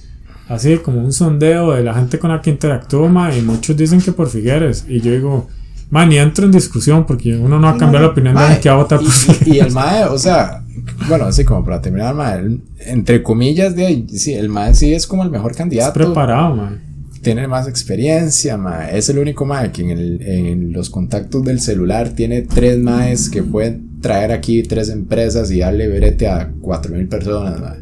así 0.47 0.77
como 0.77 0.99
un 1.01 1.13
sondeo 1.13 1.71
de 1.73 1.83
la 1.83 1.93
gente 1.93 2.19
con 2.19 2.31
la 2.31 2.41
que 2.41 2.51
interactúo, 2.51 3.07
madre, 3.07 3.39
y 3.39 3.41
muchos 3.41 3.75
dicen 3.75 4.01
que 4.01 4.11
por 4.11 4.29
Figueres, 4.29 4.85
y 4.87 5.01
yo 5.01 5.11
digo. 5.11 5.47
Man, 5.89 6.09
ni 6.09 6.17
entro 6.17 6.45
en 6.45 6.51
discusión 6.51 7.05
porque 7.05 7.35
uno 7.35 7.59
no 7.59 7.67
va 7.67 7.73
a 7.73 7.77
cambiar 7.77 8.03
la 8.03 8.09
opinión 8.09 8.35
de 8.35 8.59
que 8.59 8.69
va 8.69 8.75
a 8.75 8.77
votar 8.77 8.99
por 8.99 9.47
y, 9.47 9.55
y 9.55 9.59
el 9.59 9.71
MAE, 9.71 10.05
o 10.05 10.19
sea, 10.19 10.63
bueno, 11.07 11.25
así 11.25 11.43
como 11.43 11.63
para 11.65 11.81
terminar, 11.81 12.13
mae, 12.13 12.59
entre 12.85 13.23
comillas, 13.23 13.75
de 13.75 14.05
sí, 14.09 14.33
el 14.33 14.49
mae 14.49 14.75
sí 14.75 14.93
es 14.93 15.07
como 15.07 15.23
el 15.23 15.31
mejor 15.31 15.55
candidato. 15.55 15.99
Es 15.99 16.05
preparado, 16.05 16.55
mae. 16.55 16.77
Tiene 17.21 17.47
más 17.47 17.67
experiencia, 17.67 18.57
mae. 18.57 18.97
Es 18.97 19.09
el 19.09 19.17
único 19.17 19.45
mae 19.45 19.71
que 19.71 19.81
en, 19.81 19.89
el, 19.89 20.21
en 20.21 20.73
los 20.73 20.89
contactos 20.89 21.43
del 21.43 21.59
celular 21.59 22.09
tiene 22.09 22.43
tres 22.43 22.77
maes 22.79 23.29
que 23.29 23.43
pueden 23.43 23.99
traer 23.99 24.31
aquí 24.31 24.63
tres 24.63 24.89
empresas 24.89 25.51
y 25.51 25.59
darle 25.59 25.87
verete 25.87 26.27
a 26.27 26.51
cuatro 26.61 26.95
mil 26.95 27.07
personas, 27.07 27.59
mae. 27.59 27.79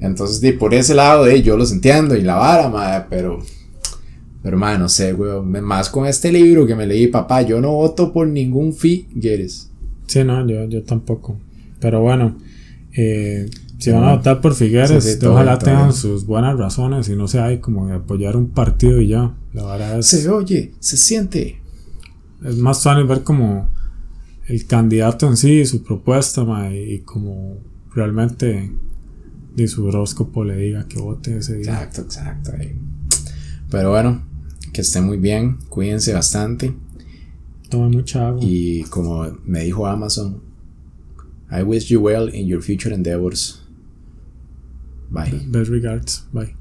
Entonces, 0.00 0.40
de, 0.40 0.52
por 0.52 0.74
ese 0.74 0.94
lado, 0.94 1.24
de, 1.24 1.42
yo 1.42 1.56
los 1.56 1.72
entiendo 1.72 2.16
y 2.16 2.22
la 2.22 2.36
vara, 2.36 2.68
mae, 2.68 3.02
pero. 3.10 3.40
Pero, 4.42 4.56
mae, 4.58 4.78
no 4.78 4.88
sé, 4.88 5.14
weón. 5.14 5.50
Más 5.64 5.88
con 5.88 6.06
este 6.06 6.32
libro 6.32 6.66
que 6.66 6.74
me 6.74 6.86
leí, 6.86 7.06
papá, 7.06 7.42
yo 7.42 7.60
no 7.60 7.72
voto 7.72 8.12
por 8.12 8.26
ningún 8.26 8.72
Figueres. 8.74 9.70
Sí, 10.06 10.24
no, 10.24 10.46
yo, 10.48 10.64
yo 10.64 10.82
tampoco. 10.82 11.38
Pero 11.80 12.00
bueno. 12.00 12.36
Eh, 12.94 13.48
Si 13.78 13.90
van 13.90 14.04
a 14.04 14.16
votar 14.16 14.40
por 14.40 14.54
Figueres, 14.54 15.02
Sí, 15.04 15.16
sí, 15.18 15.26
ojalá 15.26 15.58
todo 15.58 15.70
tengan 15.70 15.92
sus 15.92 16.26
buenas 16.26 16.58
razones 16.58 17.08
y 17.08 17.16
no 17.16 17.26
sea 17.28 17.46
ahí 17.46 17.58
como 17.58 17.86
de 17.88 17.94
apoyar 17.94 18.36
un 18.36 18.50
partido 18.50 19.00
y 19.00 19.08
ya. 19.08 19.34
La 19.52 19.64
verdad 19.64 19.98
es, 19.98 20.06
Se 20.06 20.28
oye, 20.28 20.72
se 20.80 20.96
siente. 20.96 21.60
es 22.44 22.56
más 22.58 22.82
fácil 22.82 23.04
ver 23.06 23.22
como 23.22 23.68
el 24.48 24.66
candidato 24.66 25.26
en 25.28 25.36
sí, 25.36 25.64
su 25.66 25.82
propuesta, 25.82 26.44
ma, 26.44 26.70
y, 26.74 26.94
y 26.94 26.98
como 27.00 27.58
realmente 27.94 28.70
de 29.56 29.68
su 29.68 29.84
horóscopo 29.86 30.44
le 30.44 30.56
diga 30.56 30.86
que 30.88 30.98
vote 31.00 31.38
ese 31.38 31.54
día. 31.58 31.72
Exacto, 31.72 32.02
exacto. 32.02 32.52
Pero 33.70 33.90
bueno, 33.90 34.22
que 34.72 34.80
estén 34.80 35.04
muy 35.04 35.18
bien, 35.18 35.58
cuídense 35.68 36.12
bastante. 36.12 36.74
Tomen 37.68 37.90
mucha 37.90 38.28
agua. 38.28 38.40
Y 38.42 38.82
como 38.84 39.24
me 39.44 39.64
dijo 39.64 39.86
Amazon, 39.86 40.42
I 41.50 41.62
wish 41.62 41.88
you 41.88 42.00
well 42.00 42.28
in 42.34 42.46
your 42.46 42.62
future 42.62 42.94
endeavors. 42.94 43.62
Bye. 45.10 45.42
Best 45.46 45.70
regards. 45.70 46.26
Bye. 46.32 46.56